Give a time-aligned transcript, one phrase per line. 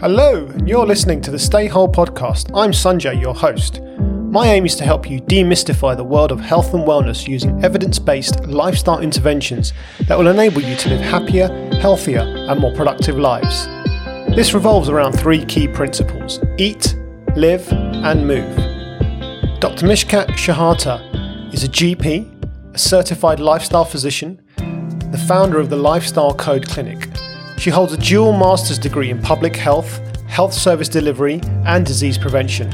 [0.00, 2.52] Hello, and you're listening to the Stay Whole podcast.
[2.54, 3.80] I'm Sunjay, your host.
[3.80, 7.98] My aim is to help you demystify the world of health and wellness using evidence
[7.98, 9.72] based lifestyle interventions
[10.06, 11.48] that will enable you to live happier,
[11.80, 13.66] healthier, and more productive lives.
[14.36, 16.94] This revolves around three key principles eat,
[17.34, 18.56] live, and move.
[19.58, 19.84] Dr.
[19.84, 24.40] Mishkat Shehata is a GP, a certified lifestyle physician,
[25.10, 27.07] the founder of the Lifestyle Code Clinic
[27.58, 32.72] she holds a dual master's degree in public health, health service delivery, and disease prevention.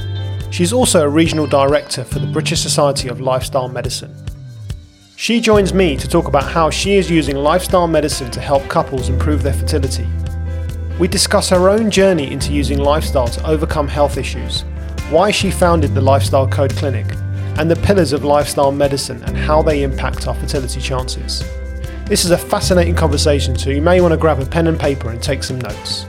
[0.51, 4.15] She is also a regional director for the British Society of Lifestyle Medicine.
[5.17, 9.09] She joins me to talk about how she is using lifestyle medicine to help couples
[9.09, 10.07] improve their fertility.
[10.99, 14.63] We discuss her own journey into using lifestyle to overcome health issues,
[15.09, 17.07] why she founded the Lifestyle Code Clinic,
[17.59, 21.43] and the pillars of lifestyle medicine and how they impact our fertility chances.
[22.07, 25.09] This is a fascinating conversation, so you may want to grab a pen and paper
[25.09, 26.05] and take some notes.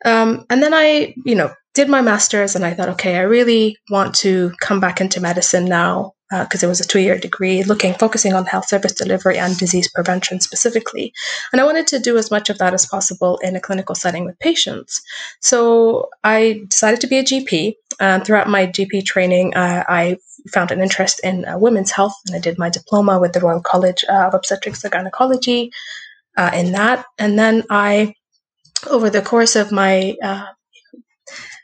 [0.06, 3.78] Um, and then I, you know, did my master's and I thought, okay, I really
[3.90, 7.94] want to come back into medicine now because uh, it was a two-year degree looking
[7.94, 11.14] focusing on health service delivery and disease prevention specifically.
[11.52, 14.26] And i wanted to do as much of that as possible in a clinical setting
[14.26, 15.02] with patients.
[15.42, 20.18] So i decided to be a gp and throughout my gp training uh, i
[20.52, 23.62] found an interest in uh, women's health and i did my diploma with the royal
[23.62, 25.72] college of obstetrics and gynecology
[26.38, 27.06] uh, in that.
[27.18, 28.14] And then i
[28.88, 30.16] over the course of my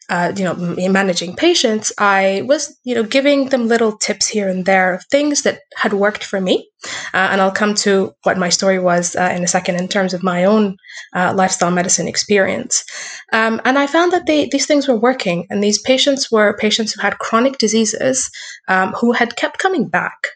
[0.10, 0.56] uh, you know,
[0.90, 5.44] managing patients, I was, you know, giving them little tips here and there of things
[5.44, 6.70] that had worked for me.
[7.14, 10.14] Uh, and I'll come to what my story was uh, in a second in terms
[10.14, 10.78] of my own
[11.16, 12.84] uh, lifestyle medicine experience.
[13.32, 15.48] Um, and I found that they, these things were working.
[15.50, 18.30] And these patients were patients who had chronic diseases
[18.68, 20.28] um, who had kept coming back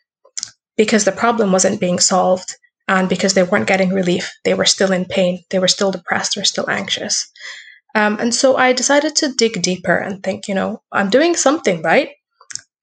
[0.78, 2.56] because the problem wasn't being solved
[2.88, 4.32] and because they weren't getting relief.
[4.46, 7.30] They were still in pain, they were still depressed, they were still anxious.
[7.98, 11.82] Um, and so I decided to dig deeper and think, you know, I'm doing something
[11.82, 12.10] right.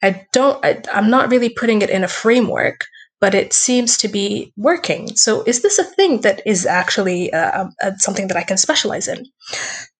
[0.02, 2.84] I don't, I, I'm not really putting it in a framework,
[3.20, 5.14] but it seems to be working.
[5.14, 9.06] So is this a thing that is actually uh, uh, something that I can specialize
[9.06, 9.24] in?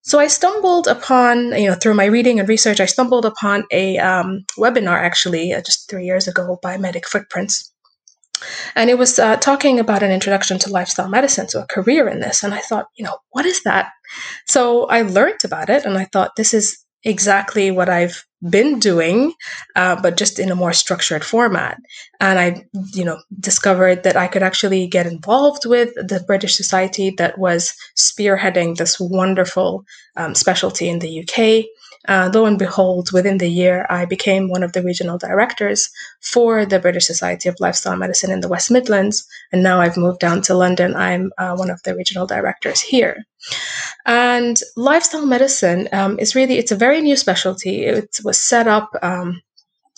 [0.03, 3.97] So I stumbled upon, you know, through my reading and research, I stumbled upon a
[3.98, 7.72] um, webinar actually uh, just three years ago by Medic Footprints.
[8.75, 12.21] And it was uh, talking about an introduction to lifestyle medicine, so a career in
[12.21, 12.43] this.
[12.43, 13.93] And I thought, you know, what is that?
[14.47, 19.33] So I learned about it and I thought, this is exactly what I've been doing,
[19.77, 21.78] uh, but just in a more structured format.
[22.21, 27.10] And I, you know, discovered that I could actually get involved with the British Society
[27.19, 29.84] that was spearheading this wonderful
[30.16, 31.66] um, specialty in the UK.
[32.06, 35.89] Uh, lo and behold, within the year, I became one of the regional directors
[36.21, 39.27] for the British Society of Lifestyle Medicine in the West Midlands.
[39.53, 40.95] And now I've moved down to London.
[40.95, 43.24] I'm uh, one of the regional directors here.
[44.04, 47.84] And lifestyle medicine um, is really, it's a very new specialty.
[47.84, 49.41] It was set up um,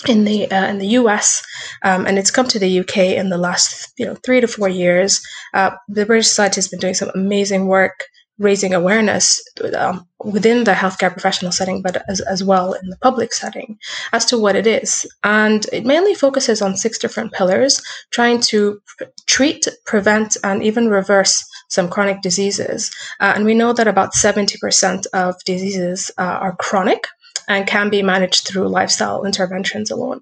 [0.06, 1.43] in the uh, in the US,
[1.82, 4.69] um, and it's come to the UK in the last you know three to four
[4.69, 5.23] years.
[5.55, 8.05] Uh, the British Society has been doing some amazing work
[8.38, 9.43] raising awareness
[9.75, 13.79] um, within the healthcare professional setting, but as, as well in the public setting
[14.12, 15.06] as to what it is.
[15.25, 18.81] And it mainly focuses on six different pillars, trying to
[19.27, 22.91] treat, prevent, and even reverse some chronic diseases.
[23.21, 27.06] Uh, and we know that about 70% of diseases uh, are chronic
[27.49, 30.21] and can be managed through lifestyle interventions alone.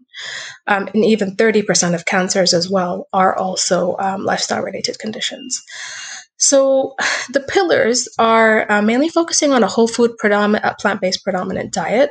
[0.67, 5.63] Um, and even 30% of cancers as well are also um, lifestyle related conditions.
[6.45, 6.95] So
[7.33, 12.11] the pillars are uh, mainly focusing on a whole food predominant, uh, plant-based predominant diet,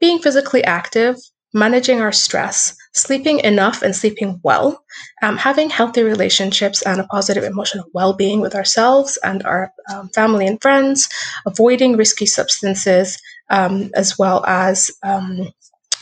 [0.00, 1.16] being physically active,
[1.52, 4.84] managing our stress, sleeping enough and sleeping well,
[5.22, 10.08] um, having healthy relationships and a positive emotional well being with ourselves and our um,
[10.10, 11.08] family and friends,
[11.46, 15.48] avoiding risky substances, um, as well as um,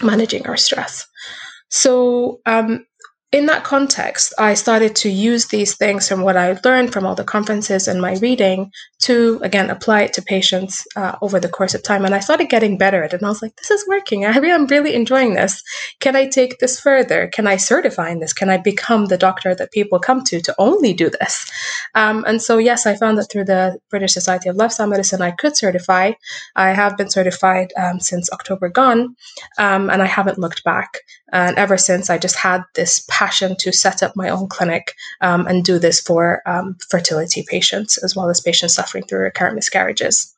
[0.02, 1.06] managing our stress.
[1.70, 2.84] So, um,
[3.30, 7.14] in that context, I started to use these things from what I learned from all
[7.14, 11.74] the conferences and my reading to, again, apply it to patients uh, over the course
[11.74, 12.06] of time.
[12.06, 13.18] And I started getting better at it.
[13.18, 14.24] And I was like, this is working.
[14.26, 15.62] I am really enjoying this.
[16.00, 17.28] Can I take this further?
[17.28, 18.32] Can I certify in this?
[18.32, 21.50] Can I become the doctor that people come to to only do this?
[21.94, 25.32] Um, and so, yes, I found that through the British Society of Lifestyle Medicine, I
[25.32, 26.12] could certify.
[26.56, 29.16] I have been certified um, since October gone,
[29.58, 31.00] um, and I haven't looked back.
[31.32, 35.46] And ever since, I just had this passion to set up my own clinic um,
[35.46, 40.34] and do this for um, fertility patients as well as patients suffering through recurrent miscarriages.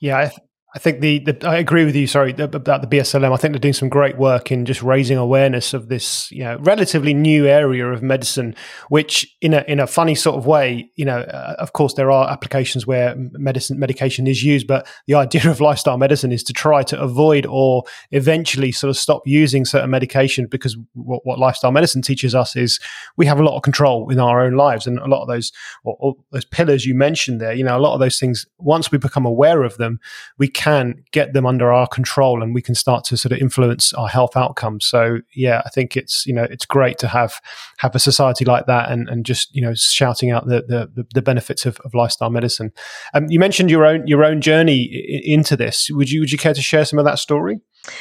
[0.00, 0.32] Yeah, I
[0.76, 2.06] think the, the, I agree with you.
[2.06, 3.32] Sorry about the BSLM.
[3.32, 6.58] I think they're doing some great work in just raising awareness of this, you know,
[6.58, 8.54] relatively new area of medicine.
[8.90, 12.10] Which, in a in a funny sort of way, you know, uh, of course, there
[12.10, 16.52] are applications where medicine medication is used, but the idea of lifestyle medicine is to
[16.52, 21.72] try to avoid or eventually sort of stop using certain medication because what, what lifestyle
[21.72, 22.78] medicine teaches us is
[23.16, 25.50] we have a lot of control in our own lives, and a lot of those
[25.82, 28.44] or, or those pillars you mentioned there, you know, a lot of those things.
[28.58, 29.98] Once we become aware of them,
[30.36, 33.92] we can get them under our control and we can start to sort of influence
[33.94, 34.84] our health outcomes.
[34.84, 37.40] So yeah, I think it's you know it's great to have
[37.78, 41.22] have a society like that and, and just you know shouting out the the, the
[41.22, 42.72] benefits of, of lifestyle medicine.
[43.14, 45.88] Um, you mentioned your own your own journey into this.
[45.90, 47.60] Would you would you care to share some of that story?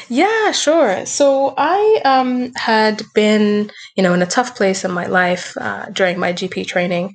[0.09, 1.05] Yeah, sure.
[1.05, 5.85] So I um, had been, you know, in a tough place in my life uh,
[5.91, 7.13] during my GP training,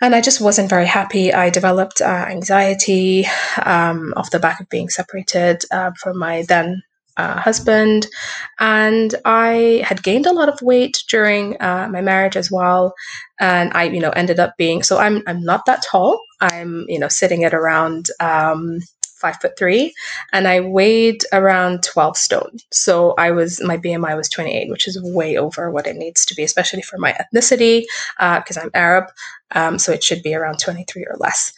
[0.00, 1.32] and I just wasn't very happy.
[1.32, 3.26] I developed uh, anxiety
[3.64, 6.82] um, off the back of being separated uh, from my then
[7.16, 8.06] uh, husband,
[8.58, 12.94] and I had gained a lot of weight during uh, my marriage as well.
[13.40, 16.20] And I, you know, ended up being so I'm I'm not that tall.
[16.40, 18.80] I'm you know sitting at around um,
[19.26, 19.92] five foot three,
[20.32, 22.58] and I weighed around 12 stone.
[22.72, 26.34] So I was, my BMI was 28, which is way over what it needs to
[26.34, 27.84] be, especially for my ethnicity,
[28.18, 29.06] because uh, I'm Arab.
[29.52, 31.52] Um, so it should be around 23 or less.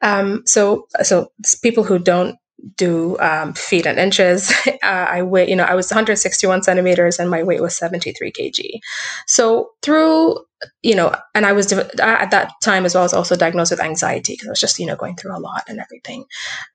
[0.00, 1.32] Um, so, so
[1.62, 2.36] people who don't
[2.76, 4.52] do um, feet and inches.
[4.82, 8.80] Uh, I weigh, you know, I was 161 centimeters and my weight was 73 kg.
[9.28, 10.38] So through
[10.82, 14.34] you know, and I was at that time as well as also diagnosed with anxiety
[14.34, 16.24] because I was just, you know, going through a lot and everything.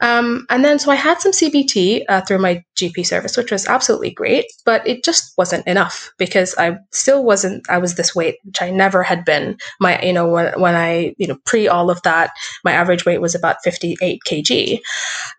[0.01, 3.67] Um, and then so I had some CBT uh, through my GP service, which was
[3.67, 8.37] absolutely great, but it just wasn't enough because I still wasn't, I was this weight,
[8.43, 9.57] which I never had been.
[9.79, 12.31] My, you know, when, when I, you know, pre all of that,
[12.63, 14.79] my average weight was about 58 kg.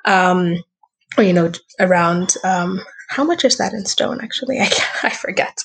[0.04, 0.62] Um,
[1.16, 1.50] or, you know,
[1.80, 4.58] around, um, how much is that in stone actually?
[4.60, 4.70] I,
[5.02, 5.58] I forget.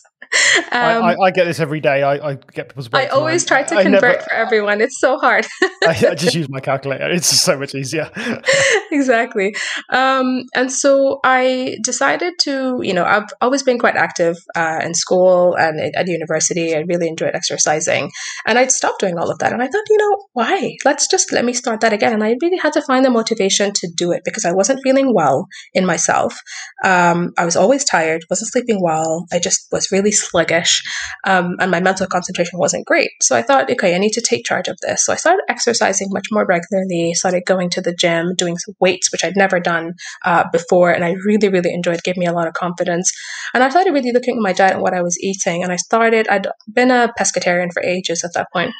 [0.71, 2.01] Um, I, I, get this every day.
[2.01, 2.89] I, I get people's.
[2.93, 4.81] I always try to I convert never, for everyone.
[4.81, 5.45] It's so hard.
[5.61, 7.09] I, I, just use my calculator.
[7.09, 8.09] It's so much easier.
[8.91, 9.55] exactly.
[9.89, 14.93] Um, and so I decided to, you know, I've always been quite active uh, in
[14.93, 16.75] school and at university.
[16.75, 18.11] I really enjoyed exercising,
[18.47, 19.53] and I'd stopped doing all of that.
[19.53, 20.75] And I thought, you know, why?
[20.85, 22.13] Let's just let me start that again.
[22.13, 25.13] And I really had to find the motivation to do it because I wasn't feeling
[25.13, 26.39] well in myself.
[26.83, 29.25] Um, I was always tired, wasn't sleeping well.
[29.31, 30.83] I just was really sluggish,
[31.25, 33.11] um, and my mental concentration wasn't great.
[33.21, 35.05] So I thought, okay, I need to take charge of this.
[35.05, 39.11] So I started exercising much more regularly, started going to the gym, doing some weights,
[39.11, 39.93] which I'd never done
[40.25, 41.97] uh, before, and I really, really enjoyed.
[41.97, 43.11] It gave me a lot of confidence.
[43.53, 45.77] And I started really looking at my diet and what I was eating, and I
[45.77, 46.27] started.
[46.27, 48.73] I'd been a pescatarian for ages at that point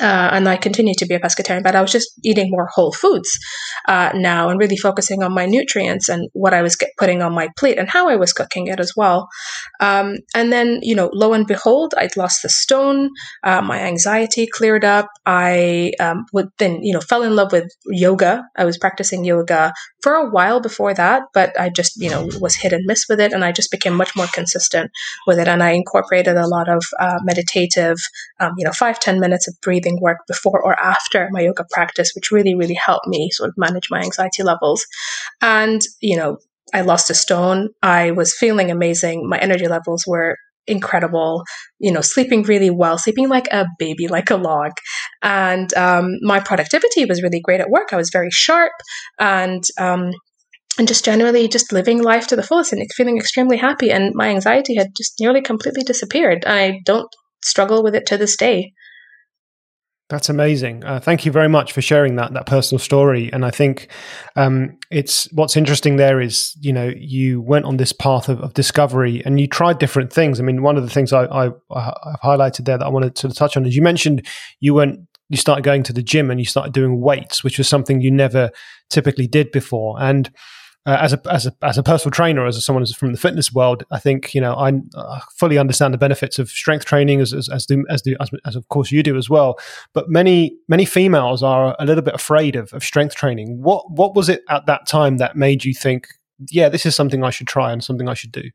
[0.00, 2.92] uh, and I continue to be a pescatarian, but I was just eating more whole
[2.92, 3.38] foods
[3.88, 7.34] uh, now and really focusing on my nutrients and what I was get, putting on
[7.34, 9.28] my plate and how I was cooking it as well.
[9.80, 13.08] Um, and then, you know, lo and behold, I'd lost the stone.
[13.42, 15.08] Uh, my anxiety cleared up.
[15.24, 18.44] I um, would then, you know, fell in love with yoga.
[18.56, 22.56] I was practicing yoga for a while before that, but I just, you know, was
[22.56, 24.90] hit and miss with it, and I just became much more consistent
[25.26, 25.48] with it.
[25.48, 27.98] And I incorporated a lot of uh, meditative,
[28.38, 32.12] um, you know, five ten minutes of breathing work before or after my yoga practice,
[32.14, 34.86] which really, really helped me sort of manage my anxiety levels.
[35.40, 36.38] And, you know,
[36.72, 37.70] I lost a stone.
[37.82, 39.28] I was feeling amazing.
[39.28, 41.42] My energy levels were incredible,
[41.78, 44.72] you know, sleeping really well, sleeping like a baby, like a log.
[45.22, 47.92] And um, my productivity was really great at work.
[47.92, 48.72] I was very sharp
[49.18, 50.12] and um,
[50.78, 53.90] and just generally just living life to the fullest and feeling extremely happy.
[53.90, 56.44] And my anxiety had just nearly completely disappeared.
[56.46, 57.08] I don't
[57.42, 58.72] struggle with it to this day.
[60.10, 60.82] That's amazing.
[60.84, 63.30] Uh, thank you very much for sharing that that personal story.
[63.32, 63.88] And I think
[64.34, 68.52] um, it's what's interesting there is you know you went on this path of, of,
[68.54, 70.40] discovery and you tried different things.
[70.40, 73.28] I mean, one of the things I, I have highlighted there that I wanted to
[73.28, 74.26] touch on is you mentioned
[74.58, 74.98] you went
[75.30, 78.10] you started going to the gym and you started doing weights, which was something you
[78.10, 78.50] never
[78.90, 79.96] typically did before.
[79.98, 80.30] And
[80.86, 83.52] uh, as a as a as a personal trainer, as someone who's from the fitness
[83.52, 84.72] world, I think you know I
[85.36, 88.56] fully understand the benefits of strength training, as as as, the, as, the, as, as
[88.56, 89.58] of course you do as well.
[89.92, 93.62] But many many females are a little bit afraid of, of strength training.
[93.62, 96.08] What what was it at that time that made you think,
[96.50, 98.50] yeah, this is something I should try and something I should do?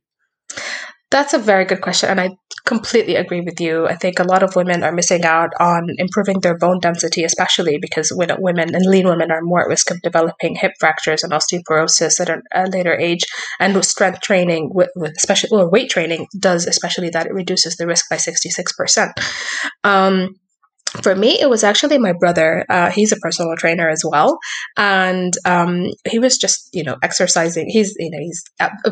[1.11, 2.09] That's a very good question.
[2.09, 2.29] And I
[2.65, 3.87] completely agree with you.
[3.87, 7.77] I think a lot of women are missing out on improving their bone density, especially
[7.79, 12.19] because women and lean women are more at risk of developing hip fractures and osteoporosis
[12.19, 13.23] at a later age.
[13.59, 17.85] And with strength training, with, especially or weight training, does especially that it reduces the
[17.85, 19.13] risk by 66%.
[19.83, 20.35] Um,
[21.01, 22.65] for me, it was actually my brother.
[22.69, 24.37] Uh, he's a personal trainer as well,
[24.77, 27.67] and um, he was just you know exercising.
[27.69, 28.43] He's you know he's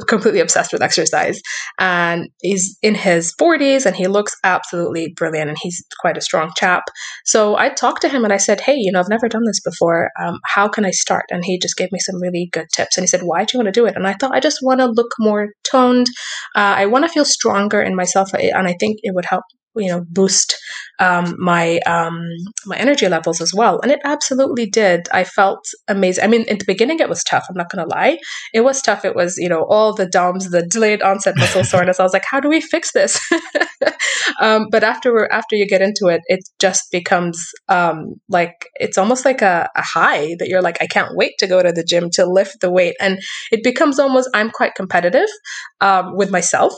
[0.07, 1.41] completely obsessed with exercise,
[1.79, 6.51] and he's in his forties, and he looks absolutely brilliant, and he's quite a strong
[6.55, 6.83] chap.
[7.25, 9.61] So I talked to him, and I said, "Hey, you know, I've never done this
[9.61, 10.09] before.
[10.21, 13.03] Um, how can I start?" And he just gave me some really good tips, and
[13.03, 14.79] he said, "Why do you want to do it?" And I thought, I just want
[14.79, 16.07] to look more toned.
[16.55, 19.43] Uh, I want to feel stronger in myself, and I think it would help
[19.75, 20.55] you know boost
[20.99, 22.19] um, my um,
[22.65, 23.79] my energy levels as well.
[23.81, 25.07] And it absolutely did.
[25.11, 26.23] I felt amazing.
[26.23, 28.19] I mean in the beginning it was tough i'm not going to lie.
[28.53, 29.05] It was tough.
[29.05, 31.99] It was you know all the DOMS the delayed onset muscle soreness.
[31.99, 33.19] I was like how do we fix this?
[34.39, 39.25] Um, but after after you get into it it just becomes um, like it's almost
[39.25, 42.09] like a, a high that you're like i can't wait to go to the gym
[42.11, 42.95] to lift the weight.
[42.99, 43.19] And
[43.51, 45.27] it becomes almost i'm quite competitive
[45.81, 46.73] um, with myself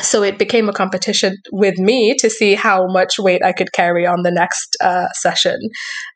[0.00, 4.06] so it became a competition with me to see how much weight I could carry
[4.06, 5.58] on the next uh, session.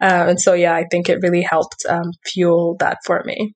[0.00, 3.54] Uh, and so, yeah, I think it really helped um, fuel that for me.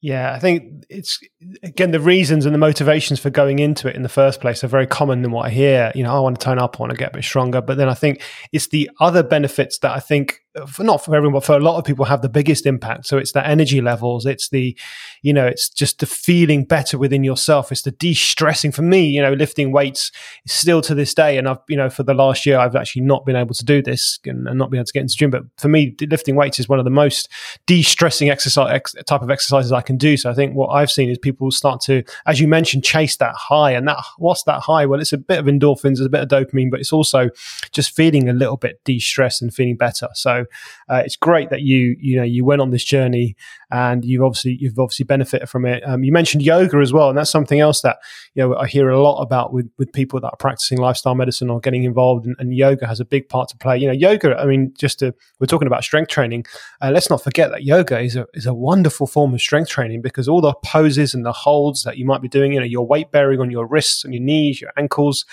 [0.00, 1.18] Yeah, I think it's
[1.64, 4.68] again the reasons and the motivations for going into it in the first place are
[4.68, 5.90] very common than what I hear.
[5.92, 7.78] You know, I want to tone up, I want to get a bit stronger, but
[7.78, 11.44] then I think it's the other benefits that I think for not for everyone, but
[11.44, 13.06] for a lot of people have the biggest impact.
[13.06, 14.76] So it's the energy levels, it's the,
[15.22, 17.70] you know, it's just the feeling better within yourself.
[17.70, 18.72] It's the de-stressing.
[18.72, 20.10] For me, you know, lifting weights
[20.46, 23.24] still to this day, and I've, you know, for the last year, I've actually not
[23.26, 25.30] been able to do this and, and not been able to get into gym.
[25.30, 27.28] But for me, lifting weights is one of the most
[27.66, 30.16] de-stressing exercise ex, type of exercises I can do.
[30.16, 33.34] So I think what I've seen is people start to, as you mentioned, chase that
[33.34, 34.86] high, and that what's that high?
[34.86, 37.30] Well, it's a bit of endorphins, it's a bit of dopamine, but it's also
[37.72, 40.08] just feeling a little bit de-stressed and feeling better.
[40.14, 40.46] So
[40.88, 43.36] Uh, it's great that you you know you went on this journey
[43.70, 45.82] and you've obviously you've obviously benefited from it.
[45.86, 47.98] Um, you mentioned yoga as well, and that's something else that
[48.34, 51.50] you know I hear a lot about with with people that are practicing lifestyle medicine
[51.50, 53.76] or getting involved, and, and yoga has a big part to play.
[53.76, 54.36] You know, yoga.
[54.38, 56.46] I mean, just to we're talking about strength training.
[56.80, 60.00] Uh, let's not forget that yoga is a is a wonderful form of strength training
[60.00, 62.86] because all the poses and the holds that you might be doing, you know, your
[62.86, 65.26] weight bearing on your wrists and your knees, your ankles.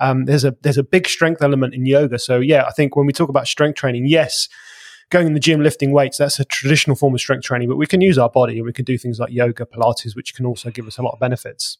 [0.00, 2.18] Um, there's a there's a big strength element in yoga.
[2.18, 4.48] So yeah, I think when we talk about strength training, yes
[5.12, 7.86] going in the gym lifting weights that's a traditional form of strength training but we
[7.86, 10.70] can use our body and we can do things like yoga pilates which can also
[10.70, 11.78] give us a lot of benefits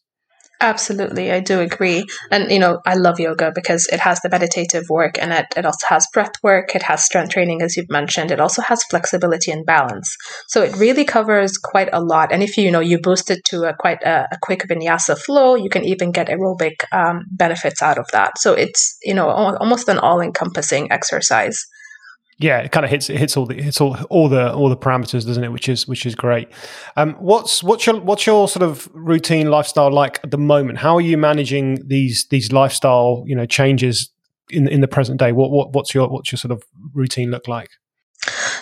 [0.61, 2.05] Absolutely, I do agree.
[2.31, 5.65] And, you know, I love yoga because it has the meditative work and it, it
[5.65, 8.31] also has breath work, it has strength training, as you've mentioned.
[8.31, 10.15] It also has flexibility and balance.
[10.47, 12.31] So it really covers quite a lot.
[12.31, 15.17] And if you, you know, you boost it to a quite a, a quick vinyasa
[15.17, 18.37] flow, you can even get aerobic um, benefits out of that.
[18.37, 21.65] So it's, you know, almost an all encompassing exercise
[22.37, 24.77] yeah, it kind of hits it hits all the hits all all the all the
[24.77, 25.51] parameters, doesn't it?
[25.51, 26.49] Which is which is great.
[26.95, 30.79] Um, what's what's your what's your sort of routine lifestyle like at the moment?
[30.79, 34.09] How are you managing these these lifestyle you know changes
[34.49, 35.31] in in the present day?
[35.31, 36.63] What what what's your what's your sort of
[36.93, 37.69] routine look like?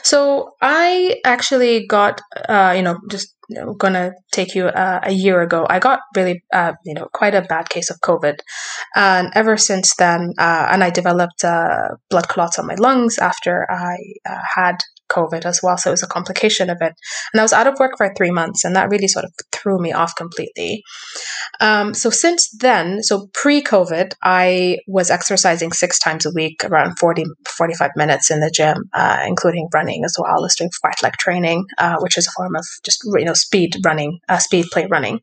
[0.03, 5.11] So I actually got, uh, you know, just you know, gonna take you uh, a
[5.11, 5.67] year ago.
[5.69, 8.39] I got really, uh, you know, quite a bad case of COVID,
[8.95, 13.67] and ever since then, uh, and I developed uh, blood clots on my lungs after
[13.69, 14.77] I uh, had
[15.11, 15.77] COVID as well.
[15.77, 16.93] So it was a complication of it.
[17.33, 19.79] And I was out of work for three months, and that really sort of threw
[19.79, 20.83] me off completely.
[21.59, 26.97] Um, so since then, so pre COVID, I was exercising six times a week, around
[26.97, 30.47] 40, 45 minutes in the gym, uh, including running as well.
[30.57, 34.37] Doing fartlek training, uh, which is a form of just, you know, speed running, uh,
[34.37, 35.19] speed play running.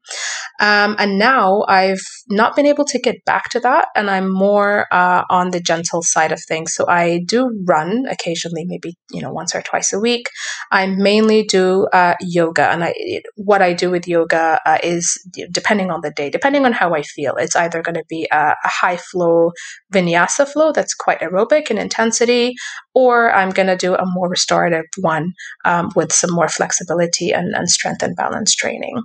[0.61, 4.87] Um, and now I've not been able to get back to that, and I'm more
[4.93, 6.75] uh, on the gentle side of things.
[6.75, 10.29] So I do run occasionally, maybe you know once or twice a week.
[10.71, 12.95] I mainly do uh, yoga, and I
[13.37, 15.17] what I do with yoga uh, is
[15.51, 17.35] depending on the day, depending on how I feel.
[17.37, 19.53] It's either going to be a, a high flow
[19.93, 22.55] vinyasa flow that's quite aerobic in intensity,
[22.95, 25.33] or I'm going to do a more restorative one
[25.65, 29.03] um, with some more flexibility and, and strength and balance training.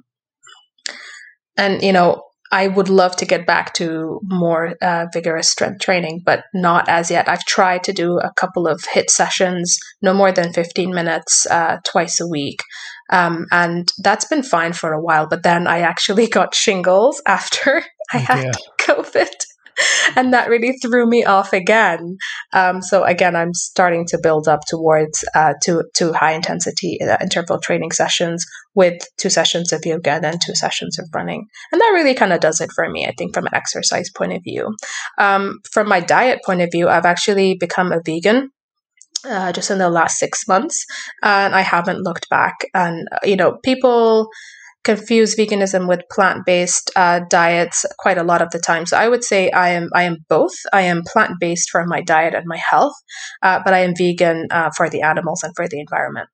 [1.56, 6.22] And, you know, I would love to get back to more uh, vigorous strength training,
[6.24, 7.28] but not as yet.
[7.28, 11.78] I've tried to do a couple of HIIT sessions, no more than 15 minutes uh,
[11.84, 12.62] twice a week.
[13.10, 15.26] Um, and that's been fine for a while.
[15.28, 17.84] But then I actually got shingles after
[18.14, 18.52] I had yeah.
[18.80, 19.32] COVID.
[20.16, 22.18] and that really threw me off again.
[22.54, 27.18] Um, so again, I'm starting to build up towards uh, to to high intensity uh,
[27.22, 31.82] interval training sessions with two sessions of yoga and then two sessions of running, and
[31.82, 33.06] that really kind of does it for me.
[33.06, 34.76] I think from an exercise point of view.
[35.18, 38.50] Um, from my diet point of view, I've actually become a vegan.
[39.26, 40.86] Uh, just in the last six months,
[41.22, 42.56] and I haven't looked back.
[42.74, 44.28] And you know, people
[44.84, 48.86] confuse veganism with plant-based uh, diets quite a lot of the time.
[48.86, 50.56] So I would say I am I am both.
[50.72, 52.96] I am plant-based for my diet and my health,
[53.42, 56.30] uh, but I am vegan uh, for the animals and for the environment.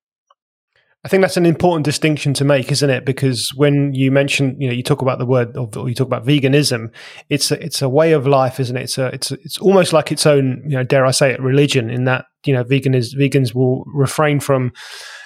[1.05, 3.05] I think that's an important distinction to make, isn't it?
[3.05, 6.25] Because when you mention, you know, you talk about the word, or you talk about
[6.25, 6.91] veganism,
[7.29, 8.81] it's a, it's a way of life, isn't it?
[8.81, 11.41] It's a, it's a, it's almost like its own, you know, dare I say it,
[11.41, 11.89] religion.
[11.89, 14.73] In that, you know, vegan is, vegans will refrain from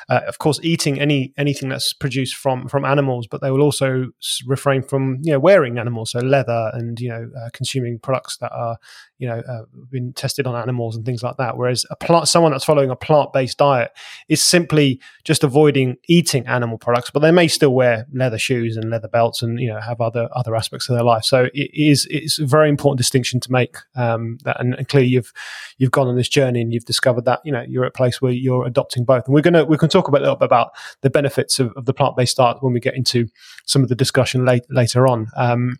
[0.10, 4.08] uh, of course, eating any anything that's produced from from animals, but they will also
[4.46, 8.52] refrain from you know wearing animals, so leather and you know uh, consuming products that
[8.52, 8.78] are
[9.24, 11.56] you know uh, been tested on animals and things like that.
[11.56, 13.92] Whereas a plant, someone that's following a plant based diet
[14.28, 18.90] is simply just avoiding eating animal products, but they may still wear leather shoes and
[18.90, 21.24] leather belts and you know have other other aspects of their life.
[21.24, 23.78] So it is it's a very important distinction to make.
[23.96, 25.32] Um, that and, and clearly you've
[25.78, 28.22] you've gone on this journey and you've discovered that you know you're at a place
[28.22, 29.24] where you're adopting both.
[29.26, 31.86] And we're gonna we can talk about a little bit about the benefits of, of
[31.86, 33.30] the plant based diet when we get into
[33.66, 35.28] some of the discussion late, later on.
[35.38, 35.78] Um,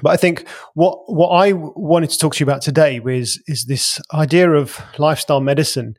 [0.00, 3.64] but I think what what I wanted to talk to you about today was is
[3.64, 5.96] this idea of lifestyle medicine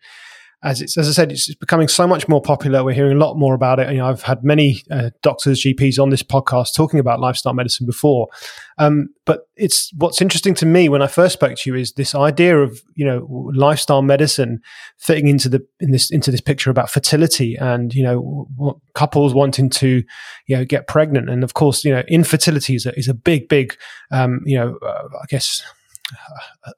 [0.64, 2.84] as it's as I said, it's becoming so much more popular.
[2.84, 3.92] We're hearing a lot more about it.
[3.92, 7.86] You know, I've had many uh, doctors, GPs on this podcast talking about lifestyle medicine
[7.86, 8.30] before.
[8.78, 12.16] Um, but it's what's interesting to me when I first spoke to you is this
[12.16, 14.62] idea of you know lifestyle medicine
[14.98, 19.70] fitting into the in this into this picture about fertility and you know couples wanting
[19.70, 20.04] to
[20.48, 23.50] you know get pregnant and of course you know infertility is a, is a big
[23.50, 23.76] big
[24.12, 25.62] um, you know uh, I guess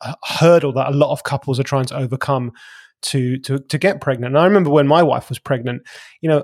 [0.02, 2.52] a hurdle that a lot of couples are trying to overcome
[3.06, 4.36] to to to get pregnant.
[4.36, 5.84] And I remember when my wife was pregnant,
[6.22, 6.44] you know,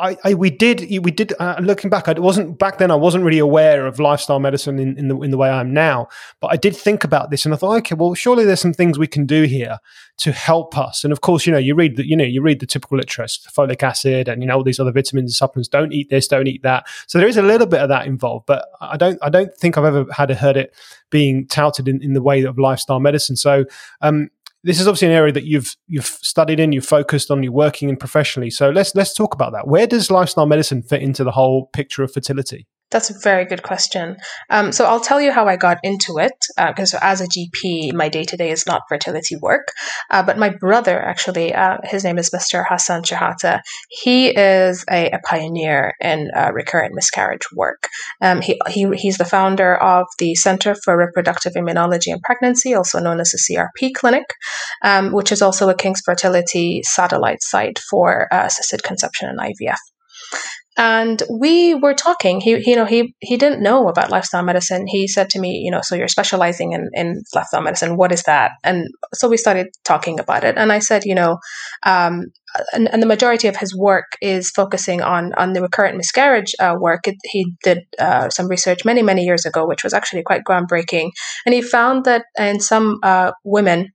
[0.00, 3.24] I, I, we did we did uh, looking back I wasn't back then I wasn't
[3.24, 6.08] really aware of lifestyle medicine in, in the in the way I am now.
[6.40, 8.98] But I did think about this and I thought okay well surely there's some things
[8.98, 9.78] we can do here
[10.18, 11.04] to help us.
[11.04, 13.24] And of course you know you read the you know you read the typical literature
[13.24, 16.48] folic acid and you know all these other vitamins and supplements don't eat this don't
[16.48, 16.86] eat that.
[17.06, 19.76] So there is a little bit of that involved but I don't I don't think
[19.76, 20.74] I've ever had heard it
[21.10, 23.36] being touted in, in the way of lifestyle medicine.
[23.36, 23.66] So
[24.00, 24.30] um
[24.62, 27.88] this is obviously an area that you've you've studied in, you've focused on, you're working
[27.88, 28.50] in professionally.
[28.50, 29.66] So let's let's talk about that.
[29.66, 32.66] Where does lifestyle medicine fit into the whole picture of fertility?
[32.90, 34.16] That's a very good question.
[34.48, 37.92] Um, so I'll tell you how I got into it, because uh, as a GP,
[37.92, 39.68] my day to day is not fertility work.
[40.10, 42.64] Uh, but my brother, actually, uh, his name is Mr.
[42.68, 43.60] Hassan Shehata.
[43.88, 47.88] He is a, a pioneer in uh, recurrent miscarriage work.
[48.20, 52.98] Um, he, he, he's the founder of the Center for Reproductive Immunology and Pregnancy, also
[52.98, 54.34] known as the CRP Clinic,
[54.82, 59.78] um, which is also a King's Fertility satellite site for uh, assisted conception and IVF
[60.80, 62.40] and we were talking.
[62.40, 64.86] He, you know he he didn't know about lifestyle medicine.
[64.86, 67.98] He said to me you know so you're specializing in in lifestyle medicine.
[67.98, 68.52] What is that?
[68.64, 70.56] And so we started talking about it.
[70.56, 71.38] And i said you know
[71.84, 72.32] um,
[72.72, 76.74] and, and, the majority of his work is focusing on on the recurrent miscarriage uh,
[76.80, 77.06] work.
[77.06, 81.10] It, he did uh, some research many many years ago, which was actually quite groundbreaking,
[81.44, 83.90] and he found that in some uh, women,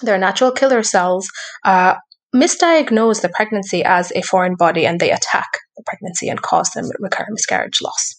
[0.00, 1.28] their natural killer cells
[1.64, 1.96] uh,
[2.34, 6.88] misdiagnose the pregnancy as a foreign body and they attack the pregnancy and cause them
[7.00, 8.14] recurrent miscarriage loss.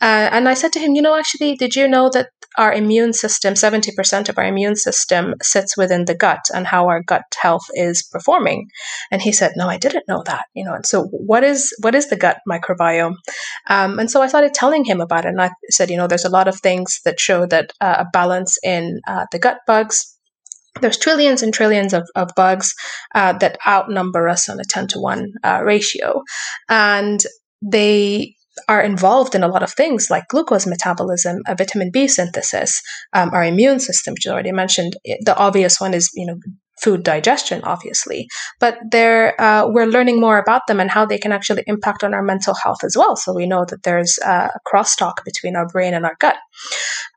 [0.00, 3.12] Uh, and I said to him, you know, actually, did you know that our immune
[3.12, 7.66] system, 70% of our immune system sits within the gut and how our gut health
[7.74, 8.68] is performing?
[9.10, 11.94] And he said, no, I didn't know that, you know, and so what is, what
[11.94, 13.14] is the gut microbiome?
[13.68, 15.28] Um, and so I started telling him about it.
[15.28, 18.06] And I said, you know, there's a lot of things that show that uh, a
[18.12, 20.17] balance in uh, the gut bugs,
[20.80, 22.74] there's trillions and trillions of, of bugs
[23.14, 26.22] uh, that outnumber us on a 10 to 1 uh, ratio.
[26.68, 27.22] And
[27.62, 28.34] they
[28.68, 32.80] are involved in a lot of things like glucose metabolism, uh, vitamin B synthesis,
[33.12, 34.96] um, our immune system, which you already mentioned.
[35.04, 36.38] The obvious one is, you know,
[36.82, 38.28] food digestion, obviously,
[38.60, 42.14] but they're, uh, we're learning more about them and how they can actually impact on
[42.14, 43.16] our mental health as well.
[43.16, 46.36] So we know that there's a crosstalk between our brain and our gut.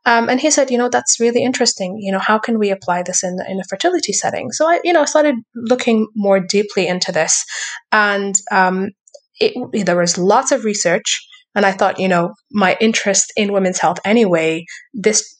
[0.04, 1.98] Um, and he said, you know, that's really interesting.
[2.00, 4.50] You know, how can we apply this in in a fertility setting?
[4.52, 7.44] So I, you know, I started looking more deeply into this,
[7.92, 8.90] and um,
[9.38, 11.20] it, there was lots of research
[11.54, 15.36] and I thought, you know, my interest in women's health anyway, this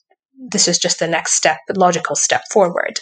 [0.50, 2.98] this is just the next step, the logical step forward.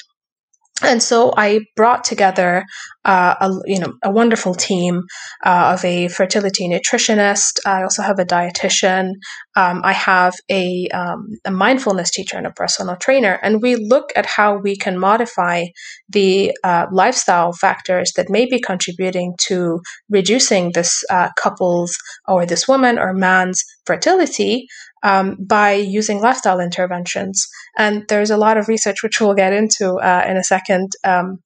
[0.82, 2.64] And so I brought together
[3.04, 5.02] uh, a you know a wonderful team
[5.44, 7.58] uh, of a fertility nutritionist.
[7.66, 9.12] I also have a dietitian.
[9.56, 14.12] Um, I have a, um, a mindfulness teacher and a personal trainer, and we look
[14.16, 15.64] at how we can modify
[16.08, 21.96] the uh, lifestyle factors that may be contributing to reducing this uh, couple's
[22.28, 24.66] or this woman or man's fertility
[25.02, 27.46] um, by using lifestyle interventions.
[27.76, 31.38] And there's a lot of research, which we'll get into uh, in a second, um,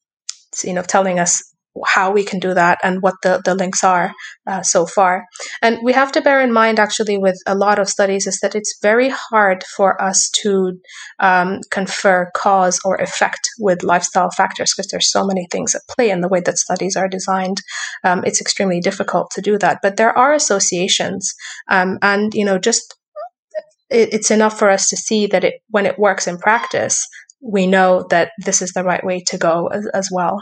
[0.63, 1.43] you know, telling us
[1.87, 4.13] how we can do that and what the, the links are
[4.47, 5.27] uh, so far.
[5.61, 8.55] And we have to bear in mind, actually, with a lot of studies, is that
[8.55, 10.79] it's very hard for us to
[11.19, 16.11] um, confer cause or effect with lifestyle factors because there's so many things at play
[16.11, 17.59] in the way that studies are designed.
[18.05, 19.81] Um, it's extremely difficult to do that.
[19.83, 21.35] But there are associations.
[21.69, 22.95] Um, and, you know, just
[23.95, 27.07] it, it's enough for us to see that it when it works in practice,
[27.41, 30.39] we know that this is the right way to go as, as well.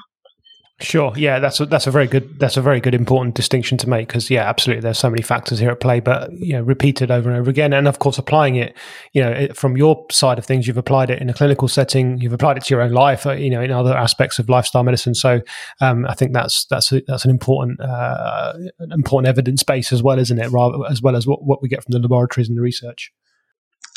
[0.81, 1.13] Sure.
[1.17, 4.09] Yeah, that's a, that's a very good that's a very good important distinction to make
[4.09, 4.81] because yeah, absolutely.
[4.81, 7.73] There's so many factors here at play, but you know, repeated over and over again,
[7.73, 8.77] and of course, applying it.
[9.13, 12.19] You know, from your side of things, you've applied it in a clinical setting.
[12.19, 13.27] You've applied it to your own life.
[13.27, 15.15] Uh, you know, in other aspects of lifestyle medicine.
[15.15, 15.41] So,
[15.81, 20.03] um, I think that's that's a, that's an important uh, an important evidence base as
[20.03, 20.51] well, isn't it?
[20.51, 23.13] Rather as well as what, what we get from the laboratories and the research.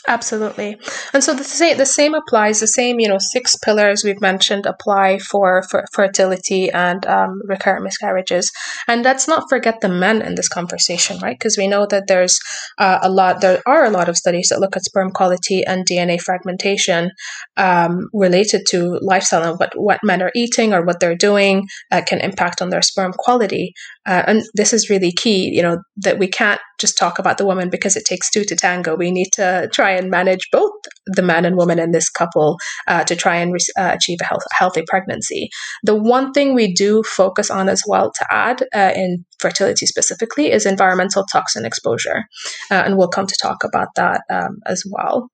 [0.07, 0.77] Absolutely.
[1.13, 4.65] And so the same, the same applies, the same, you know, six pillars we've mentioned
[4.67, 8.51] apply for, for fertility and um, recurrent miscarriages.
[8.87, 11.37] And let's not forget the men in this conversation, right?
[11.37, 12.39] Because we know that there's
[12.77, 15.87] uh, a lot, there are a lot of studies that look at sperm quality and
[15.87, 17.09] DNA fragmentation
[17.57, 22.01] um, related to lifestyle and what, what men are eating or what they're doing uh,
[22.05, 23.73] can impact on their sperm quality.
[24.05, 27.45] Uh, and this is really key, you know, that we can't just talk about the
[27.45, 28.95] woman because it takes two to tango.
[28.95, 30.71] We need to try and manage both
[31.07, 34.25] the man and woman in this couple uh, to try and re- uh, achieve a
[34.25, 35.49] health- healthy pregnancy.
[35.83, 40.51] The one thing we do focus on as well to add uh, in fertility specifically
[40.51, 42.23] is environmental toxin exposure.
[42.69, 45.29] Uh, and we'll come to talk about that um, as well.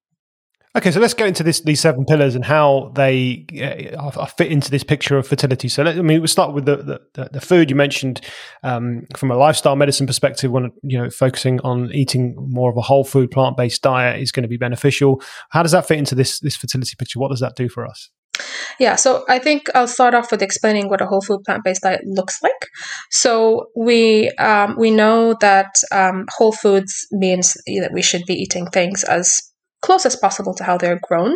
[0.73, 4.71] Okay, so let's get into this, these seven pillars and how they uh, fit into
[4.71, 5.67] this picture of fertility.
[5.67, 8.21] So, let, I mean, we'll start with the, the, the food you mentioned
[8.63, 10.49] um, from a lifestyle medicine perspective.
[10.49, 14.31] When you know, focusing on eating more of a whole food, plant based diet is
[14.31, 15.21] going to be beneficial.
[15.49, 17.19] How does that fit into this this fertility picture?
[17.19, 18.09] What does that do for us?
[18.79, 21.81] Yeah, so I think I'll start off with explaining what a whole food plant based
[21.81, 22.69] diet looks like.
[23.09, 28.67] So we um, we know that um, whole foods means that we should be eating
[28.67, 29.50] things as
[29.81, 31.35] close as possible to how they're grown.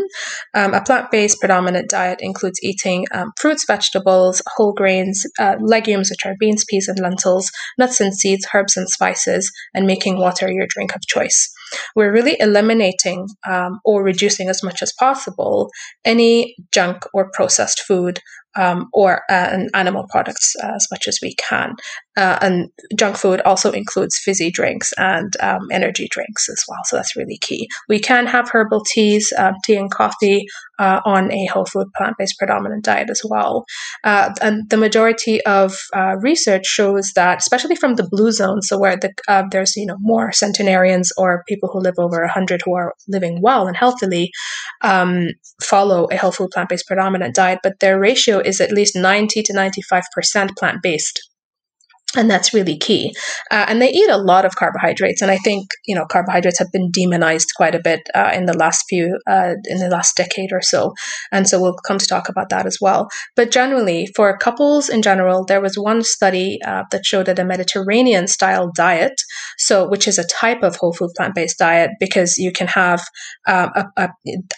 [0.54, 6.10] Um, a plant based predominant diet includes eating um, fruits, vegetables, whole grains, uh, legumes,
[6.10, 10.52] which are beans, peas, and lentils, nuts and seeds, herbs and spices, and making water
[10.52, 11.52] your drink of choice.
[11.96, 15.72] We're really eliminating um, or reducing as much as possible
[16.04, 18.20] any junk or processed food
[18.56, 21.76] um, or uh, animal products uh, as much as we can.
[22.18, 26.80] Uh, and junk food also includes fizzy drinks and um, energy drinks as well.
[26.86, 27.68] So that's really key.
[27.90, 30.46] We can have herbal teas, uh, tea and coffee
[30.80, 33.66] uh, on a whole food plant based predominant diet as well.
[34.04, 35.78] Uh, and the majority of
[36.22, 39.12] research shows that, especially from the blue zone, so where the,
[39.52, 43.68] there's you know more centenarians or people who live over 100 who are living well
[43.68, 44.32] and healthily,
[44.82, 45.28] um,
[45.62, 49.44] follow a whole food plant based predominant diet, but their ratio is at least 90
[49.44, 51.20] to 95% plant based
[52.16, 53.16] and that's really key.
[53.52, 56.72] Uh, and they eat a lot of carbohydrates, and I think you know carbohydrates have
[56.72, 60.52] been demonized quite a bit uh, in the last few uh, in the last decade
[60.52, 60.94] or so,
[61.32, 63.10] and so we'll come to talk about that as well.
[63.36, 67.46] But generally, for couples in general, there was one study uh, that showed that a
[67.46, 69.22] Mediterranean style diet,
[69.58, 73.04] so which is a type of whole food plant based diet, because you can have
[73.48, 74.10] um, a, a,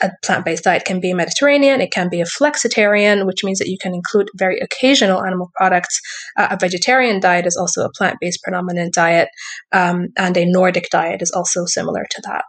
[0.01, 3.67] a plant based diet can be Mediterranean, it can be a flexitarian, which means that
[3.67, 5.99] you can include very occasional animal products.
[6.37, 9.29] Uh, a vegetarian diet is also a plant based predominant diet,
[9.71, 12.43] um, and a Nordic diet is also similar to that.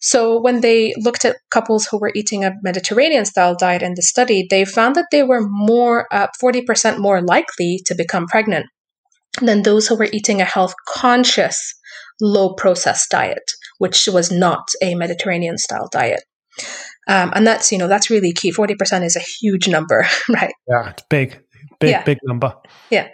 [0.00, 4.02] So, when they looked at couples who were eating a Mediterranean style diet in the
[4.02, 8.66] study, they found that they were more, uh, 40% more likely to become pregnant
[9.40, 11.74] than those who were eating a health conscious,
[12.20, 16.22] low processed diet, which was not a Mediterranean style diet.
[17.08, 18.52] Um, and that's, you know, that's really key.
[18.52, 20.52] 40% is a huge number, right?
[20.68, 21.40] Yeah, it's big.
[21.80, 22.02] Big, yeah.
[22.02, 22.52] big number.
[22.90, 23.08] Yeah.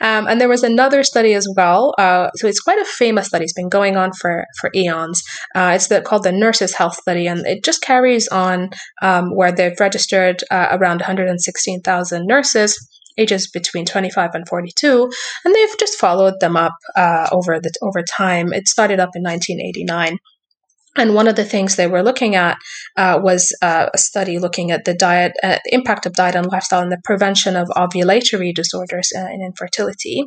[0.00, 1.94] Um, and there was another study as well.
[1.98, 3.44] Uh, so it's quite a famous study.
[3.44, 5.22] It's been going on for, for eons.
[5.54, 8.70] Uh, it's the, called the Nurses Health Study, and it just carries on
[9.02, 15.10] um, where they've registered uh, around 116,000 nurses ages between 25 and 42
[15.44, 19.24] and they've just followed them up uh, over the over time it started up in
[19.24, 20.18] 1989
[20.96, 22.58] and one of the things they were looking at
[22.96, 26.82] uh, was uh, a study looking at the diet, uh, impact of diet and lifestyle
[26.82, 30.24] and the prevention of ovulatory disorders uh, and infertility.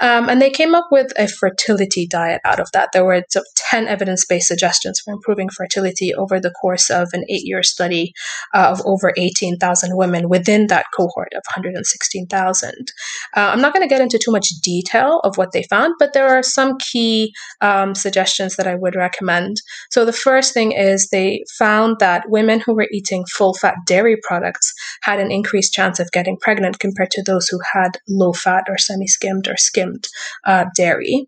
[0.00, 2.90] Um, and they came up with a fertility diet out of that.
[2.92, 3.22] There were
[3.70, 8.12] 10 evidence based suggestions for improving fertility over the course of an eight year study
[8.54, 12.92] uh, of over 18,000 women within that cohort of 116,000.
[13.36, 16.12] Uh, I'm not going to get into too much detail of what they found, but
[16.12, 19.58] there are some key um, suggestions that I would recommend.
[19.90, 24.16] So the first thing is they found that women who were eating full fat dairy
[24.26, 28.64] products had an increased chance of getting pregnant compared to those who had low fat
[28.70, 30.08] or semi skimmed or skimmed
[30.46, 31.26] uh, dairy.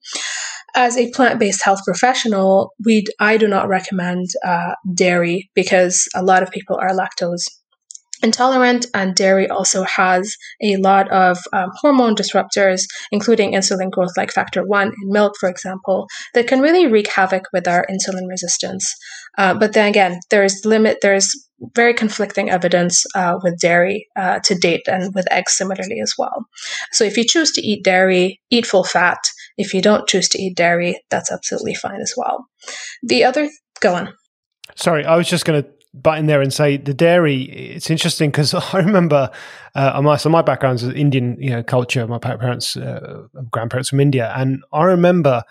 [0.75, 6.23] As a plant based health professional, we I do not recommend uh, dairy because a
[6.23, 7.45] lot of people are lactose
[8.23, 14.33] intolerant, and dairy also has a lot of um, hormone disruptors, including insulin growth like
[14.33, 18.95] factor 1 in milk, for example, that can really wreak havoc with our insulin resistance.
[19.39, 21.35] Uh, but then again, there's limit, there's
[21.75, 26.47] very conflicting evidence uh, with dairy uh, to date and with eggs similarly as well.
[26.93, 29.19] So if you choose to eat dairy, eat full fat.
[29.57, 32.47] If you don't choose to eat dairy, that's absolutely fine as well.
[33.03, 33.49] The other,
[33.81, 34.15] go on.
[34.77, 37.43] Sorry, I was just going to butt in there and say the dairy.
[37.43, 39.31] It's interesting because I remember
[39.75, 42.07] uh, my so my background is Indian, you know, culture.
[42.07, 45.43] My parents, uh, grandparents from India, and I remember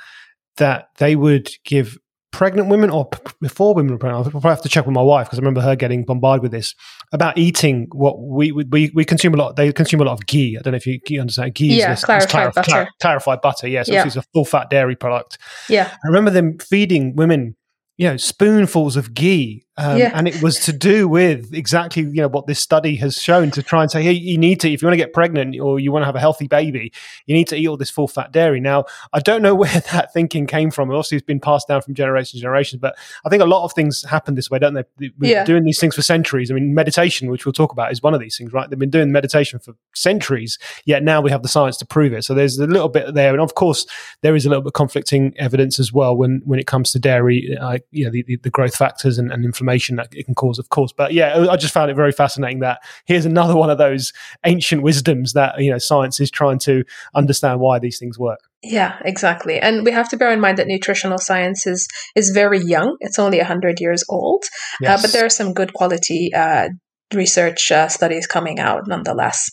[0.57, 1.97] that they would give
[2.31, 4.25] pregnant women or p- before women were pregnant.
[4.25, 6.51] I'll probably have to check with my wife because I remember her getting bombarded with
[6.51, 6.75] this
[7.11, 9.55] about eating what we we we consume a lot.
[9.55, 10.57] They consume a lot of ghee.
[10.57, 11.55] I don't know if you, you understand.
[11.55, 12.71] Ghee yeah, is this, clarified butter.
[12.71, 13.67] Clar- clarified butter.
[13.67, 15.37] Yes, yeah, so it's a full fat dairy product.
[15.69, 17.55] Yeah, I remember them feeding women
[17.99, 20.11] you know spoonfuls of ghee um, yeah.
[20.13, 23.61] and it was to do with exactly you know what this study has shown to
[23.61, 25.91] try and say hey you need to if you want to get pregnant or you
[25.91, 26.91] want to have a healthy baby
[27.27, 28.59] you need to eat all this full fat dairy.
[28.59, 30.89] Now i don't know where that thinking came from.
[30.89, 33.73] Obviously it's been passed down from generation to generation but i think a lot of
[33.73, 34.83] things happen this way don't they?
[34.97, 35.43] We've yeah.
[35.43, 36.49] doing these things for centuries.
[36.49, 38.69] I mean meditation which we'll talk about is one of these things right?
[38.69, 42.23] They've been doing meditation for centuries yet now we have the science to prove it.
[42.23, 43.85] So there's a little bit there and of course
[44.21, 47.57] there is a little bit conflicting evidence as well when when it comes to dairy
[47.57, 50.59] uh, you know the, the, the growth factors and, and, inflammation that it can cause,
[50.59, 50.91] of course.
[50.91, 54.13] But yeah, I just found it very fascinating that here's another one of those
[54.45, 56.83] ancient wisdoms that you know science is trying to
[57.15, 58.39] understand why these things work.
[58.61, 59.59] Yeah, exactly.
[59.59, 62.97] And we have to bear in mind that nutritional science is is very young.
[62.99, 64.43] It's only 100 years old.
[64.81, 64.99] Yes.
[64.99, 66.69] Uh, but there are some good quality uh,
[67.13, 69.49] research uh, studies coming out nonetheless.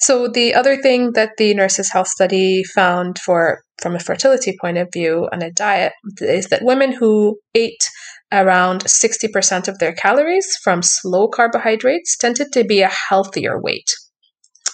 [0.00, 4.78] So the other thing that the nurses health study found for from a fertility point
[4.78, 7.90] of view and a diet is that women who ate
[8.32, 13.90] around 60% of their calories from slow carbohydrates tended to be a healthier weight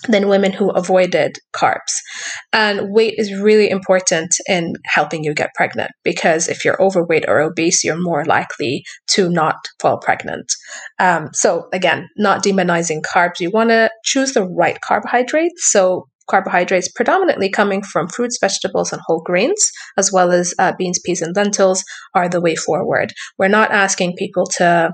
[0.08, 2.00] than women who avoided carbs.
[2.52, 7.40] And weight is really important in helping you get pregnant because if you're overweight or
[7.40, 10.52] obese, you're more likely to not fall pregnant.
[10.98, 13.38] Um, so, again, not demonizing carbs.
[13.38, 15.70] You want to choose the right carbohydrates.
[15.70, 20.98] So, carbohydrates predominantly coming from fruits, vegetables, and whole grains, as well as uh, beans,
[21.04, 23.12] peas, and lentils, are the way forward.
[23.38, 24.92] We're not asking people to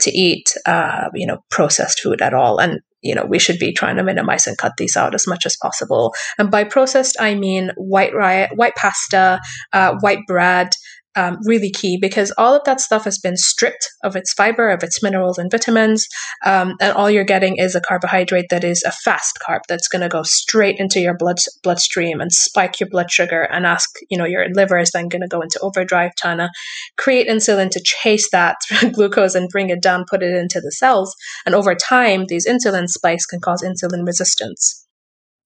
[0.00, 3.72] to eat, uh, you know, processed food at all, and you know we should be
[3.72, 6.14] trying to minimize and cut these out as much as possible.
[6.38, 9.40] And by processed, I mean white rye, white pasta,
[9.72, 10.70] uh, white bread,
[11.16, 14.82] um, really key because all of that stuff has been stripped of its fiber, of
[14.82, 16.06] its minerals and vitamins,
[16.44, 20.02] um, and all you're getting is a carbohydrate that is a fast carb that's going
[20.02, 24.18] to go straight into your blood bloodstream and spike your blood sugar and ask, you
[24.18, 26.50] know, your liver is then going to go into overdrive, trying to
[26.98, 28.56] create insulin to chase that
[28.92, 31.14] glucose and bring it down, put it into the cells,
[31.46, 34.84] and over time, these insulin spikes can cause insulin resistance.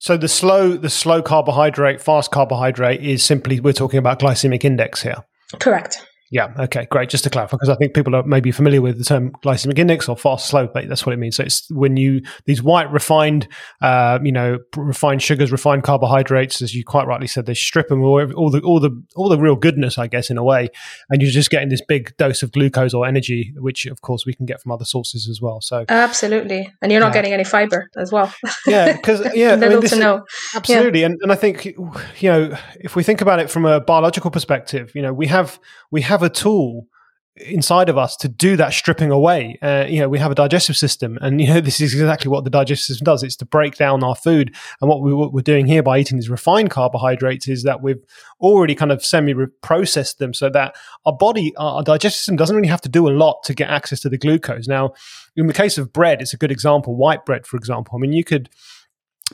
[0.00, 5.02] So the slow, the slow carbohydrate, fast carbohydrate is simply we're talking about glycemic index
[5.02, 5.24] here.
[5.56, 6.07] Correct.
[6.30, 6.52] Yeah.
[6.58, 6.86] Okay.
[6.90, 7.08] Great.
[7.08, 10.08] Just to clarify, because I think people are maybe familiar with the term glycemic index
[10.08, 11.36] or fast slow, but that's what it means.
[11.36, 13.48] So it's when you these white refined,
[13.80, 18.02] uh, you know, refined sugars, refined carbohydrates, as you quite rightly said, they strip them
[18.02, 20.68] all, all the all the all the real goodness, I guess, in a way,
[21.08, 24.34] and you're just getting this big dose of glucose or energy, which of course we
[24.34, 25.60] can get from other sources as well.
[25.60, 28.32] So absolutely, and you're not getting any fiber as well.
[28.66, 30.24] Yeah, because yeah, little I mean, to know.
[30.54, 31.06] Absolutely, yeah.
[31.06, 31.90] and and I think you
[32.22, 35.58] know if we think about it from a biological perspective, you know we have
[35.90, 36.87] we have a tool
[37.40, 39.59] inside of us to do that stripping away.
[39.62, 42.44] Uh, you know, we have a digestive system, and you know this is exactly what
[42.44, 43.22] the digestive system does.
[43.22, 46.18] It's to break down our food, and what, we, what we're doing here by eating
[46.18, 48.02] these refined carbohydrates is that we've
[48.40, 50.76] already kind of semi-processed them, so that
[51.07, 54.00] our body, our digestive system, doesn't really have to do a lot to get access
[54.00, 54.68] to the glucose.
[54.68, 54.92] Now,
[55.37, 56.96] in the case of bread, it's a good example.
[56.96, 57.96] White bread, for example.
[57.96, 58.48] I mean, you could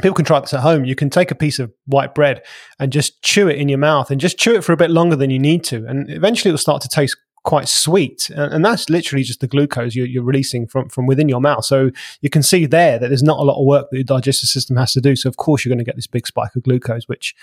[0.02, 0.84] people can try this at home.
[0.84, 2.42] You can take a piece of white bread
[2.78, 5.16] and just chew it in your mouth and just chew it for a bit longer
[5.16, 5.86] than you need to.
[5.86, 9.94] And eventually it will start to taste quite sweet, and, that's literally just the glucose
[9.94, 11.64] you're, you're, releasing from from within your mouth.
[11.64, 11.90] So
[12.22, 14.76] you can see there that there's not a lot of work that your digestive system
[14.76, 15.14] has to do.
[15.14, 17.34] So of course you're going to get this big spike of glucose, which,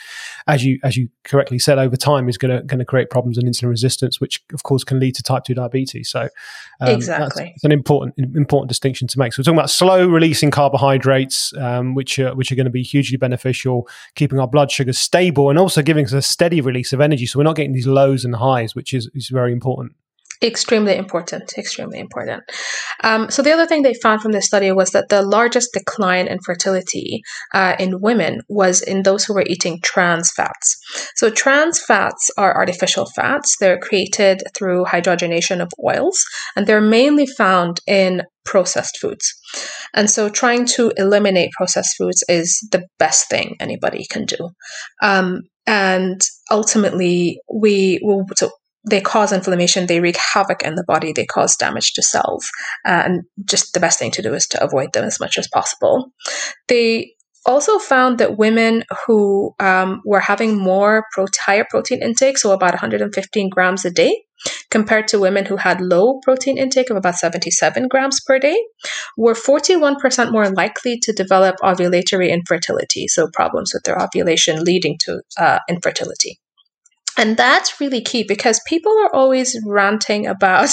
[0.47, 3.37] as you as you correctly said, over time is going to going to create problems
[3.37, 6.09] in insulin resistance, which of course can lead to type two diabetes.
[6.09, 6.29] So
[6.81, 9.33] um, exactly, it's an important important distinction to make.
[9.33, 12.83] So we're talking about slow releasing carbohydrates, um, which are which are going to be
[12.83, 17.01] hugely beneficial, keeping our blood sugar stable, and also giving us a steady release of
[17.01, 17.27] energy.
[17.27, 19.90] So we're not getting these lows and highs, which is is very important.
[20.43, 22.41] Extremely important, extremely important.
[23.03, 26.27] Um, so, the other thing they found from this study was that the largest decline
[26.27, 27.21] in fertility
[27.53, 30.77] uh, in women was in those who were eating trans fats.
[31.15, 33.55] So, trans fats are artificial fats.
[33.59, 36.19] They're created through hydrogenation of oils,
[36.55, 39.31] and they're mainly found in processed foods.
[39.93, 44.49] And so, trying to eliminate processed foods is the best thing anybody can do.
[45.03, 48.25] Um, and ultimately, we will.
[48.35, 48.49] So
[48.89, 52.49] they cause inflammation, they wreak havoc in the body, they cause damage to cells.
[52.85, 55.47] Uh, and just the best thing to do is to avoid them as much as
[55.47, 56.11] possible.
[56.67, 57.13] They
[57.45, 62.73] also found that women who um, were having more pro- higher protein intake, so about
[62.73, 64.23] 115 grams a day,
[64.69, 68.57] compared to women who had low protein intake of about 77 grams per day,
[69.17, 75.21] were 41% more likely to develop ovulatory infertility, so problems with their ovulation leading to
[75.37, 76.40] uh, infertility.
[77.21, 80.69] And that's really key because people are always ranting about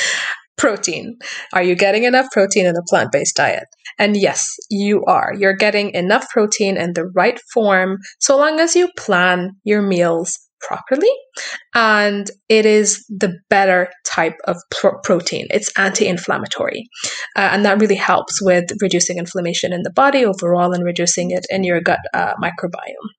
[0.56, 1.18] protein.
[1.52, 3.64] Are you getting enough protein in a plant based diet?
[3.98, 5.34] And yes, you are.
[5.36, 10.38] You're getting enough protein in the right form so long as you plan your meals
[10.60, 11.10] properly.
[11.74, 15.48] And it is the better type of pro- protein.
[15.50, 16.84] It's anti inflammatory.
[17.34, 21.46] Uh, and that really helps with reducing inflammation in the body overall and reducing it
[21.50, 23.10] in your gut uh, microbiome.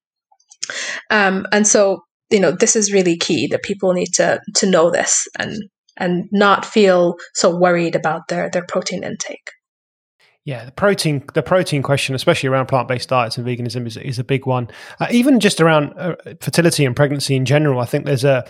[1.09, 4.89] Um, and so you know this is really key that people need to to know
[4.89, 5.55] this and
[5.97, 9.51] and not feel so worried about their their protein intake
[10.43, 14.17] yeah, the protein the protein question, especially around plant based diets and veganism, is, is
[14.17, 14.69] a big one.
[14.99, 18.43] Uh, even just around uh, fertility and pregnancy in general, I think there's a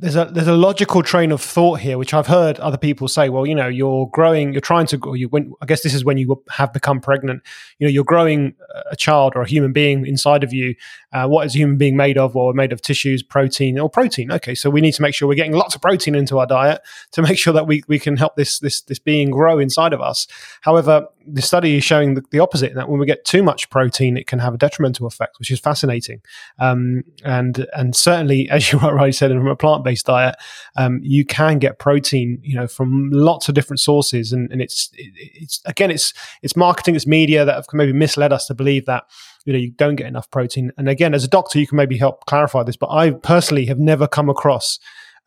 [0.00, 3.28] there's a there's a logical train of thought here, which I've heard other people say.
[3.28, 5.00] Well, you know, you're growing, you're trying to.
[5.14, 7.42] You I guess this is when you have become pregnant.
[7.78, 8.54] You know, you're growing
[8.90, 10.74] a child or a human being inside of you.
[11.12, 12.34] Uh, what is a human being made of?
[12.34, 14.32] Well, we're made of tissues, protein, or protein.
[14.32, 16.80] Okay, so we need to make sure we're getting lots of protein into our diet
[17.12, 20.00] to make sure that we we can help this this this being grow inside of
[20.00, 20.26] us.
[20.62, 22.74] However, the study is showing the, the opposite.
[22.74, 25.60] That when we get too much protein, it can have a detrimental effect, which is
[25.60, 26.22] fascinating.
[26.58, 30.36] Um, and and certainly, as you rightly said, from a plant based diet,
[30.76, 34.32] um, you can get protein, you know, from lots of different sources.
[34.32, 38.46] And, and it's it's again, it's it's marketing, it's media that have maybe misled us
[38.46, 39.04] to believe that
[39.44, 40.72] you know you don't get enough protein.
[40.76, 42.76] And again, as a doctor, you can maybe help clarify this.
[42.76, 44.78] But I personally have never come across,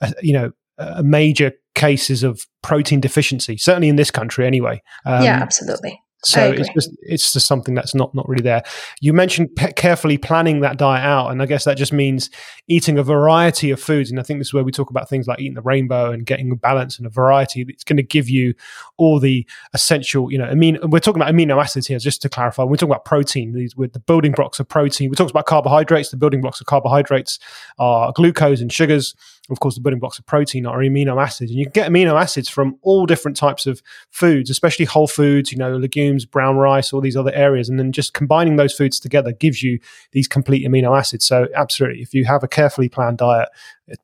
[0.01, 3.57] a, you know, a major cases of protein deficiency.
[3.57, 4.81] Certainly in this country, anyway.
[5.05, 6.01] Um, yeah, absolutely.
[6.23, 8.61] So it's just it's just something that's not not really there.
[8.99, 12.29] You mentioned pe- carefully planning that diet out, and I guess that just means
[12.67, 14.11] eating a variety of foods.
[14.11, 16.23] And I think this is where we talk about things like eating the rainbow and
[16.23, 17.65] getting a balance and a variety.
[17.67, 18.53] It's going to give you
[18.97, 20.87] all the essential, you know, amino.
[20.87, 22.63] We're talking about amino acids here, just to clarify.
[22.63, 25.09] When we talk about protein, these with the building blocks of protein.
[25.09, 26.11] We talked about carbohydrates.
[26.11, 27.39] The building blocks of carbohydrates
[27.79, 29.15] are glucose and sugars
[29.51, 31.51] of course, the building blocks of protein are amino acids.
[31.51, 35.51] And you can get amino acids from all different types of foods, especially whole foods,
[35.51, 37.69] you know, legumes, brown rice, all these other areas.
[37.69, 39.79] And then just combining those foods together gives you
[40.11, 41.25] these complete amino acids.
[41.25, 43.49] So absolutely, if you have a carefully planned diet,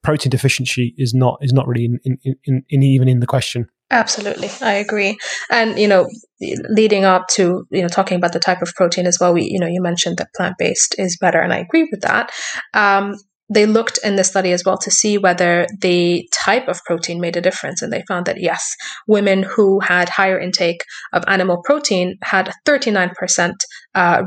[0.03, 3.69] protein deficiency is not is not really in, in, in, in even in the question.
[3.89, 5.17] Absolutely, I agree.
[5.49, 6.09] And you know,
[6.41, 9.59] leading up to you know talking about the type of protein as well, we you
[9.59, 12.32] know you mentioned that plant based is better, and I agree with that.
[12.74, 13.15] Um,
[13.50, 17.38] they looked in the study as well to see whether the type of protein made
[17.38, 17.82] a difference.
[17.82, 18.76] And they found that yes,
[19.08, 20.82] women who had higher intake
[21.14, 23.54] of animal protein had 39%,
[23.95, 24.24] uh,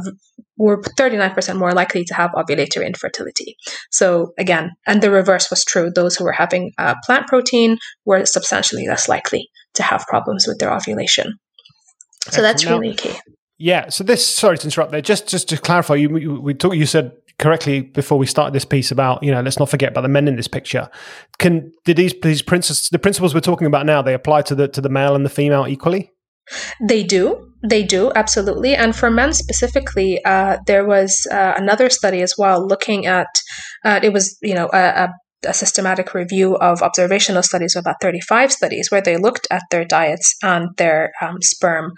[0.56, 3.56] were 39% more likely to have ovulatory infertility.
[3.90, 5.90] So again, and the reverse was true.
[5.94, 10.58] Those who were having uh, plant protein were substantially less likely to have problems with
[10.58, 11.34] their ovulation.
[12.30, 13.16] So that's really key.
[13.58, 13.90] Yeah.
[13.90, 15.02] So this, sorry to interrupt there.
[15.02, 18.92] Just just to clarify, you we talk, you said correctly before we started this piece
[18.92, 20.88] about you know let's not forget about the men in this picture.
[21.38, 24.68] Can did these these principles the principles we're talking about now they apply to the
[24.68, 26.12] to the male and the female equally?
[26.80, 27.46] They do.
[27.62, 28.74] They do, absolutely.
[28.74, 33.28] And for men specifically, uh, there was uh, another study as well looking at,
[33.84, 35.08] uh, it was, you know, a, a
[35.46, 40.36] a systematic review of observational studies about 35 studies where they looked at their diets
[40.42, 41.92] and their um, sperm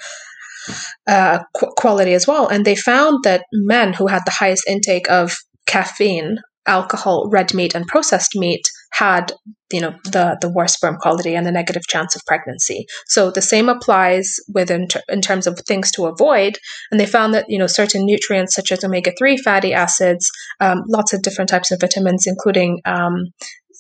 [1.06, 2.48] uh, qu- quality as well.
[2.48, 5.34] And they found that men who had the highest intake of
[5.66, 9.32] caffeine alcohol, red meat, and processed meat had
[9.72, 12.86] you know the the worst sperm quality and the negative chance of pregnancy.
[13.06, 16.58] So the same applies within ter- in terms of things to avoid.
[16.90, 20.82] And they found that you know certain nutrients such as omega three fatty acids, um,
[20.88, 23.32] lots of different types of vitamins, including um,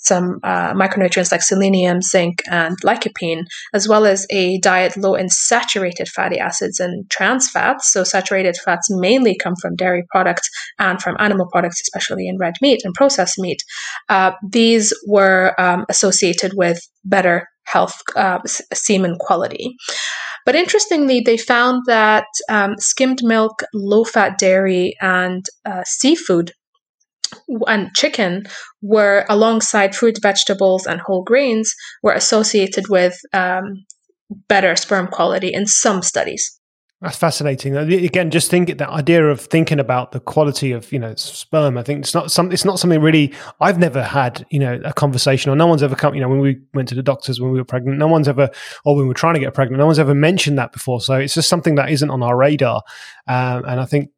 [0.02, 5.28] some uh, micronutrients like selenium, zinc, and lycopene, as well as a diet low in
[5.28, 7.92] saturated fatty acids and trans fats.
[7.92, 10.48] So, saturated fats mainly come from dairy products
[10.78, 13.62] and from animal products, especially in red meat and processed meat.
[14.08, 18.38] Uh, these were um, associated with better health uh,
[18.74, 19.74] semen quality.
[20.44, 26.52] But interestingly, they found that um, skimmed milk, low fat dairy, and uh, seafood
[27.66, 28.44] and chicken
[28.80, 33.84] were alongside fruit, vegetables, and whole grains were associated with um,
[34.48, 36.58] better sperm quality in some studies.
[37.02, 37.76] That's fascinating.
[37.76, 41.76] Again, just think that idea of thinking about the quality of you know sperm.
[41.76, 42.52] I think it's not some.
[42.52, 43.34] It's not something really.
[43.60, 46.14] I've never had you know a conversation, or no one's ever come.
[46.14, 48.48] You know, when we went to the doctors when we were pregnant, no one's ever,
[48.84, 51.00] or when we were trying to get pregnant, no one's ever mentioned that before.
[51.00, 52.84] So it's just something that isn't on our radar.
[53.26, 54.10] Um, and I think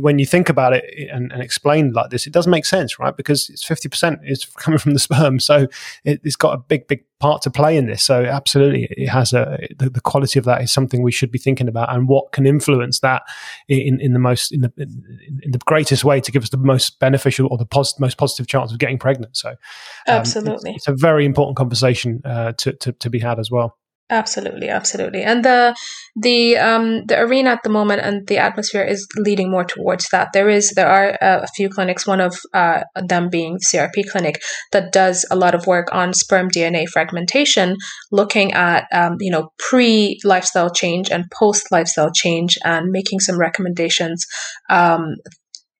[0.00, 3.16] when you think about it and, and explain like this, it does make sense, right?
[3.16, 5.68] Because it's fifty percent is coming from the sperm, so
[6.04, 8.02] it, it's got a big, big part to play in this.
[8.02, 11.38] So absolutely, it has a the, the, quality of that is something we should be
[11.38, 13.22] thinking about, and what can influence that
[13.68, 16.56] in, in the most in the in, in the greatest way to give us the
[16.56, 19.36] most beneficial or the pos- most positive chance of getting pregnant.
[19.36, 19.56] So um,
[20.06, 23.78] absolutely, it's, it's, a very important conversation uh, to, to to be had as well.
[24.12, 25.74] Absolutely, absolutely, and the
[26.16, 30.34] the um, the arena at the moment and the atmosphere is leading more towards that.
[30.34, 34.42] There is there are uh, a few clinics, one of uh, them being CRP clinic,
[34.72, 37.78] that does a lot of work on sperm DNA fragmentation,
[38.10, 43.38] looking at um, you know pre lifestyle change and post lifestyle change, and making some
[43.38, 44.26] recommendations
[44.68, 45.14] um,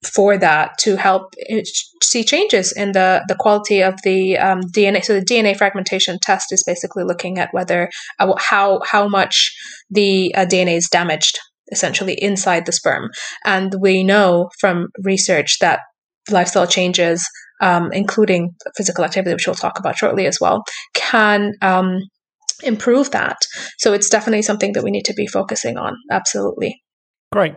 [0.04, 1.34] for that to help
[2.02, 5.04] see changes in the, the quality of the um, DNA.
[5.04, 7.88] So the DNA fragmentation test is basically looking at whether
[8.18, 9.54] uh, how how much
[9.90, 11.38] the uh, DNA is damaged
[11.70, 13.10] essentially inside the sperm,
[13.44, 15.80] and we know from research that
[16.30, 17.26] lifestyle changes,
[17.60, 22.00] um, including physical activity, which we'll talk about shortly as well, can um,
[22.62, 23.38] improve that.
[23.78, 25.96] So it's definitely something that we need to be focusing on.
[26.10, 26.82] Absolutely.
[27.32, 27.54] Great.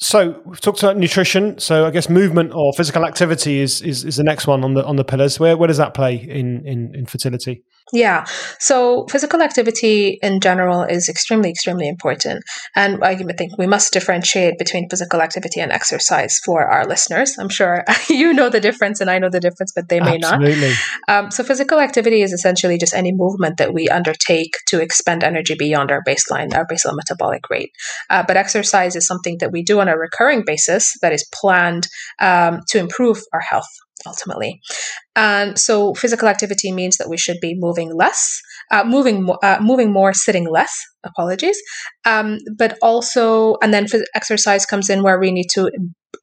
[0.00, 1.58] So we've talked about nutrition.
[1.58, 4.84] So I guess movement or physical activity is, is, is the next one on the
[4.84, 5.40] on the pillars.
[5.40, 7.64] Where where does that play in in, in fertility?
[7.92, 8.26] Yeah.
[8.60, 12.44] So physical activity in general is extremely, extremely important.
[12.76, 17.36] And I think we must differentiate between physical activity and exercise for our listeners.
[17.38, 20.72] I'm sure you know the difference and I know the difference, but they may Absolutely.
[21.08, 21.24] not.
[21.24, 25.54] Um, so physical activity is essentially just any movement that we undertake to expend energy
[25.58, 27.72] beyond our baseline, our basal metabolic rate.
[28.10, 31.88] Uh, but exercise is something that we do on a recurring basis that is planned
[32.20, 33.68] um, to improve our health
[34.06, 34.60] ultimately.
[35.16, 38.40] And so physical activity means that we should be moving less,
[38.70, 40.72] uh, moving more, uh, moving more, sitting less.
[41.04, 41.56] Apologies,
[42.04, 43.86] um, but also, and then
[44.16, 45.70] exercise comes in where we need to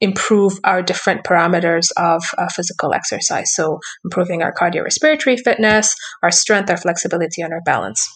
[0.00, 3.54] improve our different parameters of uh, physical exercise.
[3.54, 8.06] So improving our cardiorespiratory fitness, our strength, our flexibility, and our balance.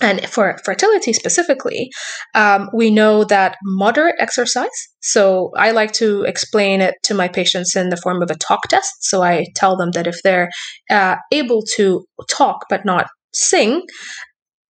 [0.00, 1.90] And for fertility specifically,
[2.34, 4.68] um, we know that moderate exercise.
[5.00, 8.68] So I like to explain it to my patients in the form of a talk
[8.68, 8.92] test.
[9.00, 10.50] So I tell them that if they're
[10.90, 13.82] uh, able to talk but not sing,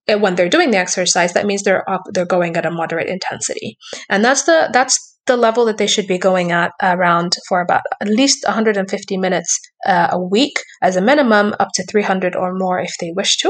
[0.09, 3.09] uh, when they're doing the exercise, that means they're up, they're going at a moderate
[3.09, 3.77] intensity,
[4.09, 7.83] and that's the that's the level that they should be going at around for about
[8.01, 12.79] at least 150 minutes uh, a week as a minimum, up to 300 or more
[12.79, 13.49] if they wish to.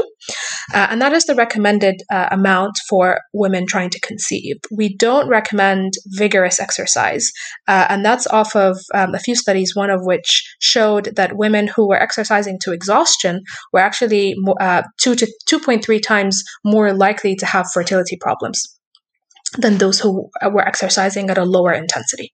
[0.73, 4.55] Uh, and that is the recommended uh, amount for women trying to conceive.
[4.71, 7.31] We don't recommend vigorous exercise,
[7.67, 11.67] uh, and that's off of um, a few studies, one of which showed that women
[11.67, 17.45] who were exercising to exhaustion were actually uh, two to 2.3 times more likely to
[17.45, 18.75] have fertility problems
[19.57, 22.33] than those who were exercising at a lower intensity.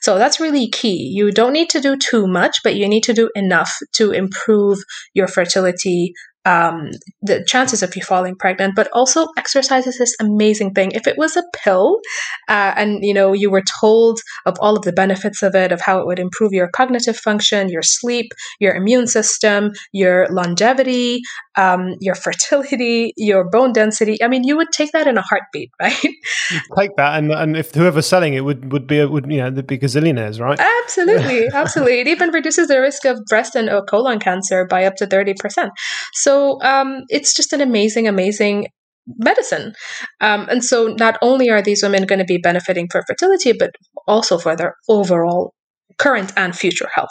[0.00, 1.10] So that's really key.
[1.12, 4.78] You don't need to do too much, but you need to do enough to improve
[5.14, 6.12] your fertility
[6.46, 8.74] um, the chances of you falling pregnant.
[8.74, 10.92] But also, exercise is this amazing thing.
[10.92, 12.00] If it was a pill,
[12.48, 15.80] uh, and you know you were told of all of the benefits of it, of
[15.80, 21.20] how it would improve your cognitive function, your sleep, your immune system, your longevity,
[21.56, 24.22] um, your fertility, your bone density.
[24.22, 26.02] I mean, you would take that in a heartbeat, right?
[26.02, 29.50] You'd take that, and, and if whoever's selling it would would be would you know
[29.50, 30.58] they'd be gazillionaires, right?
[30.84, 32.00] Absolutely, absolutely.
[32.00, 35.72] It even reduces the risk of breast and colon cancer by up to thirty percent.
[36.14, 36.29] So
[36.62, 38.68] um, it's just an amazing, amazing
[39.16, 39.74] medicine.
[40.20, 43.70] Um, and so not only are these women going to be benefiting for fertility, but
[44.06, 45.54] also for their overall
[45.98, 47.10] current and future health.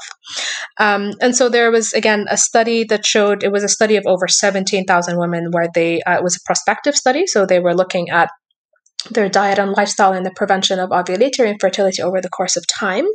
[0.79, 4.05] Um, and so there was, again, a study that showed it was a study of
[4.07, 7.27] over 17,000 women where they, uh, it was a prospective study.
[7.27, 8.29] So they were looking at
[9.11, 13.05] their diet and lifestyle and the prevention of ovulatory infertility over the course of time.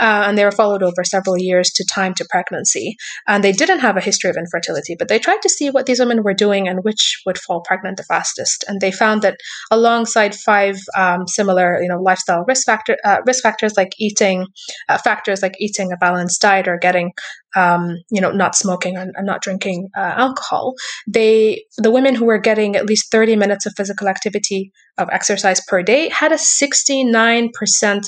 [0.00, 2.96] Uh, and they were followed over several years to time to pregnancy.
[3.26, 5.98] And they didn't have a history of infertility, but they tried to see what these
[5.98, 8.64] women were doing and which would fall pregnant the fastest.
[8.68, 9.38] And they found that
[9.70, 14.46] alongside five um, similar, you know, lifestyle risk factor uh, risk factors like eating
[14.88, 17.12] uh, factors like eating a balanced diet or getting
[17.56, 20.74] um, you know, not smoking and, and not drinking uh, alcohol,
[21.06, 25.60] they the women who were getting at least 30 minutes of physical activity of exercise
[25.68, 27.50] per day had a 69%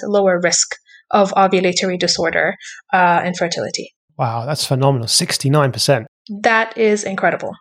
[0.04, 0.76] lower risk
[1.10, 2.56] of ovulatory disorder
[2.92, 3.92] uh, infertility.
[4.18, 5.06] Wow, that's phenomenal.
[5.06, 6.06] 69%.
[6.42, 7.52] That is incredible.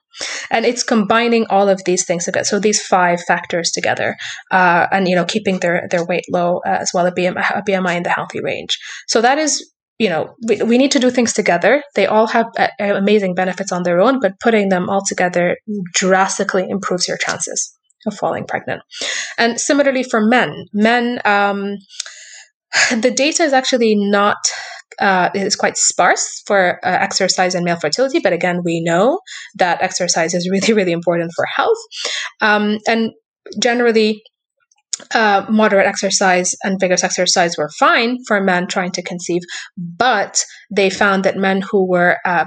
[0.49, 2.45] And it's combining all of these things together.
[2.45, 4.15] So these five factors together,
[4.51, 7.61] uh, and, you know, keeping their, their weight low uh, as well, a BMI, a
[7.61, 8.79] BMI in the healthy range.
[9.07, 11.83] So that is you know, we, we need to do things together.
[11.95, 15.57] They all have a amazing benefits on their own, but putting them all together
[15.93, 17.73] drastically improves your chances
[18.05, 18.81] of falling pregnant.
[19.37, 21.77] And similarly for men, men, um,
[22.91, 24.37] the data is actually not
[24.99, 29.19] uh, is quite sparse for uh, exercise and male fertility, but again, we know
[29.55, 31.77] that exercise is really, really important for health.
[32.41, 33.11] Um, and
[33.61, 34.23] generally,
[35.13, 39.41] uh, moderate exercise and vigorous exercise were fine for men trying to conceive,
[39.77, 42.45] but they found that men who were uh,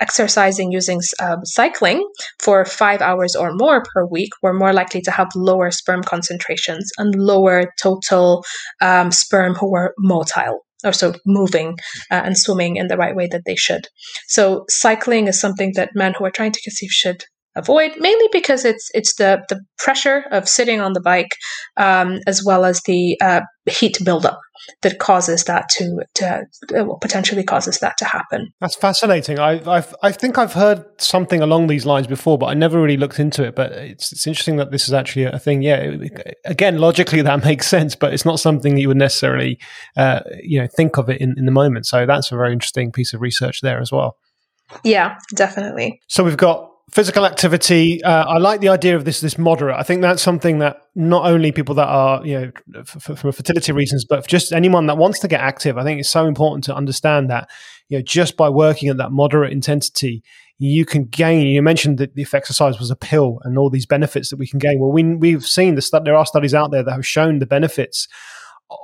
[0.00, 2.06] exercising using um, cycling
[2.42, 6.90] for five hours or more per week were more likely to have lower sperm concentrations
[6.98, 8.44] and lower total
[8.80, 11.78] um, sperm who were motile or so moving
[12.10, 13.88] uh, and swimming in the right way that they should.
[14.28, 17.24] So cycling is something that men who are trying to conceive should
[17.56, 21.36] avoid mainly because it's it's the the pressure of sitting on the bike
[21.76, 24.40] um, as well as the uh, heat buildup
[24.82, 26.44] that causes that to to
[26.76, 28.52] uh, potentially causes that to happen.
[28.60, 29.38] That's fascinating.
[29.38, 32.96] I I've, I think I've heard something along these lines before, but I never really
[32.96, 33.54] looked into it.
[33.54, 35.62] But it's it's interesting that this is actually a thing.
[35.62, 35.96] Yeah,
[36.44, 39.58] again, logically that makes sense, but it's not something that you would necessarily
[39.96, 41.86] uh, you know think of it in, in the moment.
[41.86, 44.16] So that's a very interesting piece of research there as well.
[44.82, 46.00] Yeah, definitely.
[46.08, 48.02] So we've got physical activity.
[48.02, 49.76] Uh, I like the idea of this this moderate.
[49.76, 53.72] I think that's something that not only people that are you know f- for fertility
[53.72, 55.78] reasons, but just anyone that wants to get active.
[55.78, 57.48] I think it's so important to understand that
[57.88, 60.22] you know just by working at that moderate intensity,
[60.58, 61.46] you can gain.
[61.46, 64.58] You mentioned that if exercise was a pill and all these benefits that we can
[64.58, 64.78] gain.
[64.80, 68.08] Well, we we've seen the there are studies out there that have shown the benefits.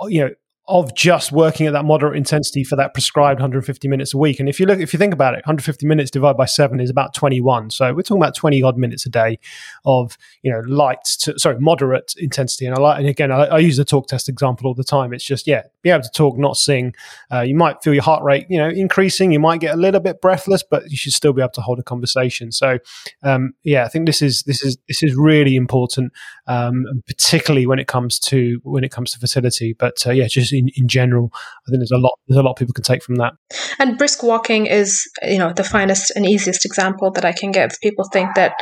[0.08, 0.30] You know
[0.70, 4.38] of just working at that moderate intensity for that prescribed 150 minutes a week.
[4.38, 6.88] And if you look, if you think about it, 150 minutes divided by seven is
[6.88, 7.70] about 21.
[7.70, 9.40] So we're talking about 20 odd minutes a day
[9.84, 12.66] of you know light to sorry moderate intensity.
[12.66, 15.12] And I like, and again, I, I use the talk test example all the time.
[15.12, 16.94] It's just yeah, be able to talk, not sing.
[17.32, 19.32] Uh, you might feel your heart rate you know increasing.
[19.32, 21.80] You might get a little bit breathless, but you should still be able to hold
[21.80, 22.52] a conversation.
[22.52, 22.78] So
[23.24, 26.12] um, yeah, I think this is this is this is really important,
[26.46, 29.72] um, particularly when it comes to when it comes to fertility.
[29.72, 31.30] But uh, yeah, just in, in general.
[31.34, 33.32] I think there's a lot there's a lot of people can take from that.
[33.78, 37.72] And brisk walking is you know the finest and easiest example that I can give.
[37.82, 38.54] People think that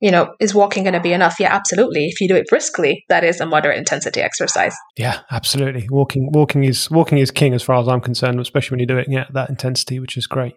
[0.00, 1.40] you know, is walking going to be enough?
[1.40, 2.06] Yeah, absolutely.
[2.06, 4.74] If you do it briskly, that is a moderate intensity exercise.
[4.96, 5.88] Yeah, absolutely.
[5.90, 8.98] Walking, walking is walking is king as far as I'm concerned, especially when you do
[8.98, 10.54] it yeah that intensity, which is great.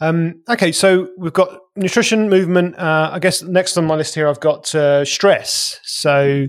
[0.00, 2.78] Um, okay, so we've got nutrition, movement.
[2.78, 5.80] Uh, I guess next on my list here, I've got uh, stress.
[5.82, 6.46] So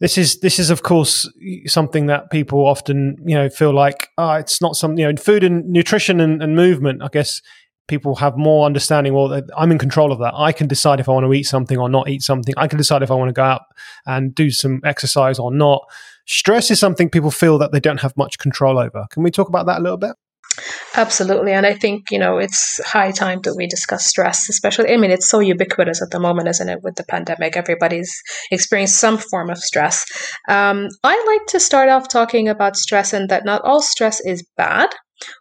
[0.00, 1.30] this is this is of course
[1.66, 5.16] something that people often you know feel like oh, it's not something you know in
[5.16, 7.40] food and nutrition and, and movement i guess
[7.86, 10.32] people have more understanding well i'm in control of that.
[10.34, 12.54] I can decide if i want to eat something or not eat something.
[12.56, 13.62] I can decide if i want to go out
[14.06, 15.82] and do some exercise or not.
[16.26, 19.06] Stress is something people feel that they don't have much control over.
[19.10, 20.14] Can we talk about that a little bit
[20.96, 21.52] Absolutely.
[21.52, 24.92] And I think, you know, it's high time that we discuss stress, especially.
[24.92, 27.56] I mean, it's so ubiquitous at the moment, isn't it, with the pandemic?
[27.56, 28.12] Everybody's
[28.50, 30.04] experienced some form of stress.
[30.48, 34.44] Um, I like to start off talking about stress and that not all stress is
[34.56, 34.90] bad.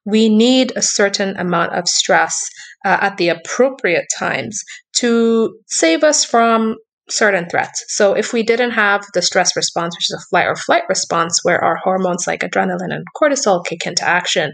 [0.06, 2.38] We need a certain amount of stress
[2.86, 4.62] uh, at the appropriate times
[4.98, 6.76] to save us from
[7.10, 7.84] certain threats.
[7.88, 11.40] So if we didn't have the stress response, which is a flight or flight response,
[11.44, 14.54] where our hormones like adrenaline and cortisol kick into action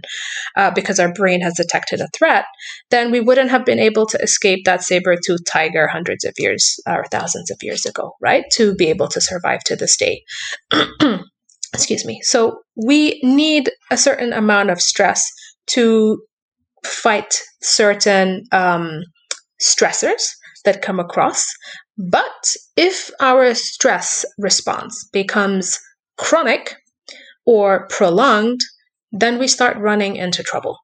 [0.56, 2.46] uh, because our brain has detected a threat,
[2.92, 7.06] then we wouldn't have been able to escape that saber-toothed tiger hundreds of years or
[7.12, 8.46] thousands of years ago, right?
[8.54, 10.24] To be able to survive to this day.
[11.74, 12.22] Excuse me.
[12.22, 15.26] So we need a certain amount of stress
[15.68, 16.22] to
[16.86, 19.02] fight certain um,
[19.62, 20.30] stressors
[20.64, 21.46] that come across
[21.98, 25.80] but if our stress response becomes
[26.18, 26.76] chronic
[27.46, 28.60] or prolonged,
[29.12, 30.78] then we start running into trouble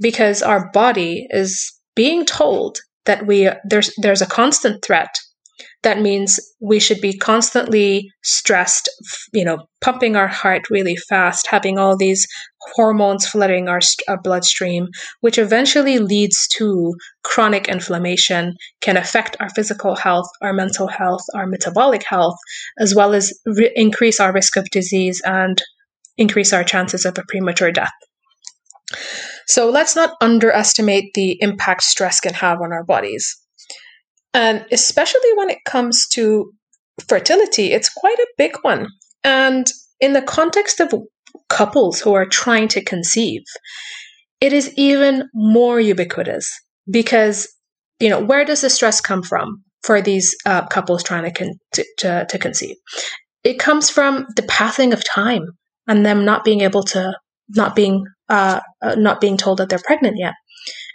[0.00, 5.14] because our body is being told that we there's there's a constant threat
[5.82, 8.88] that means we should be constantly stressed,
[9.32, 12.26] you know, pumping our heart really fast, having all these
[12.74, 14.88] hormones flooding our, our bloodstream,
[15.20, 21.46] which eventually leads to chronic inflammation, can affect our physical health, our mental health, our
[21.46, 22.36] metabolic health,
[22.78, 25.62] as well as re- increase our risk of disease and
[26.16, 27.92] increase our chances of a premature death.
[29.46, 33.36] So let's not underestimate the impact stress can have on our bodies.
[34.36, 36.52] And especially when it comes to
[37.08, 38.88] fertility, it's quite a big one.
[39.24, 39.66] And
[39.98, 40.92] in the context of
[41.48, 43.40] couples who are trying to conceive,
[44.42, 46.52] it is even more ubiquitous
[46.90, 47.48] because,
[47.98, 51.58] you know, where does the stress come from for these uh, couples trying to, con-
[51.72, 52.76] to, to, to conceive?
[53.42, 55.46] It comes from the passing of time
[55.86, 57.14] and them not being able to,
[57.48, 60.34] not being, uh, uh, not being told that they're pregnant yet.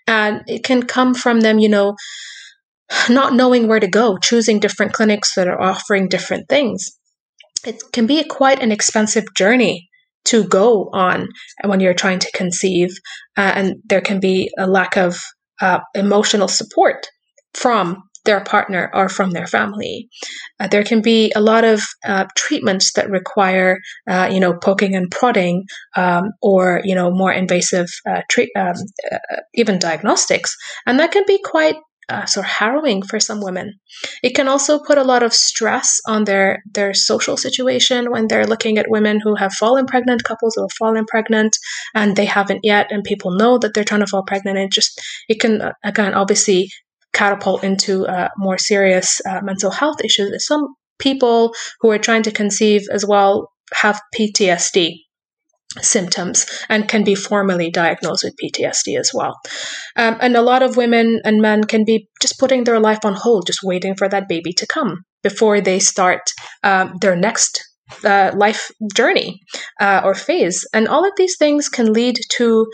[0.05, 1.95] And it can come from them, you know,
[3.09, 6.91] not knowing where to go, choosing different clinics that are offering different things.
[7.65, 9.89] It can be quite an expensive journey
[10.25, 11.29] to go on
[11.63, 12.89] when you're trying to conceive,
[13.37, 15.21] uh, and there can be a lack of
[15.61, 17.07] uh, emotional support
[17.53, 20.07] from their partner or from their family.
[20.59, 24.95] Uh, there can be a lot of uh, treatments that require, uh, you know, poking
[24.95, 25.65] and prodding,
[25.95, 28.75] um, or you know, more invasive uh, treat, um,
[29.11, 29.17] uh,
[29.55, 31.75] even diagnostics, and that can be quite
[32.09, 33.79] uh, of harrowing for some women.
[34.23, 38.47] It can also put a lot of stress on their their social situation when they're
[38.47, 41.57] looking at women who have fallen pregnant, couples who have fallen pregnant,
[41.93, 44.57] and they haven't yet, and people know that they're trying to fall pregnant.
[44.57, 46.69] And it just it can uh, again obviously
[47.13, 50.45] catapult into uh, more serious uh, mental health issues.
[50.45, 54.97] Some people who are trying to conceive as well have PTSD
[55.81, 59.39] symptoms and can be formally diagnosed with PTSD as well.
[59.95, 63.13] Um, and a lot of women and men can be just putting their life on
[63.13, 66.21] hold, just waiting for that baby to come before they start
[66.63, 67.63] um, their next
[68.03, 69.39] uh, life journey
[69.79, 70.65] uh, or phase.
[70.73, 72.67] And all of these things can lead to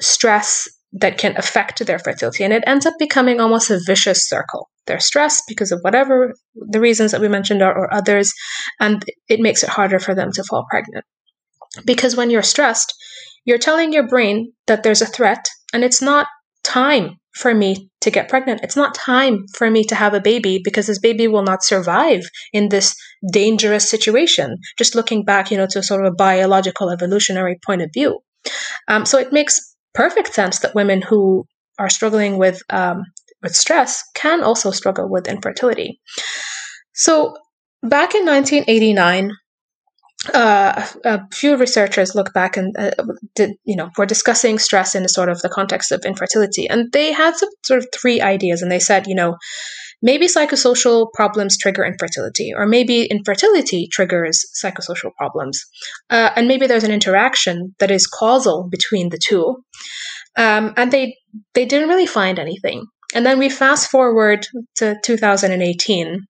[0.00, 2.44] stress that can affect their fertility.
[2.44, 4.68] And it ends up becoming almost a vicious circle.
[4.86, 8.32] They're stressed because of whatever the reasons that we mentioned are, or others,
[8.80, 11.04] and it makes it harder for them to fall pregnant.
[11.84, 12.94] Because when you're stressed,
[13.44, 16.26] you're telling your brain that there's a threat and it's not
[16.64, 18.60] time for me to get pregnant.
[18.62, 22.22] It's not time for me to have a baby because this baby will not survive
[22.52, 22.96] in this
[23.30, 24.56] dangerous situation.
[24.78, 28.20] Just looking back, you know, to sort of a biological evolutionary point of view.
[28.88, 29.60] Um, so it makes
[29.94, 31.44] perfect sense that women who
[31.78, 33.02] are struggling with um,
[33.42, 36.00] with stress can also struggle with infertility.
[36.94, 37.36] So
[37.82, 39.32] back in 1989,
[40.34, 42.90] uh, a few researchers look back and uh,
[43.34, 47.12] did you know were discussing stress in sort of the context of infertility, and they
[47.12, 49.36] had some sort of three ideas, and they said, you know,
[50.02, 55.64] maybe psychosocial problems trigger infertility, or maybe infertility triggers psychosocial problems,
[56.10, 59.56] uh, and maybe there's an interaction that is causal between the two,
[60.36, 61.16] um, and they
[61.54, 62.84] they didn't really find anything.
[63.14, 64.46] And then we fast forward
[64.76, 66.26] to 2018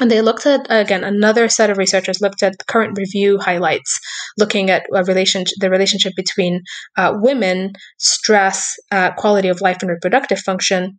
[0.00, 3.98] and they looked at again another set of researchers looked at current review highlights,
[4.38, 6.62] looking at a the relationship between
[6.96, 10.98] uh, women, stress, uh, quality of life, and reproductive function,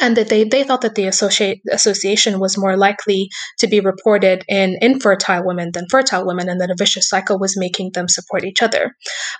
[0.00, 3.28] and that they, they thought that the associate, association was more likely
[3.58, 7.56] to be reported in infertile women than fertile women, and that a vicious cycle was
[7.56, 8.94] making them support each other.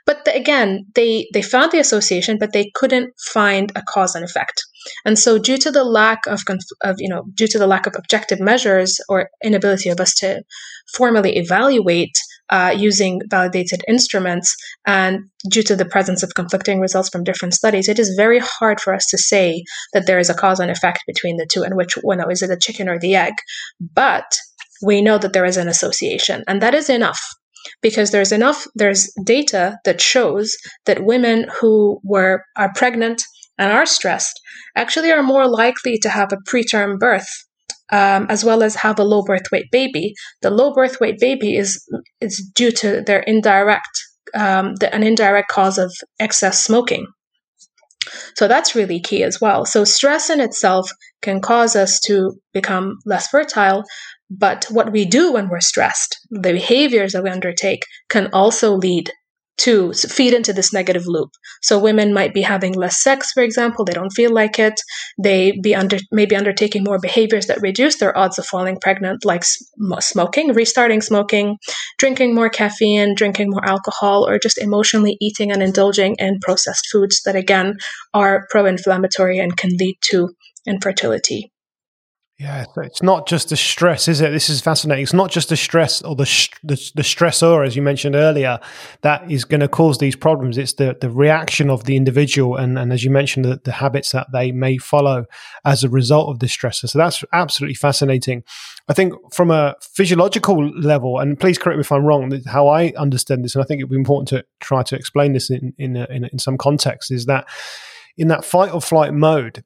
[0.07, 4.25] But the, again, they, they found the association, but they couldn't find a cause and
[4.25, 4.65] effect.
[5.05, 6.41] And so, due to the lack of,
[6.83, 10.43] of you know, due to the lack of objective measures or inability of us to
[10.95, 12.17] formally evaluate
[12.51, 14.57] uh, using validated instruments.
[14.87, 18.81] And due to the presence of conflicting results from different studies, it is very hard
[18.81, 21.77] for us to say that there is a cause and effect between the two and
[21.77, 23.35] which one is it the chicken or the egg.
[23.81, 24.37] But
[24.83, 27.21] we know that there is an association, and that is enough
[27.83, 30.57] because there's enough there's data that shows
[30.87, 33.23] that women who were are pregnant
[33.59, 34.41] and are stressed
[34.77, 37.29] actually are more likely to have a preterm birth
[37.91, 40.15] um, as well as have a low birth weight baby.
[40.43, 41.83] The low birth weight baby is
[42.21, 43.89] is due to their indirect
[44.35, 47.07] um, the, an indirect cause of excess smoking.
[48.37, 49.65] So that's really key as well.
[49.65, 50.91] So stress in itself
[51.23, 53.85] can cause us to become less fertile,
[54.31, 59.11] but what we do when we're stressed, the behaviors that we undertake, can also lead
[59.59, 61.31] to feed into this negative loop.
[61.63, 64.81] So women might be having less sex, for example, they don't feel like it.
[65.21, 69.43] They be under maybe undertaking more behaviors that reduce their odds of falling pregnant, like
[70.01, 71.59] smoking, restarting smoking,
[71.99, 77.23] drinking more caffeine, drinking more alcohol, or just emotionally eating and indulging in processed foods
[77.25, 77.77] that again
[78.15, 80.31] are pro-inflammatory and can lead to
[80.67, 81.53] infertility.
[82.41, 84.31] Yeah, it's not just the stress, is it?
[84.31, 85.03] This is fascinating.
[85.03, 88.61] It's not just the stress or the the, the stressor, as you mentioned earlier,
[89.01, 90.57] that is going to cause these problems.
[90.57, 94.13] It's the the reaction of the individual, and and as you mentioned, the, the habits
[94.13, 95.27] that they may follow
[95.65, 96.89] as a result of this stressor.
[96.89, 98.45] So that's absolutely fascinating.
[98.89, 102.93] I think from a physiological level, and please correct me if I'm wrong, how I
[102.97, 105.97] understand this, and I think it'd be important to try to explain this in in,
[105.97, 107.49] a, in, a, in some context, is that
[108.17, 109.65] in that fight or flight mode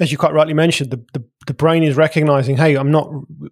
[0.00, 3.10] as you quite rightly mentioned, the, the, the, brain is recognizing, hey, I'm not.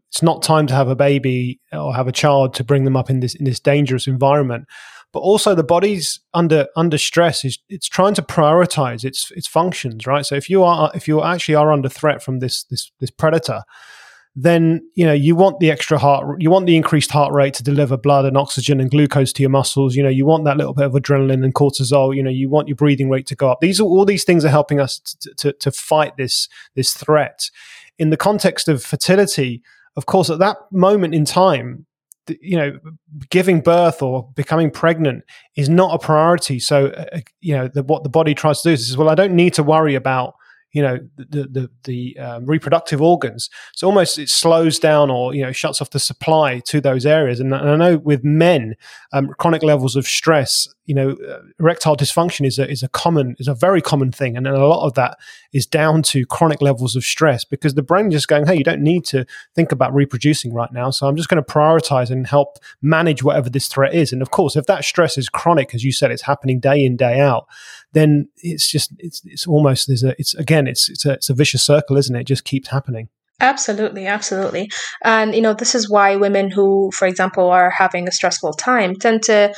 [0.08, 3.10] It's not time to have a baby or have a child to bring them up
[3.10, 4.66] in this in this dangerous environment.
[5.12, 7.44] But also, the body's under under stress.
[7.44, 10.24] is It's trying to prioritize its its functions, right?
[10.24, 13.62] So if you are if you actually are under threat from this this this predator,
[14.34, 17.62] then you know you want the extra heart you want the increased heart rate to
[17.62, 20.72] deliver blood and oxygen and glucose to your muscles you know you want that little
[20.72, 23.60] bit of adrenaline and cortisol you know you want your breathing rate to go up
[23.60, 27.50] these are all these things are helping us to, to, to fight this this threat
[28.02, 29.62] in the context of fertility
[29.96, 31.86] of course at that moment in time
[32.40, 32.78] you know
[33.30, 35.24] giving birth or becoming pregnant
[35.56, 36.58] is not a priority.
[36.58, 39.34] So uh, you know the, what the body tries to do is well i don't
[39.34, 40.34] need to worry about
[40.72, 43.50] you know the the, the um, reproductive organs.
[43.74, 47.40] So almost it slows down or you know shuts off the supply to those areas.
[47.40, 48.74] And, and I know with men,
[49.12, 53.36] um, chronic levels of stress you know, uh, erectile dysfunction is a, is a common,
[53.38, 54.36] is a very common thing.
[54.36, 55.16] And, and a lot of that
[55.52, 58.64] is down to chronic levels of stress because the brain is just going, hey, you
[58.64, 60.90] don't need to think about reproducing right now.
[60.90, 64.12] So I'm just going to prioritize and help manage whatever this threat is.
[64.12, 66.96] And of course, if that stress is chronic, as you said, it's happening day in,
[66.96, 67.46] day out,
[67.92, 71.34] then it's just, it's, it's almost, there's a, it's again, it's, it's a, it's a
[71.34, 72.20] vicious circle, isn't it?
[72.20, 73.08] It just keeps happening.
[73.40, 74.70] Absolutely, absolutely.
[75.02, 78.94] And, you know, this is why women who, for example, are having a stressful time
[78.94, 79.52] tend to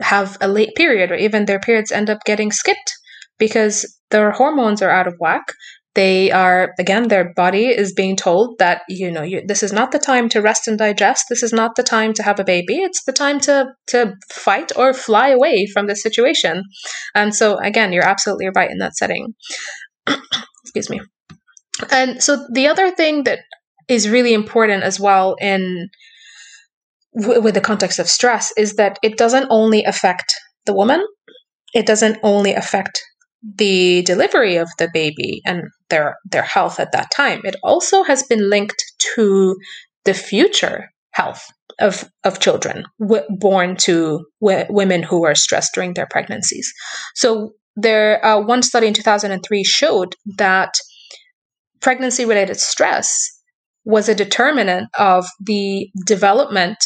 [0.00, 2.92] have a late period or even their periods end up getting skipped
[3.38, 5.52] because their hormones are out of whack
[5.94, 9.90] they are again their body is being told that you know you, this is not
[9.90, 11.26] the time to rest and digest.
[11.28, 12.76] This is not the time to have a baby.
[12.76, 16.62] It's the time to to fight or fly away from the situation.
[17.14, 19.34] And so again you're absolutely right in that setting.
[20.62, 21.00] Excuse me.
[21.90, 23.40] And so the other thing that
[23.88, 25.88] is really important as well in
[27.18, 30.32] w- with the context of stress is that it doesn't only affect
[30.66, 31.04] the woman,
[31.74, 33.02] it doesn't only affect
[33.42, 37.40] the delivery of the baby and their their health at that time.
[37.44, 38.82] It also has been linked
[39.16, 39.56] to
[40.04, 41.46] the future health
[41.80, 46.72] of of children w- born to w- women who are stressed during their pregnancies.
[47.14, 50.74] So there, uh, one study in 2003 showed that
[51.80, 53.30] pregnancy related stress
[53.84, 56.76] was a determinant of the development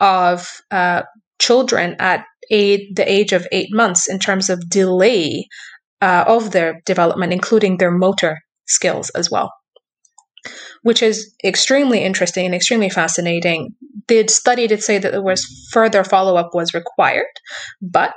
[0.00, 1.02] of uh,
[1.38, 5.46] children at eight, the age of eight months in terms of delay
[6.00, 9.52] uh, of their development, including their motor skills as well,
[10.82, 13.74] which is extremely interesting and extremely fascinating.
[14.08, 17.26] The study did say that there was further follow up was required,
[17.80, 18.14] but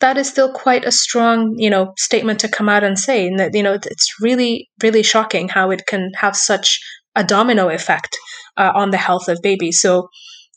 [0.00, 3.26] that is still quite a strong, you know, statement to come out and say.
[3.26, 6.80] And that you know, it's really, really shocking how it can have such
[7.14, 8.16] a domino effect
[8.56, 9.80] uh, on the health of babies.
[9.80, 10.08] So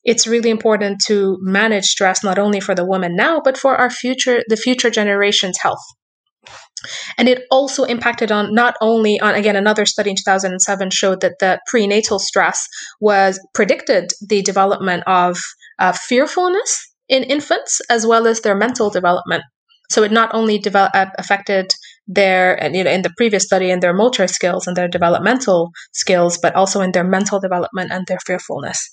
[0.04, 3.90] it's really important to manage stress not only for the woman now but for our
[3.90, 5.84] future the future generations health
[7.18, 11.40] and it also impacted on not only on again another study in 2007 showed that
[11.40, 12.68] the prenatal stress
[13.00, 15.38] was predicted the development of
[15.80, 19.44] uh, fearfulness in infants as well as their mental development.
[19.90, 21.72] So it not only develop, uh, affected
[22.08, 26.38] their you know in the previous study in their motor skills and their developmental skills
[26.38, 28.92] but also in their mental development and their fearfulness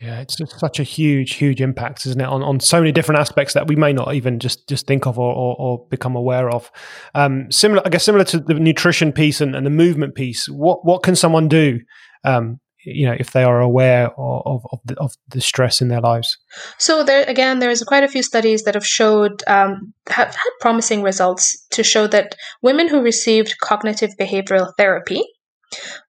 [0.00, 3.18] yeah, it's just such a huge, huge impact, isn't it, on, on so many different
[3.18, 6.50] aspects that we may not even just just think of or, or, or become aware
[6.50, 6.70] of.
[7.14, 10.48] Um, similar, I guess, similar to the nutrition piece and, and, the movement piece.
[10.48, 11.80] What what can someone do
[12.24, 16.00] um, you know if they are aware of of the, of the stress in their
[16.00, 16.38] lives
[16.78, 21.02] so there again there's quite a few studies that have showed um, have had promising
[21.02, 25.22] results to show that women who received cognitive behavioral therapy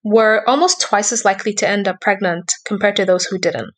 [0.03, 3.71] were almost twice as likely to end up pregnant compared to those who didn't.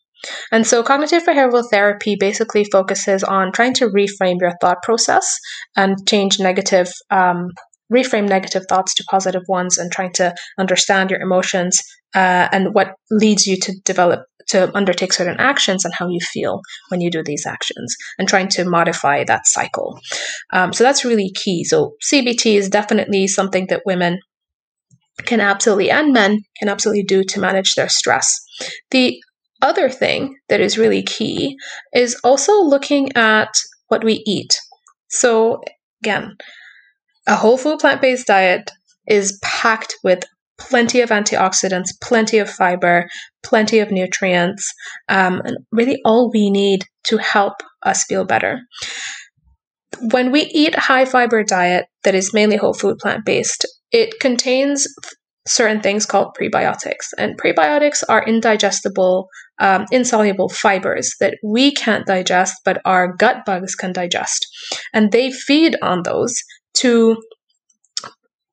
[0.52, 5.38] And so cognitive behavioral therapy basically focuses on trying to reframe your thought process
[5.78, 7.50] and change negative um,
[7.92, 11.80] reframe negative thoughts to positive ones and trying to understand your emotions
[12.16, 16.62] uh, and what leads you to develop to undertake certain actions and how you feel
[16.90, 20.00] when you do these actions and trying to modify that cycle.
[20.52, 21.64] Um, so that's really key.
[21.64, 24.20] So cbt is definitely something that women
[25.26, 28.40] can absolutely and men can absolutely do to manage their stress
[28.92, 29.22] the
[29.62, 31.58] other thing that is really key
[31.94, 33.50] is also looking at
[33.88, 34.58] what we eat
[35.10, 35.62] so
[36.02, 36.36] again
[37.28, 38.72] a whole food plant based diet
[39.08, 40.24] is packed with
[40.60, 43.08] plenty of antioxidants, plenty of fiber,
[43.44, 44.72] plenty of nutrients,
[45.08, 47.54] um, and really all we need to help
[47.84, 48.60] us feel better.
[50.12, 54.20] When we eat a high fiber diet that is mainly whole food plant based, it
[54.20, 54.88] contains
[55.48, 59.28] certain things called prebiotics, and prebiotics are indigestible,
[59.60, 64.46] um, insoluble fibers that we can't digest, but our gut bugs can digest,
[64.94, 66.36] and they feed on those
[66.76, 67.18] to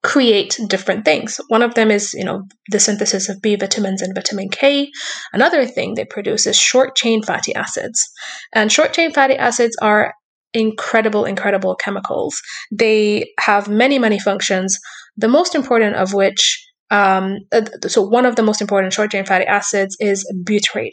[0.02, 1.40] create different things.
[1.48, 4.88] One of them is, you know, the synthesis of B vitamins and vitamin K.
[5.32, 8.08] Another thing they produce is short chain fatty acids.
[8.54, 10.14] And short chain fatty acids are
[10.54, 12.40] incredible, incredible chemicals.
[12.70, 14.78] They have many, many functions,
[15.16, 19.24] the most important of which, um, uh, so one of the most important short chain
[19.24, 20.92] fatty acids is butyrate.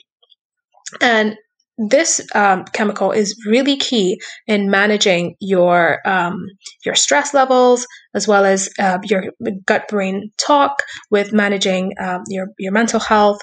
[1.01, 1.37] And
[1.77, 6.45] this um, chemical is really key in managing your um,
[6.85, 9.25] your stress levels as well as uh, your
[9.65, 13.39] gut brain talk with managing um, your your mental health.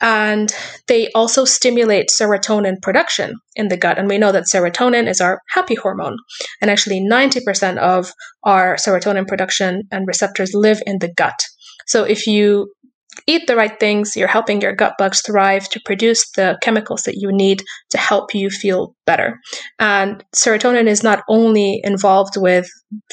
[0.00, 0.52] And
[0.88, 3.98] they also stimulate serotonin production in the gut.
[3.98, 6.16] And we know that serotonin is our happy hormone.
[6.60, 11.38] And actually 90% of our serotonin production and receptors live in the gut.
[11.86, 12.72] So if you
[13.26, 17.16] eat the right things, you're helping your gut bugs thrive to produce the chemicals that
[17.16, 19.38] you need to help you feel better.
[19.78, 22.68] And serotonin is not only involved with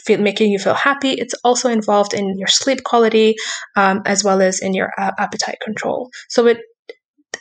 [0.05, 3.35] feel, making you feel happy, it's also involved in your sleep quality
[3.75, 6.09] um, as well as in your uh, appetite control.
[6.29, 6.59] So it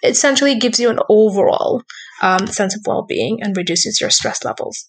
[0.02, 1.82] essentially gives you an overall
[2.22, 4.88] um, sense of well being and reduces your stress levels.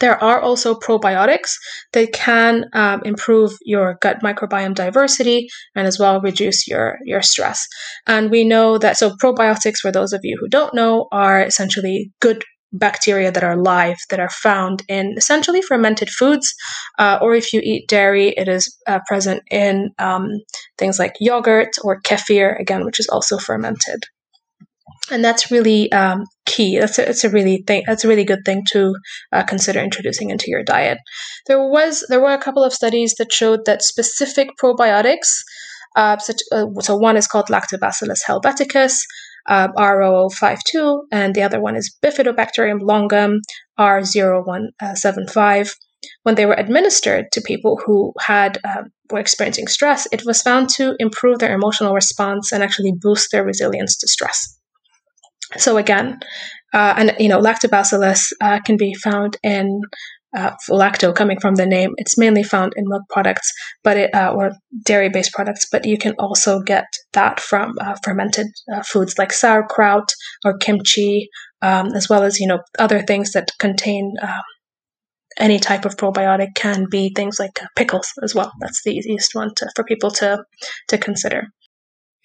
[0.00, 1.52] There are also probiotics
[1.92, 7.66] that can um, improve your gut microbiome diversity and as well reduce your, your stress.
[8.06, 12.12] And we know that, so probiotics, for those of you who don't know, are essentially
[12.20, 16.54] good bacteria that are live that are found in essentially fermented foods
[16.98, 20.28] uh, or if you eat dairy it is uh, present in um,
[20.76, 24.04] things like yogurt or kefir again which is also fermented
[25.10, 26.78] and that's really um, key.
[26.78, 27.82] That's a, it's a really thing.
[27.86, 28.94] That's a really good thing to
[29.32, 30.98] uh, consider introducing into your diet.
[31.46, 35.42] There was there were a couple of studies that showed that specific probiotics,
[35.96, 38.94] uh, such uh, so one is called Lactobacillus helveticus.
[39.50, 43.40] Uh, R0052, and the other one is Bifidobacterium longum
[43.80, 45.70] R0175.
[46.22, 50.68] When they were administered to people who had um, were experiencing stress, it was found
[50.76, 54.57] to improve their emotional response and actually boost their resilience to stress.
[55.56, 56.20] So again,
[56.74, 59.80] uh, and you know, lactobacillus uh, can be found in
[60.36, 61.92] uh, lacto coming from the name.
[61.96, 63.50] It's mainly found in milk products,
[63.82, 64.52] but it uh, or
[64.84, 65.66] dairy-based products.
[65.70, 66.84] But you can also get
[67.14, 70.12] that from uh, fermented uh, foods like sauerkraut
[70.44, 71.28] or kimchi,
[71.62, 74.14] um, as well as you know other things that contain.
[74.22, 74.42] Um,
[75.38, 78.50] any type of probiotic can be things like pickles as well.
[78.60, 80.42] That's the easiest one to, for people to
[80.88, 81.44] to consider.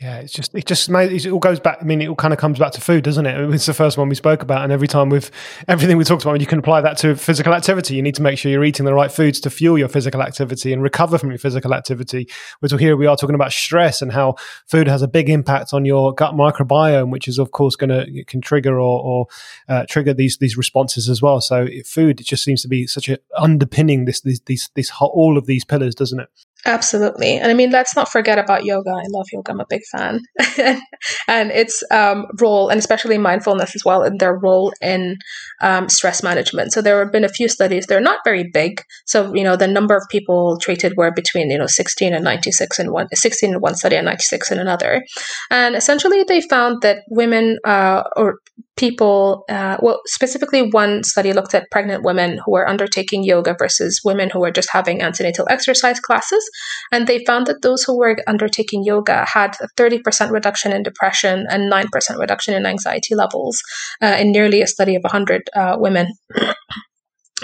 [0.02, 1.78] Yeah, it's just it just it all goes back.
[1.80, 3.54] I mean, it all kind of comes back to food, doesn't it?
[3.54, 5.30] It's the first one we spoke about, and every time with
[5.68, 7.96] everything we talked about, you can apply that to physical activity.
[7.96, 10.74] You need to make sure you're eating the right foods to fuel your physical activity
[10.74, 12.28] and recover from your physical activity.
[12.60, 14.36] Which here we are talking about stress and how
[14.66, 18.24] food has a big impact on your gut microbiome, which is of course going to
[18.26, 19.28] can trigger or, or
[19.70, 21.40] uh, trigger these these responses as well.
[21.40, 25.46] So food it just seems to be such a underpinning this these this all of
[25.46, 26.30] these pillars, doesn't it?
[26.66, 27.38] Absolutely.
[27.38, 28.92] And I mean, let's not forget about yoga.
[28.92, 29.52] I love yoga.
[29.52, 30.22] I'm a big fan.
[31.28, 35.18] and its um, role, and especially mindfulness as well, and their role in
[35.62, 36.72] um, stress management.
[36.72, 37.88] So there have been a few studies.
[37.88, 38.82] They're not very big.
[39.06, 42.80] So, you know, the number of people treated were between, you know, 16 and 96
[42.80, 45.04] in one, 16 in one study and 96 in another.
[45.52, 48.40] And essentially they found that women uh, or
[48.76, 54.02] people, uh, well, specifically one study looked at pregnant women who were undertaking yoga versus
[54.04, 56.44] women who were just having antenatal exercise classes.
[56.92, 61.46] And they found that those who were undertaking yoga had a 30% reduction in depression
[61.50, 63.62] and 9% reduction in anxiety levels
[64.02, 66.14] uh, in nearly a study of 100 uh, women.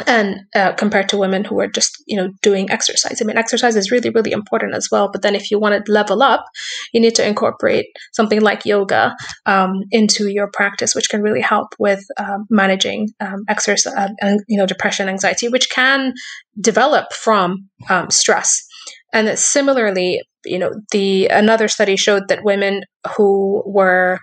[0.07, 3.21] And uh, compared to women who are just you know doing exercise.
[3.21, 5.91] I mean exercise is really really important as well but then if you want to
[5.91, 6.45] level up
[6.93, 11.75] you need to incorporate something like yoga um, into your practice which can really help
[11.79, 16.13] with um, managing um, exercise uh, and you know depression anxiety which can
[16.61, 18.68] develop from um, stress
[19.13, 22.83] and similarly you know the another study showed that women
[23.15, 24.19] who were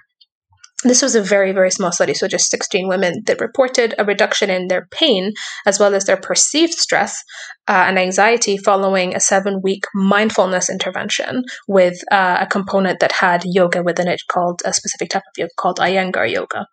[0.91, 4.51] this was a very, very small study, so just 16 women that reported a reduction
[4.51, 5.33] in their pain
[5.67, 7.23] as well as their perceived stress
[7.69, 13.43] uh, and anxiety following a seven week mindfulness intervention with uh, a component that had
[13.45, 16.67] yoga within it called a specific type of yoga called Iyengar yoga.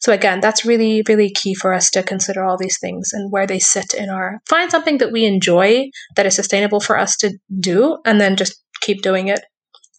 [0.00, 3.46] So, again, that's really, really key for us to consider all these things and where
[3.46, 7.38] they sit in our find something that we enjoy that is sustainable for us to
[7.58, 9.40] do and then just keep doing it,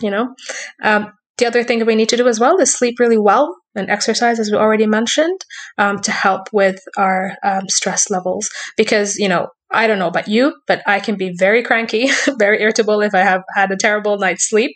[0.02, 0.36] you know?
[0.84, 3.56] Um, the other thing that we need to do as well is sleep really well
[3.74, 5.42] and exercise, as we already mentioned,
[5.80, 8.48] um, to help with our um, stress levels.
[8.78, 12.62] Because, you know, I don't know about you, but I can be very cranky, very
[12.62, 14.76] irritable if I have had a terrible night's sleep.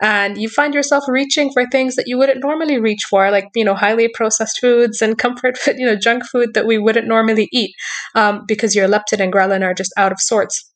[0.00, 3.64] And you find yourself reaching for things that you wouldn't normally reach for, like, you
[3.64, 7.48] know, highly processed foods and comfort food, you know, junk food that we wouldn't normally
[7.52, 7.72] eat
[8.14, 10.72] um, because your leptin and ghrelin are just out of sorts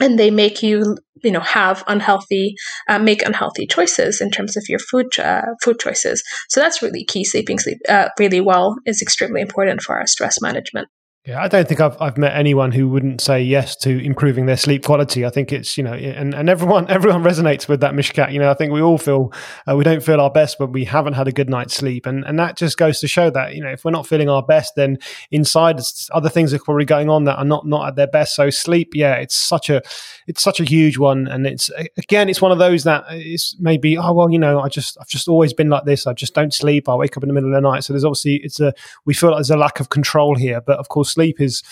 [0.00, 2.54] and they make you you know have unhealthy
[2.88, 6.22] uh, make unhealthy choices in terms of your food uh, food choices.
[6.48, 7.24] So that's really key.
[7.24, 10.88] Sleeping sleep uh, really well is extremely important for our stress management
[11.26, 14.58] yeah, I don't think I've I've met anyone who wouldn't say yes to improving their
[14.58, 15.24] sleep quality.
[15.24, 18.30] I think it's you know, and, and everyone everyone resonates with that Mishkat.
[18.30, 19.32] You know, I think we all feel
[19.66, 22.24] uh, we don't feel our best when we haven't had a good night's sleep, and
[22.26, 24.74] and that just goes to show that you know if we're not feeling our best,
[24.76, 24.98] then
[25.30, 25.80] inside
[26.12, 28.36] other things are probably going on that are not not at their best.
[28.36, 29.80] So sleep, yeah, it's such a
[30.26, 33.96] it's such a huge one, and it's again, it's one of those that is maybe
[33.98, 36.06] oh well, you know, I just I've just always been like this.
[36.06, 36.88] I just don't sleep.
[36.88, 37.84] I wake up in the middle of the night.
[37.84, 38.72] So there's obviously it's a
[39.04, 41.62] we feel like there's a lack of control here, but of course sleep is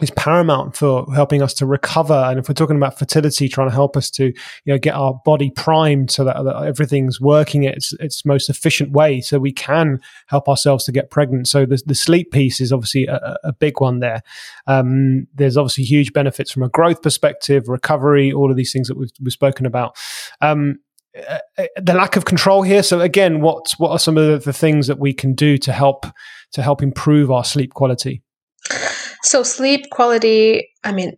[0.00, 2.14] is paramount for helping us to recover.
[2.14, 4.34] And if we're talking about fertility, trying to help us to you
[4.66, 9.20] know get our body primed so that, that everything's working its, its most efficient way,
[9.20, 11.46] so we can help ourselves to get pregnant.
[11.46, 14.22] So the, the sleep piece is obviously a, a big one there.
[14.66, 18.96] Um, there's obviously huge benefits from a growth perspective, recovery, all of these things that
[18.96, 19.96] we've, we've spoken about.
[20.40, 20.80] Um,
[21.16, 22.82] uh, uh the lack of control here.
[22.82, 26.06] So again, what what are some of the things that we can do to help
[26.52, 28.22] to help improve our sleep quality?
[29.24, 31.16] So, sleep quality, I mean,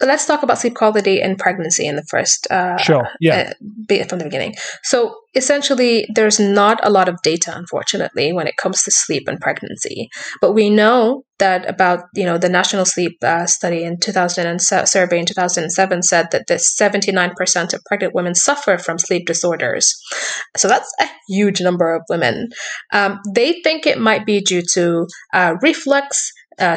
[0.00, 2.50] let's talk about sleep quality in pregnancy in the first.
[2.50, 3.08] Uh, sure.
[3.20, 3.52] Yeah.
[3.90, 4.54] Uh, from the beginning.
[4.82, 9.38] So, essentially, there's not a lot of data, unfortunately, when it comes to sleep and
[9.40, 10.08] pregnancy.
[10.40, 14.62] But we know that about, you know, the National Sleep uh, Study in 2000 and
[14.62, 19.94] survey in 2007 said that the 79% of pregnant women suffer from sleep disorders.
[20.56, 22.48] So, that's a huge number of women.
[22.92, 26.76] Um, they think it might be due to uh, reflux uh,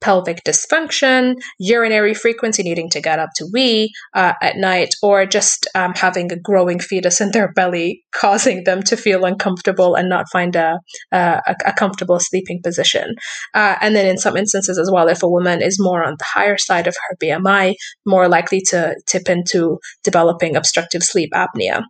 [0.00, 5.66] pelvic dysfunction, urinary frequency, needing to get up to wee uh, at night, or just
[5.74, 10.26] um, having a growing fetus in their belly, causing them to feel uncomfortable and not
[10.30, 10.78] find a,
[11.10, 13.14] a, a comfortable sleeping position.
[13.54, 16.26] Uh, and then in some instances as well, if a woman is more on the
[16.26, 17.74] higher side of her BMI,
[18.04, 21.82] more likely to tip into developing obstructive sleep apnea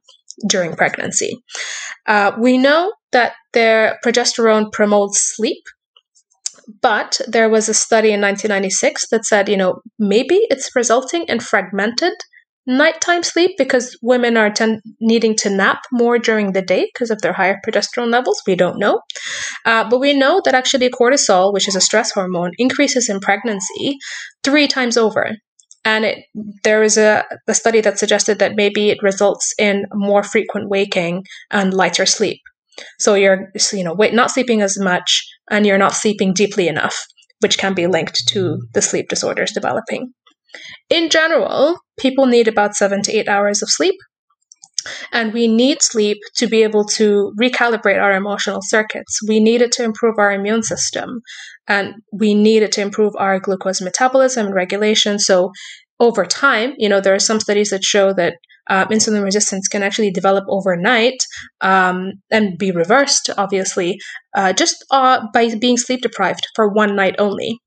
[0.49, 1.43] during pregnancy.
[2.07, 5.63] Uh, we know that their progesterone promotes sleep
[6.81, 11.41] but there was a study in 1996 that said, you know, maybe it's resulting in
[11.41, 12.15] fragmented
[12.67, 17.21] nighttime sleep because women are ten- needing to nap more during the day because of
[17.21, 18.41] their higher progesterone levels.
[18.47, 19.01] We don't know.
[19.65, 23.99] Uh, but we know that actually cortisol, which is a stress hormone, increases in pregnancy
[24.43, 25.37] three times over.
[25.85, 26.25] And it,
[26.63, 31.25] there is a, a study that suggested that maybe it results in more frequent waking
[31.51, 32.41] and lighter sleep.
[32.99, 36.97] So you're, you know, not sleeping as much and you're not sleeping deeply enough,
[37.41, 40.13] which can be linked to the sleep disorders developing.
[40.91, 43.95] In general, people need about seven to eight hours of sleep.
[45.13, 49.19] And we need sleep to be able to recalibrate our emotional circuits.
[49.27, 51.21] We need it to improve our immune system.
[51.67, 55.19] And we need it to improve our glucose metabolism and regulation.
[55.19, 55.53] So
[56.01, 58.35] over time, you know, there are some studies that show that
[58.69, 61.17] uh, insulin resistance can actually develop overnight
[61.61, 63.99] um, and be reversed, obviously,
[64.35, 67.59] uh, just uh, by being sleep deprived for one night only.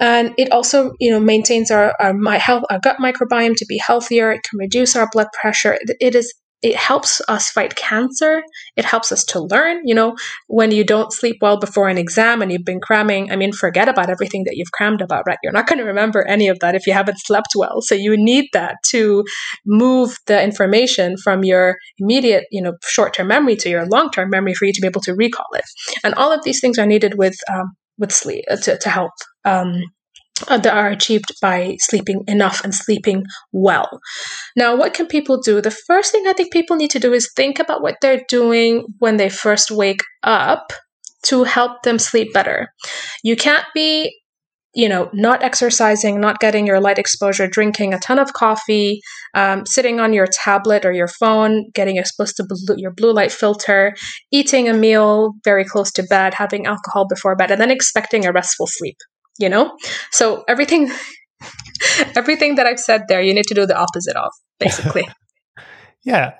[0.00, 4.32] And it also, you know, maintains our, our, health, our gut microbiome to be healthier.
[4.32, 5.78] It can reduce our blood pressure.
[6.00, 6.34] It is
[6.64, 8.42] it helps us fight cancer.
[8.74, 9.82] It helps us to learn.
[9.84, 13.36] You know, when you don't sleep well before an exam and you've been cramming, I
[13.36, 15.36] mean, forget about everything that you've crammed about, right?
[15.42, 17.82] You're not going to remember any of that if you haven't slept well.
[17.82, 19.24] So you need that to
[19.66, 24.30] move the information from your immediate, you know, short term memory to your long term
[24.30, 25.64] memory for you to be able to recall it.
[26.02, 29.12] And all of these things are needed with, um, with sleep uh, to, to help.
[29.44, 29.82] Um,
[30.48, 34.00] that are achieved by sleeping enough and sleeping well.
[34.56, 35.60] Now, what can people do?
[35.60, 38.84] The first thing I think people need to do is think about what they're doing
[38.98, 40.72] when they first wake up
[41.26, 42.68] to help them sleep better.
[43.22, 44.12] You can't be
[44.76, 49.00] you know, not exercising, not getting your light exposure, drinking a ton of coffee,
[49.34, 53.30] um, sitting on your tablet or your phone, getting exposed to blue, your blue light
[53.30, 53.94] filter,
[54.32, 58.32] eating a meal very close to bed, having alcohol before bed, and then expecting a
[58.32, 58.96] restful sleep
[59.38, 59.76] you know
[60.10, 60.90] so everything
[62.16, 65.08] everything that i've said there you need to do the opposite of basically
[66.04, 66.34] yeah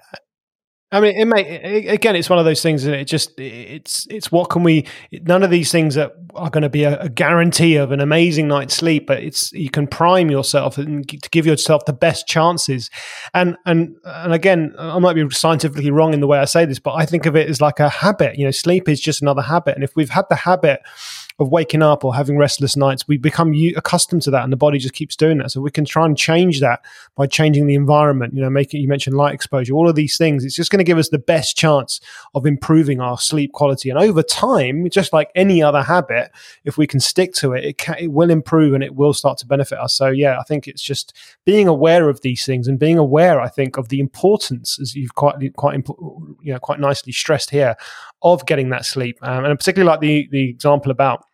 [0.95, 2.15] I mean, it may again.
[2.15, 4.87] It's one of those things, and it just it's it's what can we?
[5.11, 8.47] None of these things that are going to be a, a, guarantee of an amazing
[8.47, 12.91] night's sleep, but it's you can prime yourself and to give yourself the best chances.
[13.35, 16.79] And and and again, I might be scientifically wrong in the way I say this,
[16.79, 18.39] but I think of it as like a habit.
[18.39, 20.81] You know, sleep is just another habit, and if we've had the habit
[21.41, 24.79] of waking up or having restless nights, we become accustomed to that, and the body
[24.79, 25.51] just keeps doing that.
[25.51, 26.85] So we can try and change that
[27.17, 28.35] by changing the environment.
[28.35, 30.45] You know, making you mentioned light exposure, all of these things.
[30.45, 32.01] It's just going to give us the best chance
[32.35, 36.31] of improving our sleep quality, and over time, just like any other habit,
[36.65, 39.39] if we can stick to it, it, can, it will improve and it will start
[39.39, 39.95] to benefit us.
[39.95, 41.15] So yeah, I think it's just
[41.45, 45.15] being aware of these things and being aware, I think, of the importance, as you've
[45.17, 45.75] quite quite
[46.43, 47.75] you know quite nicely stressed here,
[48.25, 51.25] of getting that sleep, um, and particularly like the the example about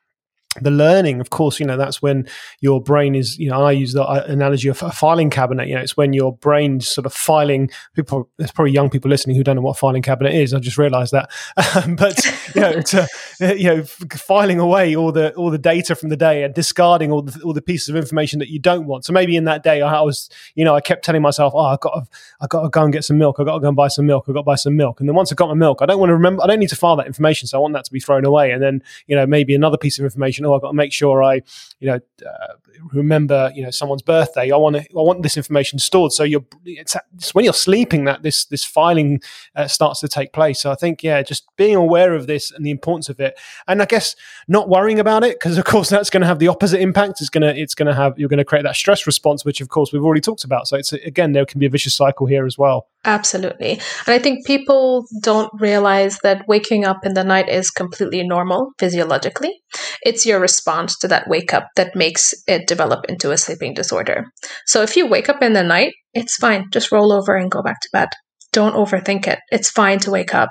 [0.60, 2.26] the learning of course you know that's when
[2.60, 5.74] your brain is you know i use the uh, analogy of a filing cabinet you
[5.76, 9.44] know it's when your brain's sort of filing people there's probably young people listening who
[9.44, 11.30] don't know what filing cabinet is i just realized that.
[11.70, 12.18] Um, but
[12.54, 13.06] you know to,
[13.40, 17.12] uh, you know filing away all the all the data from the day and discarding
[17.12, 19.04] all the all the pieces of information that you don't want.
[19.04, 21.76] So maybe in that day i was you know i kept telling myself oh i
[21.80, 23.36] got to i got to go and get some milk.
[23.38, 24.24] I got to go and buy some milk.
[24.26, 24.98] I got to buy some milk.
[24.98, 26.70] And then once i got my milk i don't want to remember i don't need
[26.70, 28.50] to file that information so i want that to be thrown away.
[28.50, 31.22] And then you know maybe another piece of information oh, I've got to make sure
[31.22, 31.42] I,
[31.80, 32.54] you know, uh,
[32.92, 34.50] remember, you know, someone's birthday.
[34.50, 36.12] I want to, I want this information stored.
[36.12, 39.20] So you're, it's, it's when you're sleeping that this this filing
[39.56, 40.60] uh, starts to take place.
[40.60, 43.82] So I think, yeah, just being aware of this and the importance of it, and
[43.82, 44.16] I guess
[44.48, 47.20] not worrying about it because, of course, that's going to have the opposite impact.
[47.20, 49.92] It's gonna, it's to have, you're going to create that stress response, which of course
[49.92, 50.68] we've already talked about.
[50.68, 52.88] So it's again, there can be a vicious cycle here as well.
[53.04, 53.72] Absolutely.
[54.06, 58.72] And I think people don't realize that waking up in the night is completely normal
[58.78, 59.62] physiologically.
[60.02, 64.24] It's your response to that wake up that makes it develop into a sleeping disorder.
[64.64, 66.66] So if you wake up in the night, it's fine.
[66.72, 68.08] Just roll over and go back to bed.
[68.52, 69.40] Don't overthink it.
[69.50, 70.50] It's fine to wake up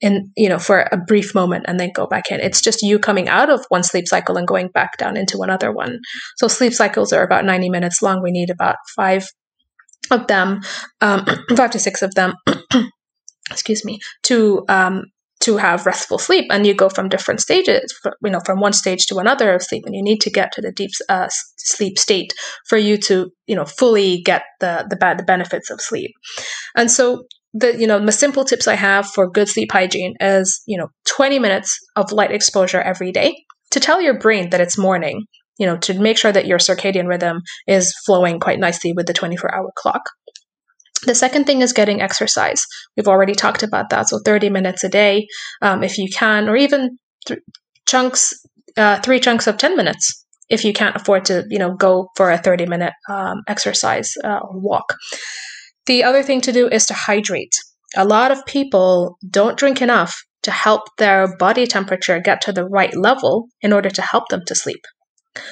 [0.00, 2.40] in, you know, for a brief moment and then go back in.
[2.40, 5.72] It's just you coming out of one sleep cycle and going back down into another
[5.72, 6.00] one.
[6.36, 8.22] So sleep cycles are about 90 minutes long.
[8.22, 9.26] We need about five
[10.10, 10.60] of them,
[11.00, 11.24] um,
[11.56, 12.34] five to six of them,
[13.50, 15.04] excuse me, to um,
[15.40, 16.46] to have restful sleep.
[16.50, 19.84] And you go from different stages, you know, from one stage to another of sleep,
[19.86, 22.34] and you need to get to the deep uh, sleep state
[22.68, 26.12] for you to, you know, fully get the the, the benefits of sleep.
[26.76, 30.62] And so the you know the simple tips I have for good sleep hygiene is
[30.66, 33.34] you know 20 minutes of light exposure every day
[33.72, 35.24] to tell your brain that it's morning
[35.60, 39.12] you know, to make sure that your circadian rhythm is flowing quite nicely with the
[39.12, 40.08] 24 hour clock.
[41.06, 42.64] The second thing is getting exercise.
[42.96, 44.08] We've already talked about that.
[44.08, 45.26] So 30 minutes a day,
[45.62, 47.40] um, if you can, or even th-
[47.86, 48.32] chunks,
[48.76, 52.30] uh, three chunks of 10 minutes if you can't afford to, you know, go for
[52.30, 54.94] a 30 minute um, exercise uh, or walk.
[55.86, 57.54] The other thing to do is to hydrate.
[57.96, 62.64] A lot of people don't drink enough to help their body temperature get to the
[62.64, 64.84] right level in order to help them to sleep.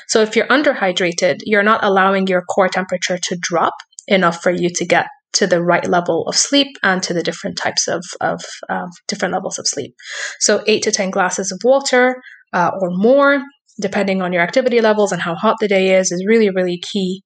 [0.08, 3.74] So if you're underhydrated, you're not allowing your core temperature to drop
[4.06, 7.56] enough for you to get to the right level of sleep and to the different
[7.56, 9.94] types of, of uh, different levels of sleep.
[10.40, 12.16] So eight to 10 glasses of water
[12.52, 13.42] uh, or more,
[13.80, 17.22] depending on your activity levels and how hot the day is, is really, really key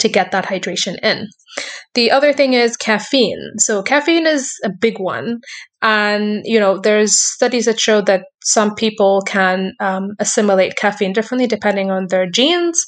[0.00, 1.26] to get that hydration in.
[1.94, 3.52] The other thing is caffeine.
[3.58, 5.40] So caffeine is a big one.
[5.80, 11.46] And, you know, there's studies that show that some people can um, assimilate caffeine differently
[11.46, 12.84] depending on their genes.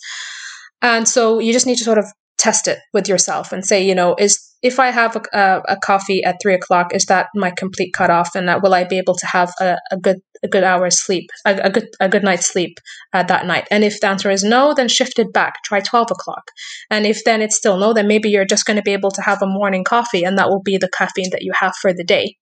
[0.83, 2.07] And so you just need to sort of
[2.41, 5.77] test it with yourself and say, you know, is if I have a, a, a
[5.77, 9.15] coffee at three o'clock, is that my complete cutoff, and that will I be able
[9.15, 12.47] to have a, a good a good hour's sleep, a, a good a good night's
[12.47, 12.79] sleep
[13.13, 13.67] uh, that night?
[13.71, 15.63] And if the answer is no, then shift it back.
[15.65, 16.51] Try twelve o'clock.
[16.91, 19.23] And if then it's still no, then maybe you're just going to be able to
[19.23, 22.05] have a morning coffee, and that will be the caffeine that you have for the
[22.05, 22.37] day.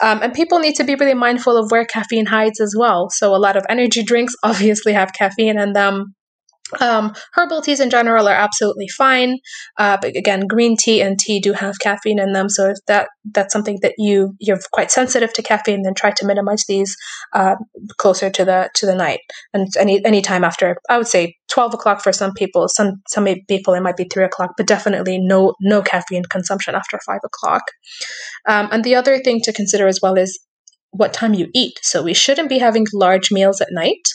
[0.00, 3.08] Um, and people need to be really mindful of where caffeine hides as well.
[3.10, 6.14] So a lot of energy drinks obviously have caffeine in them.
[6.80, 9.38] Um, herbal teas in general are absolutely fine,
[9.78, 12.48] uh, but again, green tea and tea do have caffeine in them.
[12.48, 16.26] So if that that's something that you you're quite sensitive to caffeine, then try to
[16.26, 16.94] minimize these
[17.34, 17.56] uh,
[17.96, 19.20] closer to the to the night
[19.54, 20.76] and any any time after.
[20.88, 22.68] I would say twelve o'clock for some people.
[22.68, 26.98] Some some people it might be three o'clock, but definitely no no caffeine consumption after
[27.06, 27.62] five o'clock.
[28.46, 30.38] Um, and the other thing to consider as well is
[30.90, 31.78] what time you eat.
[31.82, 34.08] So we shouldn't be having large meals at night.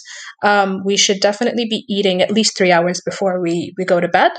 [0.43, 4.07] Um, we should definitely be eating at least three hours before we, we go to
[4.07, 4.31] bed,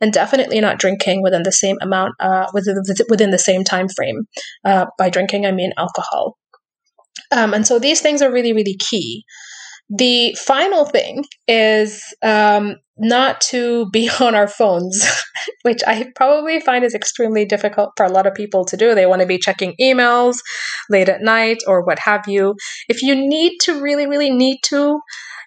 [0.00, 3.88] and definitely not drinking within the same amount uh, within the, within the same time
[3.88, 4.26] frame.
[4.64, 6.36] Uh, by drinking, I mean alcohol.
[7.30, 9.24] Um, and so these things are really really key.
[9.88, 15.06] The final thing is um, not to be on our phones,
[15.62, 18.94] which I probably find is extremely difficult for a lot of people to do.
[18.94, 20.36] They want to be checking emails
[20.88, 22.54] late at night or what have you.
[22.88, 25.00] If you need to, really, really need to,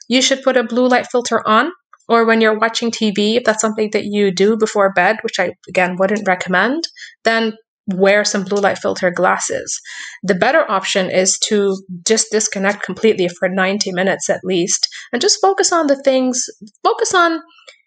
[0.07, 1.72] you should put a blue light filter on.
[2.07, 5.53] Or when you're watching TV, if that's something that you do before bed, which I
[5.68, 6.84] again wouldn't recommend,
[7.23, 7.53] then
[7.88, 9.80] wear some blue light filter glasses.
[10.23, 15.41] The better option is to just disconnect completely for 90 minutes at least and just
[15.41, 16.45] focus on the things,
[16.84, 17.41] focus on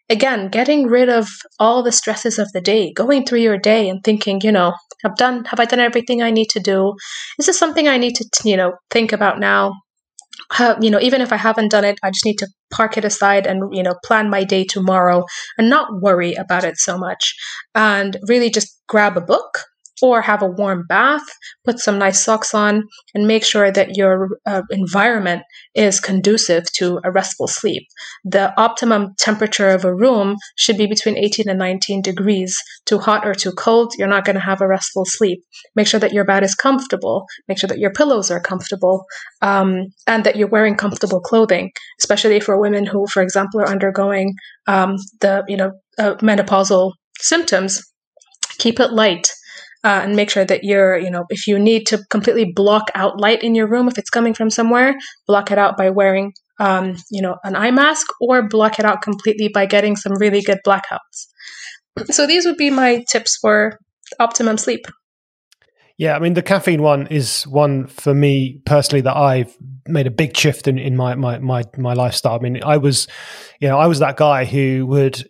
[0.08, 1.28] again getting rid of
[1.58, 4.72] all the stresses of the day, going through your day and thinking, you know,
[5.04, 6.94] I've done have I done everything I need to do?
[7.38, 9.74] Is this something I need to, you know, think about now?
[10.80, 13.46] You know, even if I haven't done it, I just need to park it aside
[13.46, 15.24] and, you know, plan my day tomorrow
[15.56, 17.34] and not worry about it so much.
[17.74, 19.64] And really just grab a book
[20.02, 21.26] or have a warm bath,
[21.64, 22.84] put some nice socks on,
[23.14, 25.42] and make sure that your uh, environment
[25.74, 27.82] is conducive to a restful sleep.
[28.24, 32.56] The optimum temperature of a room should be between 18 and 19 degrees.
[32.86, 35.42] Too hot or too cold, you're not going to have a restful sleep.
[35.74, 37.26] Make sure that your bed is comfortable.
[37.48, 39.04] Make sure that your pillows are comfortable,
[39.42, 41.70] um, and that you're wearing comfortable clothing,
[42.00, 44.34] especially for women who, for example, are undergoing
[44.66, 47.82] um, the you know uh, menopausal symptoms.
[48.58, 49.30] Keep it light
[49.84, 53.20] uh, and make sure that you're, you know, if you need to completely block out
[53.20, 54.94] light in your room, if it's coming from somewhere,
[55.26, 59.02] block it out by wearing, um, you know, an eye mask or block it out
[59.02, 61.26] completely by getting some really good blackouts.
[62.10, 63.78] So these would be my tips for
[64.18, 64.86] optimum sleep.
[65.96, 69.56] Yeah, I mean the caffeine one is one for me personally that I've
[69.88, 72.36] made a big shift in, in my, my my my lifestyle.
[72.36, 73.08] I mean, I was,
[73.58, 75.28] you know, I was that guy who would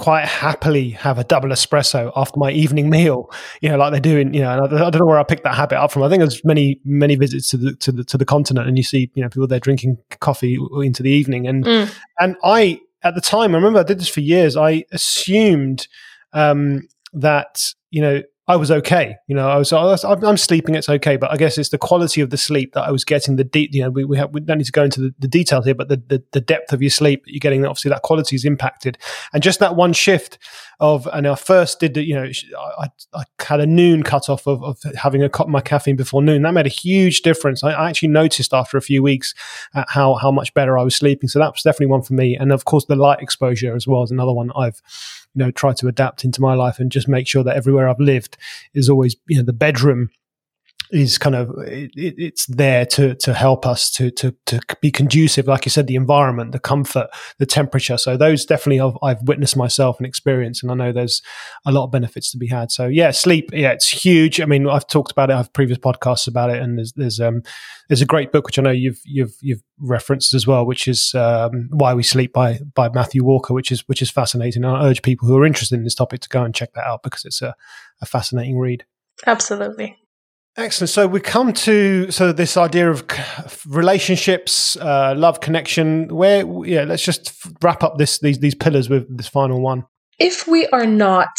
[0.00, 3.30] quite happily have a double espresso after my evening meal.
[3.60, 4.64] You know, like they do in you know.
[4.64, 6.02] I don't know where I picked that habit up from.
[6.02, 8.82] I think there's many many visits to the to the to the continent, and you
[8.82, 11.94] see you know people there drinking coffee into the evening, and mm.
[12.18, 14.56] and I at the time I remember I did this for years.
[14.56, 15.86] I assumed
[16.32, 19.14] um, that you know I was okay.
[19.28, 21.16] You know, I was, I was, I'm sleeping, it's okay.
[21.16, 23.36] But I guess it's the quality of the sleep that I was getting.
[23.36, 25.28] The deep, you know, we, we, have, we don't need to go into the, the
[25.28, 28.02] details here, but the, the, the, depth of your sleep that you're getting, obviously, that
[28.02, 28.98] quality is impacted.
[29.32, 30.36] And just that one shift
[30.80, 32.28] of, and I first did, the, you know,
[32.80, 36.20] I, I had a noon cutoff of, of having a cup of my caffeine before
[36.20, 36.42] noon.
[36.42, 37.62] That made a huge difference.
[37.62, 39.32] I, I actually noticed after a few weeks
[39.74, 41.28] uh, how how much better I was sleeping.
[41.28, 42.36] So that was definitely one for me.
[42.36, 44.82] And of course, the light exposure as well is another one I've
[45.34, 48.00] you know try to adapt into my life and just make sure that everywhere I've
[48.00, 48.36] lived
[48.74, 50.10] is always you know the bedroom
[50.92, 55.46] is kind of it, it's there to to help us to to to be conducive
[55.46, 57.08] like you said the environment the comfort
[57.38, 57.96] the temperature.
[57.96, 61.22] So those definitely I've, I've, witnessed myself and experienced and I know there's
[61.64, 62.72] a lot of benefits to be had.
[62.72, 64.40] So yeah sleep yeah it's huge.
[64.40, 67.42] I mean I've talked about it I've previous podcasts about it and there's there's um
[67.88, 71.14] there's a great book which I know you've you've you've referenced as well which is
[71.14, 74.64] um, Why We Sleep by by Matthew Walker which is which is fascinating.
[74.64, 76.86] And I urge people who are interested in this topic to go and check that
[76.86, 77.54] out because it's a,
[78.00, 78.84] a fascinating read.
[79.26, 79.96] Absolutely
[80.56, 80.90] Excellent.
[80.90, 83.04] So we come to so this idea of
[83.68, 86.08] relationships, uh, love, connection.
[86.08, 87.32] Where yeah, let's just
[87.62, 89.84] wrap up this these these pillars with this final one.
[90.18, 91.30] If we are not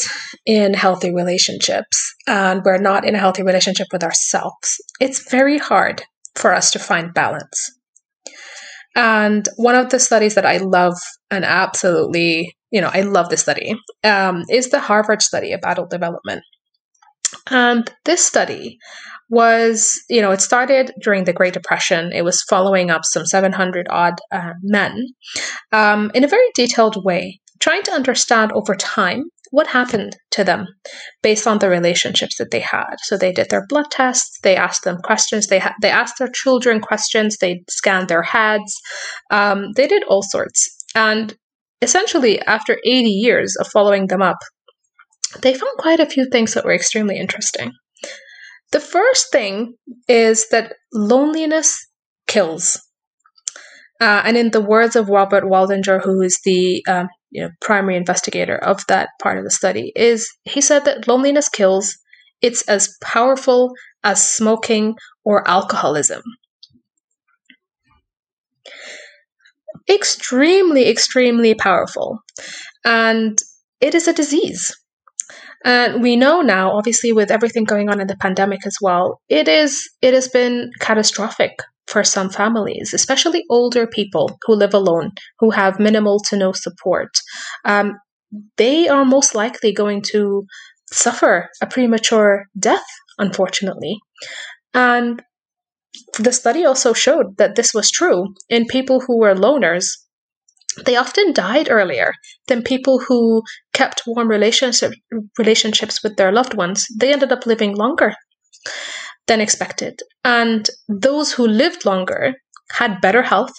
[0.46, 6.04] in healthy relationships and we're not in a healthy relationship with ourselves, it's very hard
[6.36, 7.78] for us to find balance.
[8.96, 10.98] And one of the studies that I love
[11.30, 15.90] and absolutely, you know, I love this study um, is the Harvard study of adult
[15.90, 16.42] development.
[17.50, 18.78] And this study
[19.30, 22.12] was, you know, it started during the Great Depression.
[22.14, 25.06] It was following up some 700 odd uh, men
[25.72, 30.66] um, in a very detailed way, trying to understand over time what happened to them
[31.22, 32.96] based on the relationships that they had.
[33.04, 36.30] So they did their blood tests, they asked them questions, they ha- they asked their
[36.30, 38.74] children questions, they scanned their heads,
[39.30, 40.78] um, they did all sorts.
[40.96, 41.36] And
[41.82, 44.38] essentially, after 80 years of following them up,
[45.42, 47.72] they found quite a few things that were extremely interesting.
[48.72, 49.76] The first thing
[50.08, 51.78] is that loneliness
[52.28, 52.80] kills.
[54.00, 57.96] Uh, and in the words of Robert Waldinger, who is the um, you know, primary
[57.96, 61.96] investigator of that part of the study, is he said that loneliness kills.
[62.42, 66.24] It's as powerful as smoking or alcoholism.
[69.90, 72.20] Extremely, extremely powerful.
[72.84, 73.38] And
[73.80, 74.76] it is a disease.
[75.64, 79.48] And we know now, obviously, with everything going on in the pandemic as well, it
[79.48, 81.52] is it has been catastrophic
[81.88, 87.10] for some families, especially older people who live alone, who have minimal to no support.
[87.66, 87.94] Um,
[88.58, 90.46] they are most likely going to
[90.92, 92.86] suffer a premature death,
[93.20, 93.98] unfortunately.
[94.74, 95.22] And
[96.18, 99.86] the study also showed that this was true in people who were loners
[100.86, 102.14] they often died earlier
[102.48, 103.44] than people who
[103.74, 104.94] kept warm relationship,
[105.38, 106.88] relationships with their loved ones.
[106.98, 108.14] They ended up living longer
[109.28, 110.00] than expected.
[110.24, 112.34] And those who lived longer
[112.72, 113.54] had better health.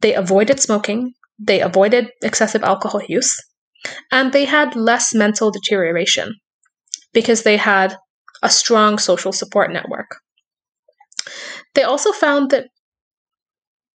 [0.00, 1.14] They avoided smoking.
[1.38, 3.34] They avoided excessive alcohol use.
[4.10, 6.34] And they had less mental deterioration
[7.12, 7.96] because they had
[8.42, 10.16] a strong social support network.
[11.74, 12.68] They also found that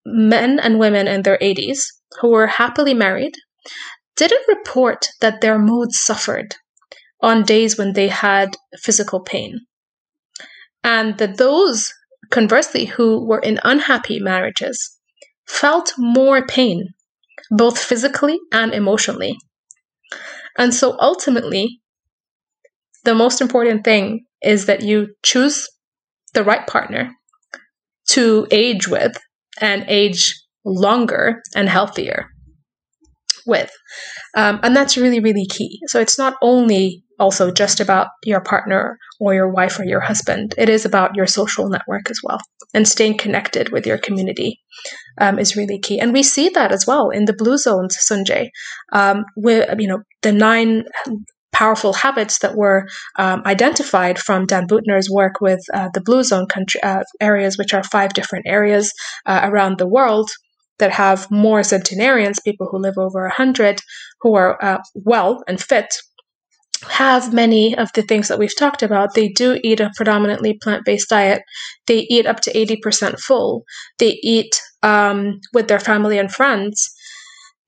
[0.06, 1.86] men and women in their 80s
[2.22, 3.34] who were happily married
[4.16, 6.56] didn't report that their mood suffered
[7.22, 9.60] on days when they had physical pain.
[10.84, 11.94] And that those,
[12.30, 14.98] conversely, who were in unhappy marriages
[15.48, 16.90] felt more pain,
[17.52, 19.38] both physically and emotionally.
[20.58, 21.82] And so ultimately,
[23.04, 25.68] the most important thing is that you choose
[26.34, 27.12] the right partner
[28.10, 29.18] to age with
[29.60, 30.36] and age
[30.70, 32.28] longer and healthier
[33.46, 33.72] with.
[34.36, 35.80] Um, and that's really, really key.
[35.88, 40.56] So it's not only also just about your partner or your wife or your husband,
[40.58, 42.40] it is about your social network as well.
[42.74, 44.60] And staying connected with your community
[45.20, 46.00] um, is really key.
[46.00, 48.50] And we see that as well in the blue zones, Sunjay,
[48.94, 50.84] um, with, you know, the nine
[51.52, 52.88] powerful habits that were
[53.18, 57.74] um, identified from Dan Buettner's work with uh, the blue zone country uh, areas, which
[57.74, 58.94] are five different areas
[59.26, 60.30] uh, around the world
[60.80, 63.82] that have more centenarians, people who live over 100,
[64.22, 65.94] who are uh, well and fit,
[66.88, 69.14] have many of the things that we've talked about.
[69.14, 71.42] They do eat a predominantly plant based diet.
[71.88, 73.64] They eat up to 80% full.
[73.98, 76.90] They eat um, with their family and friends.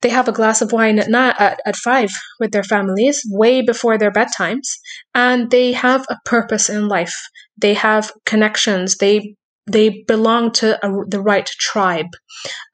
[0.00, 2.10] They have a glass of wine at, na- at, at five
[2.40, 4.66] with their families, way before their bedtimes.
[5.14, 7.14] And they have a purpose in life.
[7.56, 8.96] They have connections.
[8.96, 9.36] They
[9.66, 12.10] they belong to a, the right tribe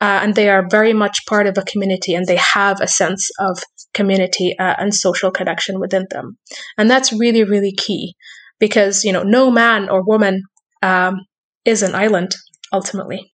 [0.01, 3.29] uh, and they are very much part of a community and they have a sense
[3.39, 3.59] of
[3.95, 6.39] community uh, and social connection within them.
[6.77, 8.15] And that's really really key
[8.59, 10.43] because you know no man or woman
[10.83, 11.21] um,
[11.65, 12.35] is an island
[12.73, 13.33] ultimately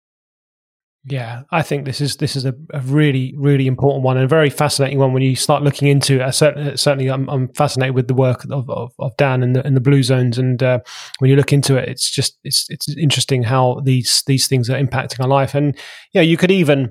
[1.07, 4.29] yeah, I think this is this is a, a, really really important one and a
[4.29, 6.33] very fascinating one when you start looking into it.
[6.33, 9.83] Certainly, certainly I'm, I'm, fascinated with the work of, of, of Dan and the the
[9.83, 10.79] blue zones, and uh,
[11.19, 14.83] when you look into it, it's just it's it's interesting how these these things are
[14.83, 15.55] impacting our life.
[15.55, 15.77] And
[16.15, 16.91] yeah, you could even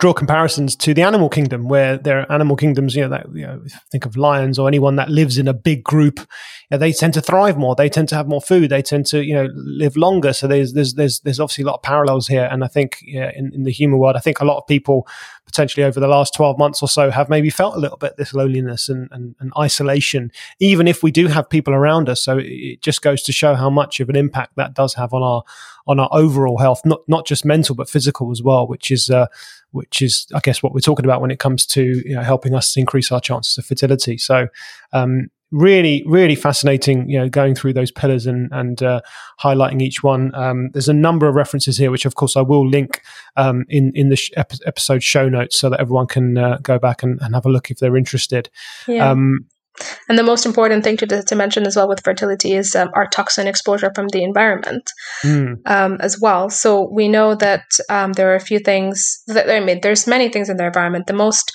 [0.00, 3.46] draw comparisons to the animal kingdom, where there are animal kingdoms, you know, that you
[3.46, 6.26] know, think of lions or anyone that lives in a big group, you
[6.72, 7.74] know, they tend to thrive more.
[7.74, 8.70] They tend to have more food.
[8.70, 10.32] They tend to, you know, live longer.
[10.32, 12.48] So there's there's there's there's obviously a lot of parallels here.
[12.50, 15.08] And I think yeah, in, in the human world, I think a lot of people
[15.48, 18.34] potentially over the last 12 months or so have maybe felt a little bit this
[18.34, 22.22] loneliness and, and, and isolation, even if we do have people around us.
[22.22, 25.22] So it just goes to show how much of an impact that does have on
[25.22, 25.42] our
[25.86, 29.26] on our overall health, not not just mental but physical as well, which is uh,
[29.72, 32.54] which is I guess what we're talking about when it comes to you know, helping
[32.54, 34.18] us increase our chances of fertility.
[34.18, 34.48] So
[34.92, 39.00] um, really, really fascinating, you know, going through those pillars and and uh,
[39.40, 40.34] highlighting each one.
[40.34, 43.02] Um, there's a number of references here, which of course I will link
[43.36, 47.02] um, in in the sh- episode show notes so that everyone can uh, go back
[47.02, 48.50] and, and, have a look if they're interested.
[48.86, 49.10] Yeah.
[49.10, 49.46] Um,
[50.08, 53.06] and the most important thing to, to mention as well with fertility is um, our
[53.06, 54.90] toxin exposure from the environment
[55.24, 55.56] mm.
[55.66, 56.50] um, as well.
[56.50, 60.28] So we know that um, there are a few things that I mean, there's many
[60.28, 61.06] things in the environment.
[61.06, 61.52] The most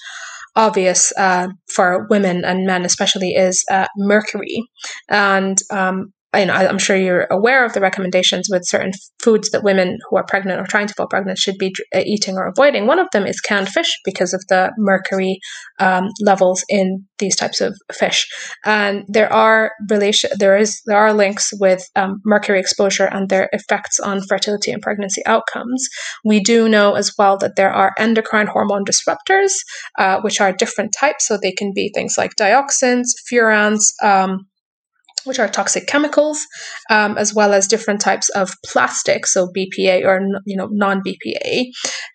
[0.56, 4.64] obvious uh, for women and men, especially, is uh, mercury.
[5.10, 8.92] And um, I'm sure you're aware of the recommendations with certain
[9.22, 12.36] foods that women who are pregnant or trying to fall pregnant should be uh, eating
[12.36, 12.88] or avoiding.
[12.88, 15.40] One of them is canned fish because of the mercury
[15.80, 18.28] um, levels in these types of fish.
[18.66, 23.50] And there are relation, there is there are links with um, mercury exposure and their
[23.54, 25.88] effects on fertility and pregnancy outcomes.
[26.26, 29.52] We do know as well that there are endocrine hormone disruptors,
[30.00, 31.28] uh, which are different types.
[31.28, 33.94] So they can be things like dioxins, furans.
[34.04, 34.48] Um,
[35.26, 36.40] which are toxic chemicals,
[36.90, 41.66] um, as well as different types of plastic, so BPA or you know non-BPA,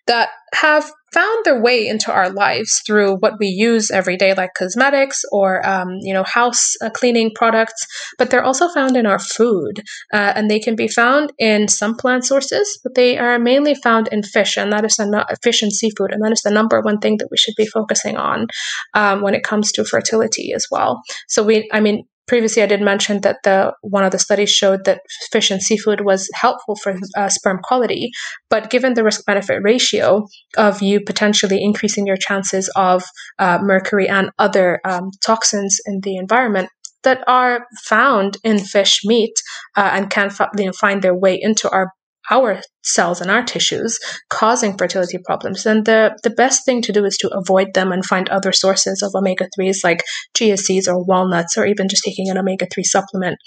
[0.07, 4.51] that have found their way into our lives through what we use every day, like
[4.59, 7.87] cosmetics or um, you know house uh, cleaning products.
[8.19, 9.83] But they're also found in our food,
[10.13, 14.09] uh, and they can be found in some plant sources, but they are mainly found
[14.09, 16.99] in fish, and that is the fish and seafood, and that is the number one
[16.99, 18.47] thing that we should be focusing on
[18.95, 21.01] um, when it comes to fertility as well.
[21.29, 24.85] So we, I mean, previously I did mention that the one of the studies showed
[24.85, 25.01] that
[25.33, 28.11] fish and seafood was helpful for uh, sperm quality,
[28.51, 30.27] but given the risk benefit ratio
[30.57, 33.03] of you potentially increasing your chances of
[33.39, 36.69] uh, mercury and other um, toxins in the environment,
[37.05, 39.33] that are found in fish meat
[39.77, 41.93] uh, and can you know, find their way into our
[42.31, 43.99] our cells and our tissues
[44.31, 48.05] causing fertility problems, then the, the best thing to do is to avoid them and
[48.05, 50.03] find other sources of omega 3s like
[50.35, 53.39] chia seeds or walnuts, or even just taking an omega 3 supplement.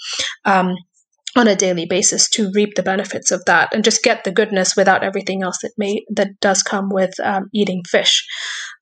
[0.44, 0.76] Um,
[1.34, 4.76] on a daily basis to reap the benefits of that and just get the goodness
[4.76, 8.26] without everything else that may that does come with um, eating fish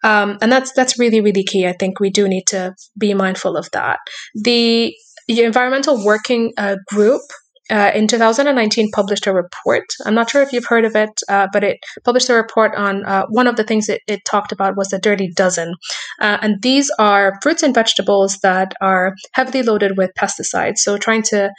[0.02, 3.56] um, and that's that's really really key i think we do need to be mindful
[3.56, 4.00] of that
[4.34, 4.92] the,
[5.28, 7.22] the environmental working uh, group
[7.70, 9.84] uh, in 2019 published a report.
[10.04, 13.04] I'm not sure if you've heard of it, uh, but it published a report on
[13.04, 15.74] uh, one of the things it, it, talked about was the dirty dozen.
[16.20, 20.78] Uh, and these are fruits and vegetables that are heavily loaded with pesticides.
[20.78, 21.50] So trying to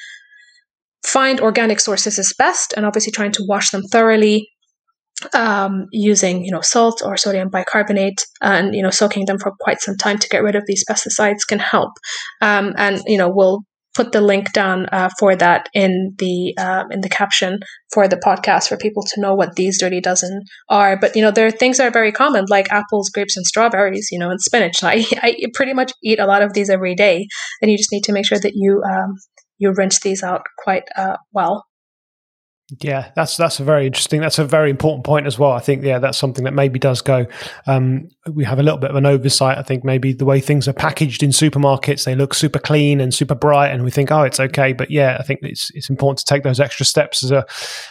[1.06, 4.48] find organic sources is best, and obviously trying to wash them thoroughly.
[5.36, 9.80] Um, using you know salt or sodium bicarbonate and you know soaking them for quite
[9.80, 11.92] some time to get rid of these pesticides can help
[12.42, 13.60] um, and you know we'll
[13.94, 17.60] put the link down uh, for that in the uh, in the caption
[17.94, 20.98] for the podcast for people to know what these dirty dozen are.
[20.98, 24.10] But you know, there are things that are very common like apples, grapes, and strawberries.
[24.12, 24.80] You know, and spinach.
[24.84, 27.28] I I pretty much eat a lot of these every day,
[27.62, 29.16] and you just need to make sure that you um,
[29.58, 31.66] you rinse these out quite uh, well.
[32.80, 34.22] Yeah, that's that's a very interesting.
[34.22, 35.52] That's a very important point as well.
[35.52, 37.26] I think yeah, that's something that maybe does go.
[37.68, 39.58] Um, we have a little bit of an oversight.
[39.58, 43.14] I think maybe the way things are packaged in supermarkets, they look super clean and
[43.14, 44.72] super bright, and we think, oh, it's okay.
[44.72, 47.46] But yeah, I think it's it's important to take those extra steps as a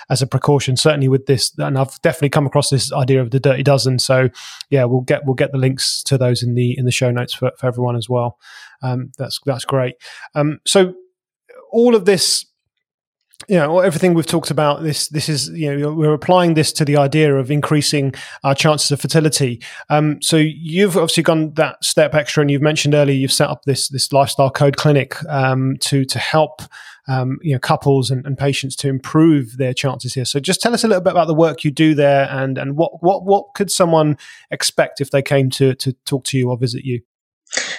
[0.08, 0.78] as a precaution.
[0.78, 3.98] Certainly with this, and I've definitely come across this idea of the dirty dozen.
[3.98, 4.30] So
[4.70, 7.34] yeah, we'll get we'll get the links to those in the in the show notes
[7.34, 8.38] for, for everyone as well.
[8.82, 9.96] Um, that's that's great.
[10.34, 10.94] Um, so
[11.70, 12.46] all of this
[13.48, 16.84] you know everything we've talked about this this is you know we're applying this to
[16.84, 18.14] the idea of increasing
[18.44, 19.62] our chances of fertility.
[19.88, 23.64] Um, so you've obviously gone that step extra and you've mentioned earlier you've set up
[23.64, 26.62] this this lifestyle code clinic um, to to help
[27.08, 30.24] um, you know couples and, and, patients to improve their chances here.
[30.24, 32.76] So just tell us a little bit about the work you do there and and
[32.76, 34.16] what what what could someone
[34.50, 37.00] expect if they came to to talk to you or visit you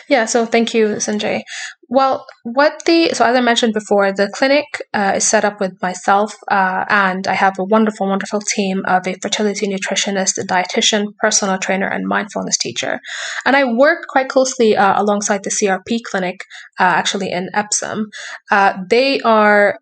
[0.07, 1.41] yeah, so thank you, Sunjay.
[1.89, 5.81] Well, what the so as I mentioned before, the clinic uh, is set up with
[5.81, 11.07] myself, uh, and I have a wonderful, wonderful team of a fertility nutritionist, a dietitian,
[11.19, 12.99] personal trainer, and mindfulness teacher.
[13.45, 16.45] And I work quite closely uh, alongside the CRP clinic,
[16.79, 18.09] uh, actually in Epsom.
[18.49, 19.79] Uh, they are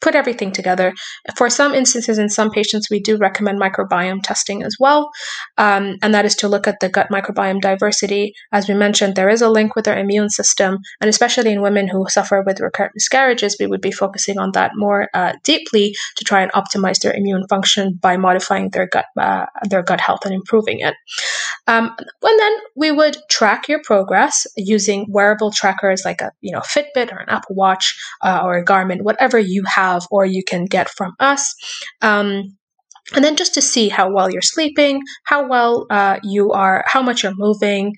[0.00, 0.92] put everything together.
[1.36, 5.10] For some instances, in some patients, we do recommend microbiome testing as well,
[5.56, 8.32] um, and that is to look at the gut microbiome diversity.
[8.52, 11.88] As we mentioned, there is a link with our immune system, and especially in women
[11.88, 16.24] who suffer with recurrent miscarriages, we would be focusing on that more uh, deeply to
[16.24, 20.34] try and optimize their immune function by modifying their gut uh, their gut health and
[20.34, 20.94] improving it.
[21.68, 26.60] Um, and then we would track your progress using wearable trackers like a you know
[26.60, 30.64] Fitbit or an Apple Watch uh, or a Garmin, whatever you have or you can
[30.64, 31.54] get from us.
[32.02, 32.56] Um,
[33.14, 37.02] and then just to see how well you're sleeping, how well uh, you are, how
[37.02, 37.94] much you're moving,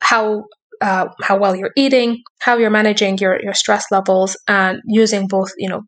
[0.00, 0.44] how
[0.80, 5.52] uh, how well you're eating, how you're managing your, your stress levels, and using both
[5.56, 5.82] you know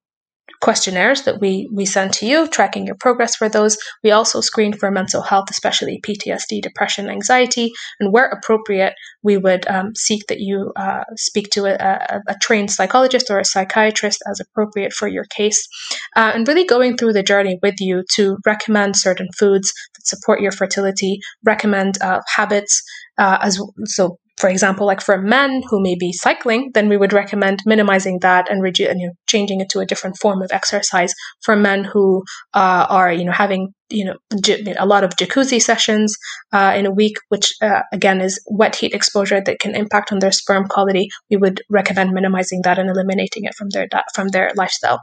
[0.65, 3.77] questionnaires that we we send to you, tracking your progress for those.
[4.03, 7.71] We also screen for mental health, especially PTSD, depression, anxiety,
[8.01, 12.37] and where appropriate, we would um, seek that you uh, speak to a, a, a,
[12.41, 15.69] trained psychologist or a psychiatrist as appropriate for your case,
[16.17, 20.41] uh, and really going through the journey with you to recommend certain foods that support
[20.41, 22.83] your fertility, recommend uh, habits.
[23.19, 27.13] Uh, as so for example, like for men who may be cycling, then we would
[27.13, 31.15] recommend minimizing that and, you know, changing it to a different form of exercise.
[31.43, 35.61] For men who uh, are, you know, having you know j- a lot of jacuzzi
[35.61, 36.17] sessions
[36.53, 40.19] uh, in a week, which uh, again is wet heat exposure that can impact on
[40.19, 44.51] their sperm quality, we would recommend minimizing that and eliminating it from their from their
[44.57, 45.01] lifestyle.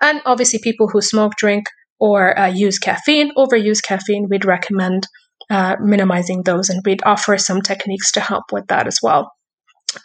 [0.00, 1.66] And obviously, people who smoke, drink,
[1.98, 5.06] or uh, use caffeine, overuse caffeine, we'd recommend
[5.50, 6.68] uh, minimizing those.
[6.68, 9.32] And we'd offer some techniques to help with that as well.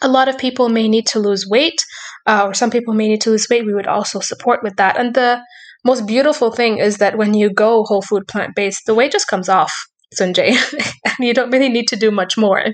[0.02, 1.80] A lot of people may need to lose weight,
[2.26, 3.64] uh, or some people may need to lose weight.
[3.64, 4.98] We would also support with that.
[4.98, 5.40] And the
[5.84, 9.28] most beautiful thing is that when you go whole food plant based, the weight just
[9.28, 9.72] comes off,
[10.18, 10.56] Sunjay,
[11.04, 12.64] and you don't really need to do much more.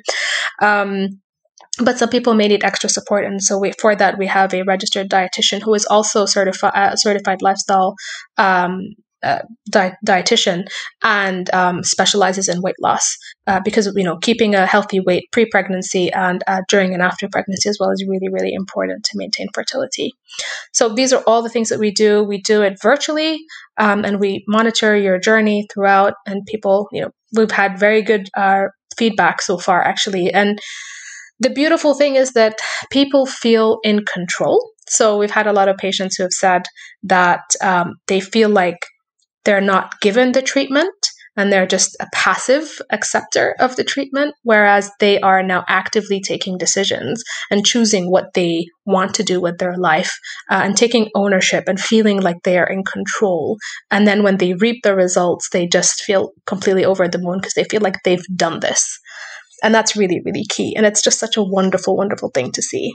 [0.63, 1.21] Um,
[1.79, 4.63] but some people may need extra support, and so we, for that we have a
[4.63, 7.95] registered dietitian who is also certified uh, certified lifestyle
[8.37, 8.81] um,
[9.23, 9.41] uh,
[9.71, 10.67] di- dietitian
[11.03, 13.17] and um, specializes in weight loss
[13.47, 17.69] uh, because you know keeping a healthy weight pre-pregnancy and uh, during and after pregnancy
[17.69, 20.13] as well is really really important to maintain fertility.
[20.73, 22.23] So these are all the things that we do.
[22.23, 23.41] We do it virtually
[23.79, 28.29] um, and we monitor your journey throughout and people you know we've had very good
[28.37, 28.65] uh,
[28.97, 30.33] feedback so far actually.
[30.33, 30.59] And
[31.41, 32.59] the beautiful thing is that
[32.91, 34.71] people feel in control.
[34.89, 36.63] So we've had a lot of patients who have said
[37.03, 38.87] that um, they feel like
[39.45, 40.95] they're not given the treatment
[41.37, 46.59] and they're just a passive acceptor of the treatment, whereas they are now actively taking
[46.59, 50.13] decisions and choosing what they want to do with their life
[50.51, 53.57] uh, and taking ownership and feeling like they are in control.
[53.91, 57.55] And then when they reap the results, they just feel completely over the moon because
[57.55, 58.99] they feel like they've done this.
[59.63, 60.75] And that's really, really key.
[60.77, 62.93] And it's just such a wonderful, wonderful thing to see.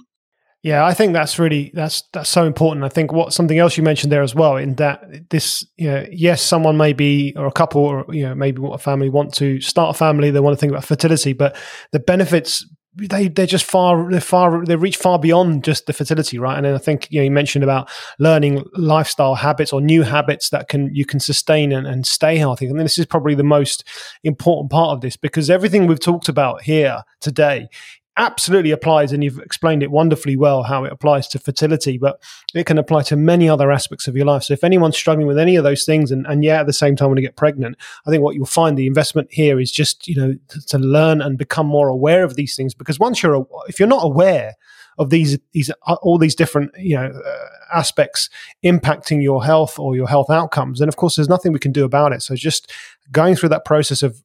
[0.67, 2.83] Yeah, I think that's really that's that's so important.
[2.83, 6.05] I think what something else you mentioned there as well in that this, you know,
[6.11, 9.33] yes, someone may be or a couple or you know maybe what a family want
[9.35, 11.55] to start a family, they want to think about fertility, but
[11.93, 12.65] the benefits
[12.97, 16.57] they they're just far they're far they reach far beyond just the fertility, right?
[16.57, 17.89] And then I think you know you mentioned about
[18.19, 22.65] learning lifestyle habits or new habits that can you can sustain and, and stay healthy.
[22.65, 23.85] And this is probably the most
[24.25, 27.69] important part of this because everything we've talked about here today
[28.17, 32.21] absolutely applies, and you've explained it wonderfully well how it applies to fertility, but
[32.53, 34.43] it can apply to many other aspects of your life.
[34.43, 36.95] So if anyone's struggling with any of those things, and, and yeah, at the same
[36.95, 40.07] time want to get pregnant, I think what you'll find the investment here is just
[40.07, 42.73] you know to, to learn and become more aware of these things.
[42.73, 44.55] Because once you're if you're not aware
[44.97, 48.29] of these these uh, all these different you know uh, aspects
[48.63, 51.85] impacting your health or your health outcomes then of course there's nothing we can do
[51.85, 52.71] about it so just
[53.11, 54.23] going through that process of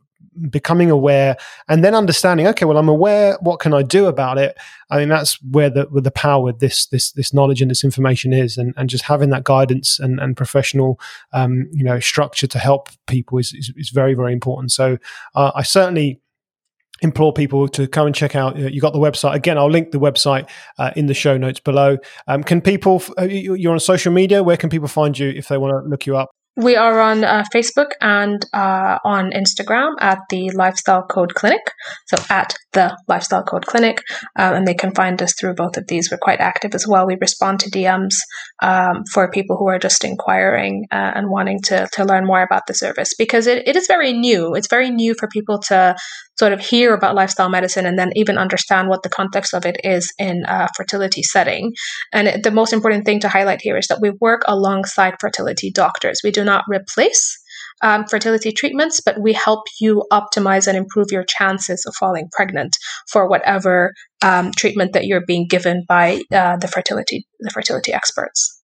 [0.51, 1.37] becoming aware
[1.69, 4.57] and then understanding okay well i'm aware what can i do about it
[4.91, 7.85] i mean that's where the where the power with this this this knowledge and this
[7.85, 10.99] information is and, and just having that guidance and, and professional
[11.33, 14.97] um, you know structure to help people is, is, is very very important so
[15.35, 16.21] uh, i certainly
[17.03, 18.57] implore people to come and check out.
[18.57, 19.59] You got the website again.
[19.59, 20.49] I'll link the website
[20.79, 21.99] uh, in the show notes below.
[22.29, 23.03] Um, can people?
[23.29, 24.43] You're on social media.
[24.43, 26.31] Where can people find you if they want to look you up?
[26.57, 31.63] We are on uh, Facebook and uh, on Instagram at the Lifestyle Code Clinic.
[32.09, 34.03] So at the Lifestyle Code Clinic,
[34.39, 36.11] um, and they can find us through both of these.
[36.11, 37.07] We're quite active as well.
[37.07, 38.17] We respond to DMs
[38.63, 42.67] um, for people who are just inquiring uh, and wanting to to learn more about
[42.67, 44.55] the service because it, it is very new.
[44.55, 45.97] It's very new for people to
[46.43, 49.77] sort of hear about lifestyle medicine and then even understand what the context of it
[49.85, 51.73] is in a fertility setting.
[52.13, 55.71] And it, the most important thing to highlight here is that we work alongside fertility
[55.71, 56.21] doctors.
[56.25, 57.39] We do not replace
[57.81, 62.77] um, fertility treatments, but we help you optimize and improve your chances of falling pregnant
[63.09, 63.93] for whatever
[64.25, 68.62] um, treatment that you're being given by uh, the fertility the fertility experts.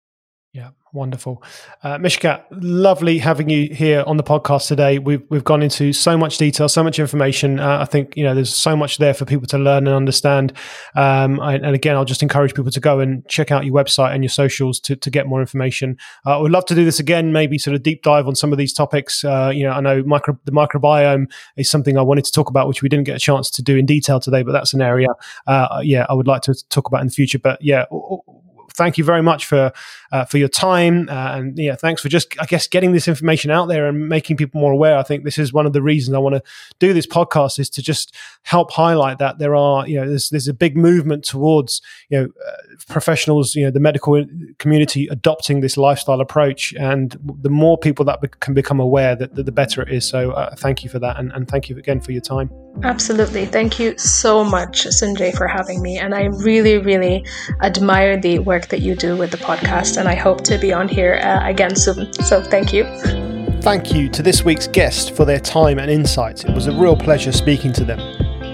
[0.97, 1.43] Wonderful.
[1.83, 4.97] Uh, Mishkat, lovely having you here on the podcast today.
[4.97, 7.59] We've, we've gone into so much detail, so much information.
[7.59, 10.53] Uh, I think, you know, there's so much there for people to learn and understand.
[10.95, 14.15] Um, I, and again, I'll just encourage people to go and check out your website
[14.15, 15.97] and your socials to, to get more information.
[16.25, 18.51] Uh, I would love to do this again, maybe sort of deep dive on some
[18.51, 19.23] of these topics.
[19.23, 22.67] Uh, you know, I know micro, the microbiome is something I wanted to talk about,
[22.67, 25.09] which we didn't get a chance to do in detail today, but that's an area,
[25.45, 27.37] uh, yeah, I would like to talk about in the future.
[27.37, 27.85] But yeah,
[28.77, 29.71] thank you very much for
[30.11, 33.51] uh, for your time uh, and yeah, thanks for just I guess getting this information
[33.51, 34.97] out there and making people more aware.
[34.97, 36.43] I think this is one of the reasons I want to
[36.79, 40.47] do this podcast is to just help highlight that there are you know there's there's
[40.47, 42.51] a big movement towards you know uh,
[42.87, 44.23] professionals you know the medical
[44.59, 49.35] community adopting this lifestyle approach and the more people that be- can become aware that,
[49.35, 50.07] that, the better it is.
[50.07, 52.49] So uh, thank you for that and, and thank you again for your time.
[52.83, 53.45] Absolutely.
[53.45, 55.97] Thank you so much, Sunjay, for having me.
[55.97, 57.25] And I really, really
[57.61, 59.97] admire the work that you do with the podcast.
[59.97, 62.13] And I hope to be on here uh, again soon.
[62.13, 62.85] So thank you.
[63.61, 66.43] Thank you to this week's guest for their time and insights.
[66.43, 67.99] It was a real pleasure speaking to them.